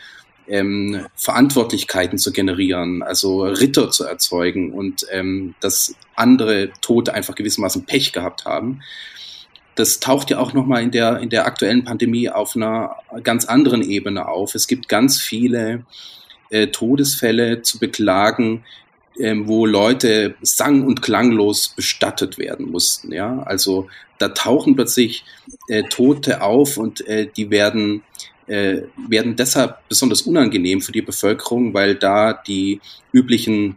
ähm, 0.48 1.06
Verantwortlichkeiten 1.16 2.18
zu 2.18 2.30
generieren, 2.30 3.02
also 3.02 3.44
Ritter 3.44 3.90
zu 3.90 4.04
erzeugen 4.04 4.72
und 4.72 5.04
ähm, 5.10 5.56
dass 5.58 5.96
andere 6.14 6.70
Tote 6.80 7.14
einfach 7.14 7.34
gewissermaßen 7.34 7.84
Pech 7.84 8.12
gehabt 8.12 8.44
haben 8.44 8.80
das 9.76 10.00
taucht 10.00 10.30
ja 10.30 10.38
auch 10.38 10.52
nochmal 10.52 10.82
in 10.82 10.90
der, 10.90 11.18
in 11.18 11.28
der 11.28 11.46
aktuellen 11.46 11.84
Pandemie 11.84 12.28
auf 12.28 12.56
einer 12.56 12.96
ganz 13.22 13.44
anderen 13.44 13.82
Ebene 13.82 14.26
auf. 14.26 14.54
Es 14.54 14.66
gibt 14.66 14.88
ganz 14.88 15.20
viele 15.20 15.84
äh, 16.50 16.68
Todesfälle 16.68 17.62
zu 17.62 17.78
beklagen, 17.78 18.64
ähm, 19.18 19.46
wo 19.46 19.66
Leute 19.66 20.34
sang- 20.42 20.84
und 20.84 21.02
klanglos 21.02 21.68
bestattet 21.68 22.38
werden 22.38 22.70
mussten. 22.70 23.12
Ja, 23.12 23.42
also 23.42 23.88
da 24.18 24.28
tauchen 24.28 24.76
plötzlich 24.76 25.24
äh, 25.68 25.84
Tote 25.84 26.42
auf 26.42 26.78
und 26.78 27.06
äh, 27.06 27.28
die 27.36 27.50
werden 27.50 28.02
äh, 28.46 28.82
werden 29.08 29.36
deshalb 29.36 29.88
besonders 29.88 30.22
unangenehm 30.22 30.80
für 30.80 30.92
die 30.92 31.02
Bevölkerung, 31.02 31.74
weil 31.74 31.96
da 31.96 32.32
die 32.32 32.80
üblichen 33.12 33.76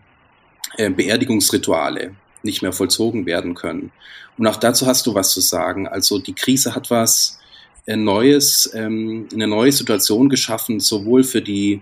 äh, 0.78 0.90
Beerdigungsrituale 0.90 2.16
nicht 2.44 2.62
mehr 2.62 2.74
vollzogen 2.74 3.26
werden 3.26 3.56
können. 3.56 3.92
Und 4.38 4.48
auch 4.48 4.56
dazu 4.56 4.86
hast 4.86 5.06
du 5.06 5.16
was 5.16 5.32
zu 5.32 5.42
sagen. 5.42 5.88
Also 5.88 6.20
die 6.20 6.34
Krise 6.34 6.76
hat 6.76 6.90
was 6.90 7.40
äh, 7.86 7.96
Neues, 7.96 8.72
ähm, 8.74 9.28
eine 9.34 9.48
neue 9.48 9.72
Situation 9.72 10.30
geschaffen, 10.30 10.80
sowohl 10.80 11.24
für 11.24 11.42
die, 11.42 11.82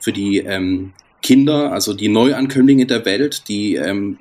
für 0.00 0.12
die 0.12 0.38
ähm, 0.38 0.92
Kinder, 1.22 1.72
also 1.72 1.92
die 1.92 2.08
Neuankömmlinge 2.08 2.86
der 2.86 3.04
Welt, 3.04 3.48
die 3.48 3.74
ähm, 3.74 4.18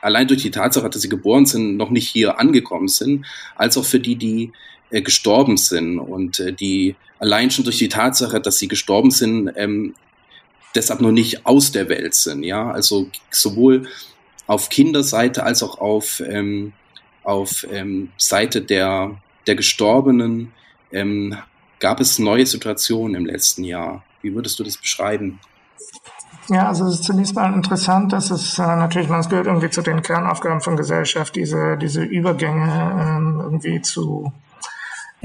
allein 0.00 0.26
durch 0.26 0.42
die 0.42 0.50
Tatsache, 0.50 0.90
dass 0.90 1.02
sie 1.02 1.08
geboren 1.08 1.46
sind, 1.46 1.76
noch 1.76 1.90
nicht 1.90 2.08
hier 2.08 2.38
angekommen 2.40 2.88
sind, 2.88 3.24
als 3.54 3.78
auch 3.78 3.84
für 3.84 4.00
die, 4.00 4.16
die 4.16 4.52
äh, 4.90 5.00
gestorben 5.00 5.56
sind 5.56 5.98
und 5.98 6.40
äh, 6.40 6.52
die 6.52 6.96
allein 7.18 7.50
schon 7.50 7.64
durch 7.64 7.78
die 7.78 7.88
Tatsache, 7.88 8.40
dass 8.40 8.58
sie 8.58 8.68
gestorben 8.68 9.12
sind, 9.12 9.52
ähm, 9.56 9.94
deshalb 10.74 11.00
noch 11.00 11.12
nicht 11.12 11.46
aus 11.46 11.70
der 11.70 11.88
Welt 11.88 12.14
sind. 12.14 12.42
Ja, 12.42 12.70
also 12.70 13.08
sowohl 13.30 13.86
auf 14.46 14.68
Kinderseite 14.68 15.44
als 15.44 15.62
auch 15.62 15.78
auf, 15.78 16.20
ähm, 16.20 16.72
auf 17.24 17.66
ähm, 17.70 18.10
Seite 18.16 18.62
der, 18.62 19.16
der 19.46 19.54
Gestorbenen 19.54 20.52
ähm, 20.92 21.36
gab 21.78 22.00
es 22.00 22.18
neue 22.18 22.46
Situationen 22.46 23.14
im 23.14 23.26
letzten 23.26 23.64
Jahr. 23.64 24.04
Wie 24.20 24.34
würdest 24.34 24.58
du 24.58 24.64
das 24.64 24.76
beschreiben? 24.76 25.40
Ja, 26.48 26.68
also 26.68 26.86
es 26.86 26.94
ist 26.94 27.04
zunächst 27.04 27.34
mal 27.34 27.52
interessant, 27.54 28.12
dass 28.12 28.30
es 28.30 28.58
äh, 28.58 28.62
natürlich, 28.62 29.08
man 29.08 29.20
es 29.20 29.28
gehört 29.28 29.46
irgendwie 29.46 29.70
zu 29.70 29.82
den 29.82 30.02
Kernaufgaben 30.02 30.60
von 30.60 30.76
Gesellschaft, 30.76 31.36
diese, 31.36 31.76
diese 31.76 32.02
Übergänge 32.02 32.66
äh, 32.66 33.42
irgendwie 33.42 33.80
zu, 33.80 34.32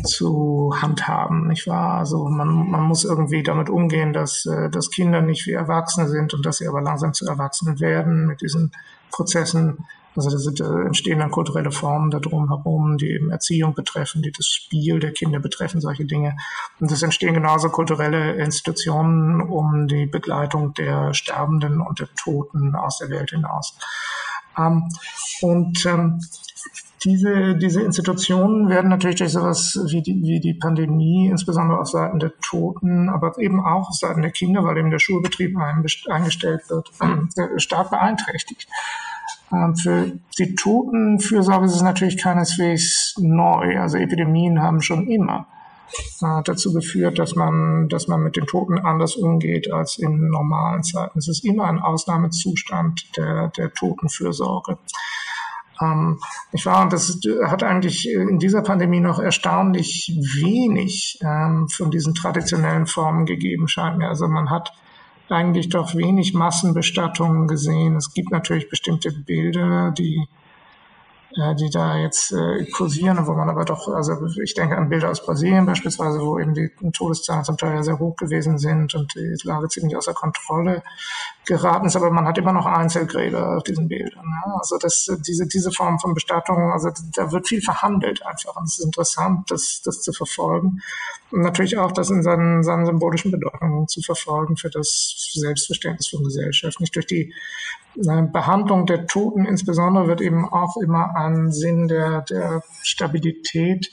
zu 0.03 0.73
handhaben, 0.79 1.47
nicht 1.47 1.67
wahr? 1.67 1.99
Also 1.99 2.27
man, 2.29 2.69
man 2.69 2.83
muss 2.83 3.03
irgendwie 3.03 3.43
damit 3.43 3.69
umgehen, 3.69 4.13
dass, 4.13 4.45
äh, 4.45 4.69
dass 4.69 4.91
Kinder 4.91 5.21
nicht 5.21 5.47
wie 5.47 5.53
Erwachsene 5.53 6.07
sind 6.07 6.33
und 6.33 6.45
dass 6.45 6.57
sie 6.57 6.67
aber 6.67 6.81
langsam 6.81 7.13
zu 7.13 7.25
Erwachsenen 7.25 7.79
werden 7.79 8.27
mit 8.27 8.41
diesen 8.41 8.71
Prozessen. 9.11 9.85
Also 10.15 10.31
da 10.31 10.37
sind, 10.37 10.59
äh, 10.61 10.85
entstehen 10.85 11.19
dann 11.19 11.31
kulturelle 11.31 11.71
Formen 11.71 12.09
da 12.09 12.19
drum 12.19 12.47
herum, 12.47 12.97
die 12.97 13.11
eben 13.11 13.29
Erziehung 13.29 13.73
betreffen, 13.75 14.21
die 14.21 14.31
das 14.31 14.47
Spiel 14.47 14.99
der 14.99 15.11
Kinder 15.11 15.39
betreffen, 15.39 15.79
solche 15.79 16.05
Dinge. 16.05 16.35
Und 16.79 16.91
es 16.91 17.03
entstehen 17.03 17.35
genauso 17.35 17.69
kulturelle 17.69 18.33
Institutionen 18.35 19.41
um 19.41 19.87
die 19.87 20.07
Begleitung 20.07 20.73
der 20.73 21.13
Sterbenden 21.13 21.81
und 21.81 21.99
der 21.99 22.09
Toten 22.15 22.75
aus 22.75 22.97
der 22.97 23.09
Welt 23.09 23.29
hinaus. 23.29 23.77
Ähm, 24.57 24.89
und 25.41 25.85
ähm, 25.85 26.19
diese, 27.07 27.55
diese 27.55 27.81
Institutionen 27.81 28.67
werden 28.69 28.89
natürlich 28.89 29.15
durch 29.15 29.31
sowas 29.31 29.79
wie 29.89 30.01
die, 30.01 30.21
wie 30.23 30.41
die 30.41 30.53
Pandemie, 30.53 31.29
insbesondere 31.29 31.79
auf 31.79 31.87
Seiten 31.87 32.19
der 32.19 32.33
Toten, 32.41 33.07
aber 33.09 33.37
eben 33.39 33.61
auch 33.61 33.89
auf 33.89 33.95
Seiten 33.95 34.21
der 34.21 34.31
Kinder, 34.31 34.65
weil 34.65 34.77
eben 34.77 34.91
der 34.91 34.99
Schulbetrieb 34.99 35.55
eingestellt 35.57 36.69
wird, 36.69 36.91
äh, 37.01 37.59
stark 37.59 37.91
beeinträchtigt. 37.91 38.67
Ähm, 39.53 39.75
für 39.77 40.11
die 40.37 40.55
Totenfürsorge 40.55 41.67
ist 41.67 41.75
es 41.75 41.81
natürlich 41.81 42.17
keineswegs 42.17 43.15
neu. 43.17 43.79
Also 43.79 43.97
Epidemien 43.97 44.61
haben 44.61 44.81
schon 44.81 45.07
immer 45.07 45.47
äh, 46.21 46.43
dazu 46.43 46.73
geführt, 46.73 47.19
dass 47.19 47.35
man, 47.35 47.87
dass 47.87 48.09
man 48.09 48.21
mit 48.21 48.35
den 48.35 48.45
Toten 48.47 48.79
anders 48.79 49.15
umgeht 49.15 49.71
als 49.71 49.97
in 49.97 50.27
normalen 50.27 50.83
Zeiten. 50.83 51.19
Es 51.19 51.29
ist 51.29 51.45
immer 51.45 51.65
ein 51.65 51.79
Ausnahmezustand 51.79 53.15
der, 53.15 53.47
der 53.55 53.73
Totenfürsorge. 53.73 54.77
Ähm, 55.81 56.19
ich 56.51 56.65
war, 56.65 56.81
und 56.83 56.93
das 56.93 57.19
hat 57.45 57.63
eigentlich 57.63 58.09
in 58.09 58.39
dieser 58.39 58.61
Pandemie 58.61 58.99
noch 58.99 59.19
erstaunlich 59.19 60.11
wenig 60.41 61.19
ähm, 61.21 61.67
von 61.69 61.91
diesen 61.91 62.15
traditionellen 62.15 62.87
Formen 62.87 63.25
gegeben, 63.25 63.67
scheint 63.67 63.97
mir. 63.97 64.07
Also 64.07 64.27
man 64.27 64.49
hat 64.49 64.73
eigentlich 65.29 65.69
doch 65.69 65.95
wenig 65.95 66.33
Massenbestattungen 66.33 67.47
gesehen. 67.47 67.95
Es 67.95 68.13
gibt 68.13 68.31
natürlich 68.31 68.69
bestimmte 68.69 69.11
Bilder, 69.11 69.91
die 69.91 70.27
die 71.37 71.69
da 71.69 71.97
jetzt 71.97 72.31
äh, 72.31 72.65
kursieren, 72.65 73.27
wo 73.27 73.33
man 73.33 73.49
aber 73.49 73.63
doch, 73.63 73.87
also 73.89 74.13
ich 74.43 74.55
denke 74.55 74.75
an 74.75 74.89
Bilder 74.89 75.11
aus 75.11 75.23
Brasilien 75.23 75.67
beispielsweise, 75.67 76.19
wo 76.19 76.39
eben 76.39 76.55
die 76.55 76.71
Todeszahlen 76.91 77.43
zum 77.43 77.57
Teil 77.57 77.75
ja 77.75 77.83
sehr 77.83 77.99
hoch 77.99 78.15
gewesen 78.15 78.57
sind 78.57 78.95
und 78.95 79.13
die 79.13 79.35
Lage 79.43 79.67
ziemlich 79.67 79.95
außer 79.95 80.13
Kontrolle 80.13 80.81
geraten 81.45 81.85
ist, 81.85 81.95
aber 81.95 82.09
man 82.09 82.25
hat 82.25 82.39
immer 82.39 82.53
noch 82.53 82.65
Einzelgräber 82.65 83.57
auf 83.57 83.63
diesen 83.63 83.87
Bildern. 83.87 84.25
Ja? 84.25 84.55
Also 84.59 84.77
das, 84.77 85.11
diese, 85.27 85.47
diese 85.47 85.71
Form 85.71 85.99
von 85.99 86.15
Bestattung, 86.15 86.71
also 86.71 86.89
da 87.15 87.31
wird 87.31 87.47
viel 87.47 87.61
verhandelt 87.61 88.25
einfach 88.25 88.55
und 88.55 88.65
es 88.65 88.79
ist 88.79 88.85
interessant, 88.85 89.51
das, 89.51 89.81
das 89.83 90.01
zu 90.01 90.13
verfolgen 90.13 90.81
und 91.31 91.41
natürlich 91.41 91.77
auch 91.77 91.91
das 91.91 92.09
in 92.09 92.23
seinen, 92.23 92.63
seinen 92.63 92.85
symbolischen 92.85 93.31
Bedeutungen 93.31 93.87
zu 93.87 94.01
verfolgen 94.01 94.57
für 94.57 94.69
das 94.69 95.29
Selbstverständnis 95.33 96.07
von 96.07 96.23
Gesellschaft. 96.23 96.79
Nicht 96.79 96.95
durch 96.95 97.05
die 97.05 97.33
Behandlung 98.31 98.85
der 98.85 99.07
Toten 99.07 99.45
insbesondere 99.45 100.07
wird 100.07 100.21
eben 100.21 100.47
auch 100.47 100.77
immer 100.77 101.15
ein 101.15 101.51
Sinn 101.51 101.87
der, 101.87 102.21
der 102.21 102.61
Stabilität 102.83 103.91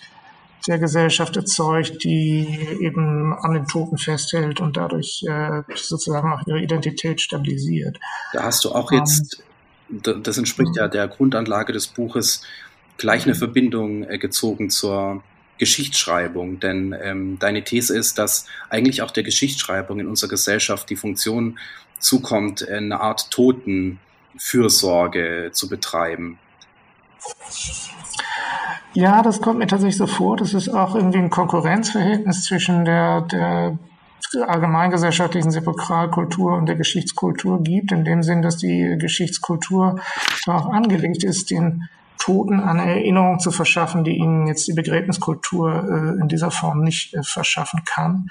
der 0.67 0.79
Gesellschaft 0.79 1.37
erzeugt, 1.37 2.05
die 2.05 2.47
eben 2.81 3.35
an 3.35 3.53
den 3.55 3.67
Toten 3.67 3.99
festhält 3.99 4.61
und 4.61 4.77
dadurch 4.77 5.25
äh, 5.29 5.63
sozusagen 5.75 6.33
auch 6.33 6.47
ihre 6.47 6.61
Identität 6.61 7.21
stabilisiert. 7.21 7.99
Da 8.33 8.45
hast 8.45 8.65
du 8.65 8.73
auch 8.73 8.91
jetzt, 8.91 9.43
ähm, 9.91 10.23
das 10.23 10.39
entspricht 10.39 10.77
ja 10.77 10.89
der 10.89 11.09
Grundanlage 11.09 11.73
des 11.73 11.89
Buches, 11.89 12.43
gleich 12.97 13.25
eine 13.25 13.35
Verbindung 13.35 14.05
äh, 14.05 14.19
gezogen 14.19 14.71
zur 14.71 15.23
Geschichtsschreibung, 15.59 16.61
denn 16.61 16.95
ähm, 17.01 17.39
deine 17.39 17.65
These 17.65 17.97
ist, 17.97 18.19
dass 18.19 18.47
eigentlich 18.71 19.03
auch 19.03 19.11
der 19.11 19.23
Geschichtsschreibung 19.23 20.01
in 20.01 20.09
unserer 20.09 20.31
Gesellschaft 20.31 20.89
die 20.91 20.97
Funktion 20.97 21.59
zukommt, 21.99 22.69
eine 22.69 23.01
Art 23.01 23.31
Totenfürsorge 23.31 25.51
zu 25.53 25.69
betreiben. 25.69 26.39
Ja, 28.93 29.23
das 29.23 29.41
kommt 29.41 29.59
mir 29.59 29.67
tatsächlich 29.67 29.97
so 29.97 30.07
vor. 30.07 30.37
Das 30.37 30.55
ist 30.55 30.69
auch 30.69 30.95
irgendwie 30.95 31.19
ein 31.19 31.31
Konkurrenzverhältnis 31.31 32.45
zwischen 32.45 32.85
der, 32.85 33.23
der 33.23 33.77
allgemeingesellschaftlichen 34.47 35.51
Sepulkralkultur 35.51 36.57
und 36.57 36.67
der 36.67 36.77
Geschichtskultur 36.77 37.63
gibt, 37.63 37.93
in 37.93 38.05
dem 38.05 38.23
Sinn, 38.23 38.43
dass 38.43 38.57
die 38.57 38.97
Geschichtskultur 38.99 40.01
darauf 40.45 40.73
angelegt 40.73 41.25
ist, 41.25 41.51
den 41.51 41.89
Toten 42.25 42.59
eine 42.59 42.89
Erinnerung 42.89 43.39
zu 43.39 43.51
verschaffen, 43.51 44.03
die 44.03 44.17
ihnen 44.17 44.47
jetzt 44.47 44.67
die 44.67 44.73
Begräbniskultur 44.73 45.71
äh, 45.75 46.21
in 46.23 46.29
dieser 46.29 46.51
Form 46.51 46.81
nicht 46.81 47.13
äh, 47.13 47.23
verschaffen 47.23 47.83
kann. 47.85 48.29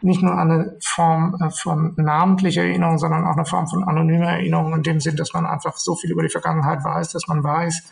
Nicht 0.00 0.22
nur 0.22 0.38
eine 0.38 0.76
Form 0.80 1.36
äh, 1.40 1.50
von 1.50 1.94
namentlicher 1.96 2.62
Erinnerung, 2.62 2.98
sondern 2.98 3.26
auch 3.26 3.34
eine 3.36 3.44
Form 3.44 3.66
von 3.66 3.82
anonymer 3.82 4.34
Erinnerung 4.34 4.74
in 4.74 4.84
dem 4.84 5.00
Sinn, 5.00 5.16
dass 5.16 5.32
man 5.32 5.44
einfach 5.44 5.76
so 5.76 5.96
viel 5.96 6.12
über 6.12 6.22
die 6.22 6.28
Vergangenheit 6.28 6.84
weiß, 6.84 7.10
dass 7.10 7.26
man 7.26 7.42
weiß, 7.42 7.82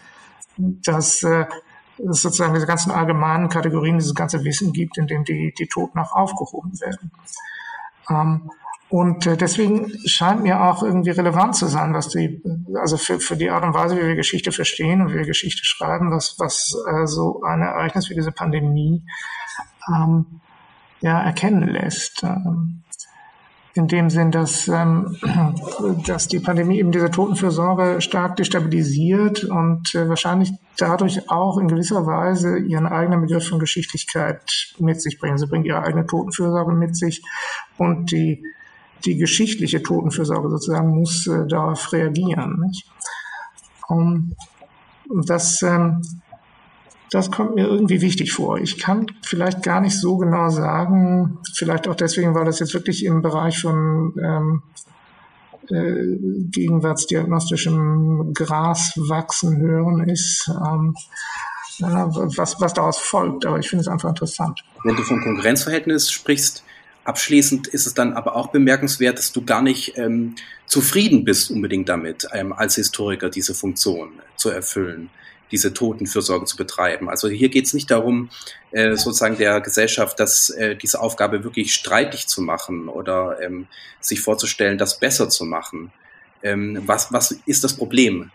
dass 0.57 1.25
äh, 1.25 1.47
es 1.99 2.23
sozusagen 2.23 2.55
diese 2.55 2.69
ganzen 2.69 2.93
allgemeinen 2.93 3.49
Kategorien, 3.49 3.99
dieses 3.99 4.15
ganze 4.15 4.45
Wissen 4.45 4.73
gibt, 4.73 4.99
in 4.99 5.09
dem 5.09 5.25
die, 5.25 5.53
die 5.59 5.67
Toten 5.67 5.99
auch 5.99 6.13
aufgehoben 6.13 6.81
werden. 6.81 7.11
Ähm, 8.09 8.51
und 8.91 9.25
äh, 9.27 9.37
deswegen 9.37 9.93
scheint 10.05 10.43
mir 10.43 10.65
auch 10.65 10.83
irgendwie 10.83 11.11
relevant 11.11 11.55
zu 11.55 11.67
sein, 11.67 11.95
was 11.95 12.09
die, 12.09 12.43
also 12.75 12.97
für, 12.97 13.21
für 13.21 13.37
die 13.37 13.49
Art 13.49 13.63
und 13.63 13.73
Weise, 13.73 13.97
wie 13.97 14.03
wir 14.03 14.17
Geschichte 14.17 14.51
verstehen 14.51 15.01
und 15.01 15.13
wie 15.13 15.19
wir 15.19 15.27
Geschichte 15.27 15.65
schreiben, 15.65 16.11
was, 16.11 16.35
was 16.39 16.77
äh, 16.91 17.07
so 17.07 17.41
ein 17.43 17.63
Ereignis 17.63 18.11
wie 18.11 18.15
diese 18.15 18.33
Pandemie 18.33 19.05
ähm, 19.89 20.41
ja 21.01 21.21
erkennen 21.23 21.69
lässt. 21.69 22.25
Ähm, 22.25 22.83
in 23.75 23.87
dem 23.87 24.11
Sinn, 24.11 24.33
dass, 24.33 24.67
ähm, 24.67 25.17
dass 26.07 26.27
die 26.27 26.41
Pandemie 26.41 26.81
eben 26.81 26.91
diese 26.91 27.13
Totenfürsorge 27.13 28.01
stark 28.01 28.35
destabilisiert 28.37 29.45
und 29.45 29.95
äh, 29.95 30.09
wahrscheinlich 30.09 30.53
dadurch 30.77 31.31
auch 31.31 31.59
in 31.59 31.69
gewisser 31.69 32.07
Weise 32.07 32.59
ihren 32.59 32.89
eigenen 32.89 33.21
Begriff 33.21 33.49
von 33.49 33.61
Geschichtlichkeit 33.61 34.75
mit 34.79 35.01
sich 35.01 35.21
bringen. 35.21 35.39
Sie 35.39 35.47
bringt 35.47 35.67
ihre 35.67 35.83
eigene 35.83 36.07
Totenfürsorge 36.07 36.73
mit 36.73 36.97
sich 36.97 37.23
und 37.79 38.11
die, 38.11 38.43
die 39.05 39.17
geschichtliche 39.17 39.83
Totenfürsorge 39.83 40.51
sozusagen 40.51 40.91
muss 40.91 41.27
äh, 41.27 41.47
darauf 41.47 41.93
reagieren. 41.93 42.61
Nicht? 42.67 42.87
Um, 43.89 44.37
das 45.27 45.63
ähm, 45.63 46.03
das 47.11 47.31
kommt 47.31 47.57
mir 47.57 47.67
irgendwie 47.67 48.03
wichtig 48.03 48.33
vor. 48.33 48.59
Ich 48.59 48.79
kann 48.79 49.07
vielleicht 49.23 49.63
gar 49.65 49.81
nicht 49.81 49.99
so 49.99 50.17
genau 50.17 50.49
sagen, 50.49 51.39
vielleicht 51.55 51.89
auch 51.89 51.97
deswegen, 51.97 52.35
weil 52.35 52.45
das 52.45 52.61
jetzt 52.61 52.73
wirklich 52.73 53.05
im 53.05 53.21
Bereich 53.21 53.61
von 53.61 54.15
ähm, 54.23 54.63
äh, 55.69 56.17
gegenwärtsdiagnostischem 56.51 58.33
Graswachsen 58.33 59.59
hören 59.59 60.09
ist, 60.09 60.49
ähm, 60.49 60.95
äh, 61.81 61.85
was, 61.85 62.61
was 62.61 62.75
daraus 62.75 62.99
folgt. 62.99 63.45
Aber 63.45 63.59
ich 63.59 63.69
finde 63.69 63.83
es 63.83 63.89
einfach 63.89 64.11
interessant. 64.11 64.63
Wenn 64.85 64.95
du 64.95 65.03
vom 65.03 65.21
Konkurrenzverhältnis 65.21 66.13
sprichst, 66.13 66.63
abschließend 67.11 67.67
ist 67.67 67.87
es 67.87 67.95
dann 67.95 68.15
aber 68.15 68.37
auch 68.37 68.49
bemerkenswert, 68.49 69.19
dass 69.19 69.33
du 69.33 69.45
gar 69.45 69.61
nicht 69.61 69.99
ähm, 69.99 70.37
zufrieden 70.67 71.25
bist 71.25 71.51
unbedingt 71.51 71.89
damit, 71.89 72.27
ähm, 72.33 72.53
als 72.53 72.77
Historiker 72.77 73.29
diese 73.29 73.55
Funktion 73.55 74.13
zu 74.37 74.49
erfüllen 74.49 75.11
diese 75.51 75.75
Totenfürsorge 75.75 76.45
zu 76.45 76.57
betreiben. 76.57 77.09
Also 77.09 77.29
hier 77.29 77.49
geht 77.49 77.67
es 77.67 77.75
nicht 77.75 77.91
darum, 77.91 78.31
äh, 78.71 78.97
sozusagen 78.97 79.37
der 79.37 79.61
Gesellschaft 79.61 80.21
das, 80.21 80.51
äh, 80.51 80.77
diese 80.77 81.01
Aufgabe 81.01 81.45
wirklich 81.45 81.75
streitig 81.75 82.29
zu 82.29 82.43
machen 82.43 82.89
oder 82.89 83.41
ähm, 83.43 83.67
sich 84.01 84.21
vorzustellen, 84.21 84.79
das 84.79 84.99
besser 84.99 85.29
zu 85.29 85.45
machen. 85.45 85.93
Ähm, 86.43 86.83
was, 86.87 87.13
was 87.13 87.33
ist 87.47 87.65
das 87.65 87.75
Problem? 87.75 88.31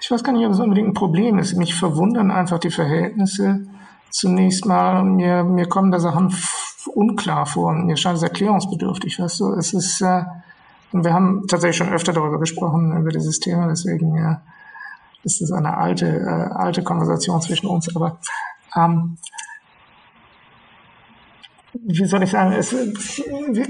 Ich 0.00 0.10
weiß 0.10 0.24
gar 0.24 0.32
nicht, 0.32 0.46
ob 0.46 0.52
es 0.52 0.60
unbedingt 0.60 0.88
ein 0.88 0.94
Problem 0.94 1.38
ist. 1.38 1.56
Mich 1.56 1.74
verwundern 1.74 2.30
einfach 2.30 2.58
die 2.58 2.70
Verhältnisse. 2.70 3.66
Zunächst 4.10 4.66
mal, 4.66 5.04
mir, 5.04 5.44
mir 5.44 5.66
kommen 5.66 5.90
da 5.90 5.98
Sachen 5.98 6.34
unklar 6.86 7.46
vor 7.46 7.72
mir 7.72 7.96
scheint 7.96 8.16
es 8.16 8.22
erklärungsbedürftig. 8.22 9.18
Weißt 9.18 9.40
du, 9.40 9.52
es 9.54 9.72
ist, 9.72 10.00
äh, 10.00 10.24
und 10.92 11.04
wir 11.04 11.12
haben 11.12 11.46
tatsächlich 11.48 11.76
schon 11.76 11.92
öfter 11.92 12.12
darüber 12.12 12.38
gesprochen, 12.38 12.96
über 12.96 13.10
dieses 13.10 13.40
Thema, 13.40 13.68
deswegen 13.68 14.16
ja, 14.16 14.42
ist 15.24 15.40
das 15.40 15.52
eine 15.52 15.76
alte, 15.76 16.06
äh, 16.06 16.54
alte 16.54 16.82
Konversation 16.82 17.40
zwischen 17.40 17.66
uns, 17.66 17.94
aber 17.94 18.18
ähm, 18.76 19.16
wie 21.74 22.04
soll 22.04 22.22
ich 22.22 22.30
sagen, 22.30 22.52
es, 22.52 22.74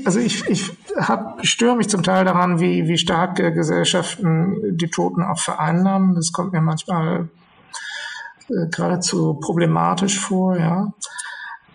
also 0.04 0.18
ich, 0.18 0.48
ich 0.48 0.72
hab, 0.96 1.44
störe 1.46 1.76
mich 1.76 1.88
zum 1.88 2.02
Teil 2.02 2.24
daran, 2.24 2.58
wie, 2.60 2.88
wie 2.88 2.98
stark 2.98 3.38
äh, 3.38 3.52
Gesellschaften 3.52 4.76
die 4.76 4.88
Toten 4.88 5.22
auch 5.22 5.38
vereinnahmen. 5.38 6.14
Das 6.14 6.32
kommt 6.32 6.52
mir 6.52 6.60
manchmal 6.60 7.28
äh, 8.48 8.66
geradezu 8.70 9.34
problematisch 9.34 10.18
vor, 10.18 10.58
ja. 10.58 10.92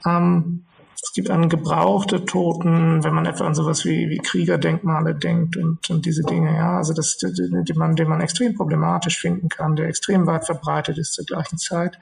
Ähm, 0.05 0.65
es 1.01 1.13
gibt 1.13 1.29
einen 1.29 1.49
gebrauchte 1.49 2.25
Toten, 2.25 3.03
wenn 3.03 3.13
man 3.13 3.27
etwa 3.27 3.45
an 3.45 3.53
sowas 3.53 3.85
wie, 3.85 4.09
wie 4.09 4.17
Kriegerdenkmale 4.17 5.13
denkt 5.13 5.55
und, 5.55 5.87
und 5.89 6.05
diese 6.05 6.23
Dinge, 6.23 6.55
ja, 6.55 6.77
also 6.77 6.93
das, 6.93 7.17
den 7.17 7.65
man, 7.75 7.95
den 7.95 8.09
man 8.09 8.21
extrem 8.21 8.55
problematisch 8.55 9.19
finden 9.19 9.47
kann, 9.47 9.75
der 9.75 9.87
extrem 9.87 10.25
weit 10.25 10.45
verbreitet 10.45 10.97
ist 10.97 11.13
zur 11.13 11.25
gleichen 11.25 11.57
Zeit. 11.57 11.99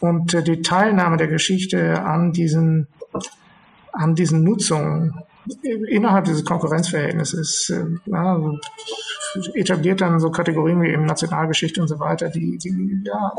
Und 0.00 0.32
äh, 0.32 0.42
die 0.42 0.62
Teilnahme 0.62 1.16
der 1.16 1.26
Geschichte 1.26 2.02
an 2.02 2.32
diesen, 2.32 2.86
an 3.92 4.14
diesen 4.14 4.44
Nutzungen 4.44 5.14
innerhalb 5.88 6.26
dieses 6.26 6.44
Konkurrenzverhältnisses 6.44 7.70
äh, 7.70 7.84
ja, 8.06 8.40
etabliert 9.54 10.00
dann 10.00 10.20
so 10.20 10.30
Kategorien 10.30 10.82
wie 10.82 10.90
eben 10.90 11.04
Nationalgeschichte 11.04 11.80
und 11.80 11.88
so 11.88 11.98
weiter, 11.98 12.28
die, 12.28 12.58
die 12.58 13.02
ja, 13.04 13.32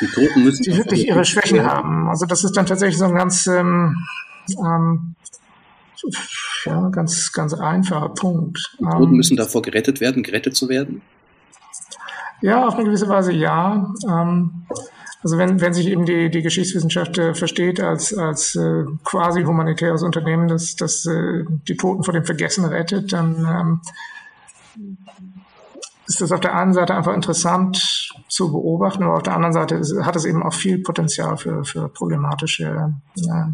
die 0.00 0.06
Toten 0.06 0.44
müssen 0.44 0.62
die 0.62 0.76
wirklich 0.76 1.06
ihre 1.06 1.24
Schwächen 1.24 1.58
werden. 1.58 1.70
haben. 1.70 2.08
Also 2.08 2.26
das 2.26 2.44
ist 2.44 2.56
dann 2.56 2.66
tatsächlich 2.66 2.98
so 2.98 3.06
ein 3.06 3.14
ganz 3.14 3.46
ähm, 3.46 3.96
ähm, 4.58 5.14
ja, 6.64 6.88
ganz, 6.88 7.32
ganz 7.32 7.54
einfacher 7.54 8.08
Punkt. 8.10 8.58
Die 8.78 8.84
Toten 8.84 9.04
ähm, 9.04 9.16
müssen 9.16 9.36
davor 9.36 9.62
gerettet 9.62 10.00
werden, 10.00 10.22
gerettet 10.22 10.56
zu 10.56 10.68
werden? 10.68 11.02
Ja, 12.42 12.66
auf 12.66 12.74
eine 12.74 12.84
gewisse 12.84 13.08
Weise 13.08 13.32
ja. 13.32 13.92
Ähm, 14.08 14.66
also 15.22 15.36
wenn, 15.36 15.60
wenn 15.60 15.74
sich 15.74 15.86
eben 15.86 16.06
die, 16.06 16.30
die 16.30 16.42
Geschichtswissenschaft 16.42 17.18
äh, 17.18 17.34
versteht 17.34 17.80
als, 17.80 18.16
als 18.16 18.54
äh, 18.56 18.84
quasi 19.04 19.42
humanitäres 19.42 20.02
Unternehmen, 20.02 20.48
das, 20.48 20.76
das 20.76 21.04
äh, 21.04 21.44
die 21.68 21.76
Toten 21.76 22.04
vor 22.04 22.14
dem 22.14 22.24
Vergessen 22.24 22.64
rettet, 22.64 23.12
dann 23.12 23.36
ähm, 23.46 23.80
ist 26.06 26.22
das 26.22 26.32
auf 26.32 26.40
der 26.40 26.56
einen 26.56 26.72
Seite 26.72 26.94
einfach 26.94 27.14
interessant 27.14 27.99
zu 28.30 28.50
beobachten. 28.50 29.02
Aber 29.02 29.16
auf 29.16 29.22
der 29.22 29.34
anderen 29.34 29.52
Seite 29.52 29.82
hat 30.04 30.16
es 30.16 30.24
eben 30.24 30.42
auch 30.42 30.54
viel 30.54 30.78
Potenzial 30.78 31.36
für, 31.36 31.64
für 31.64 31.88
problematische 31.88 32.94
äh, 33.16 33.44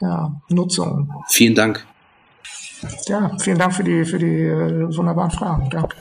ja, 0.00 0.40
Nutzung. 0.48 1.12
Vielen 1.28 1.54
Dank. 1.54 1.84
Ja, 3.06 3.36
vielen 3.38 3.58
Dank 3.58 3.74
für 3.74 3.82
die, 3.82 4.04
für 4.04 4.18
die 4.18 4.44
äh, 4.44 4.96
wunderbaren 4.96 5.30
Fragen. 5.30 5.68
Danke. 5.70 5.96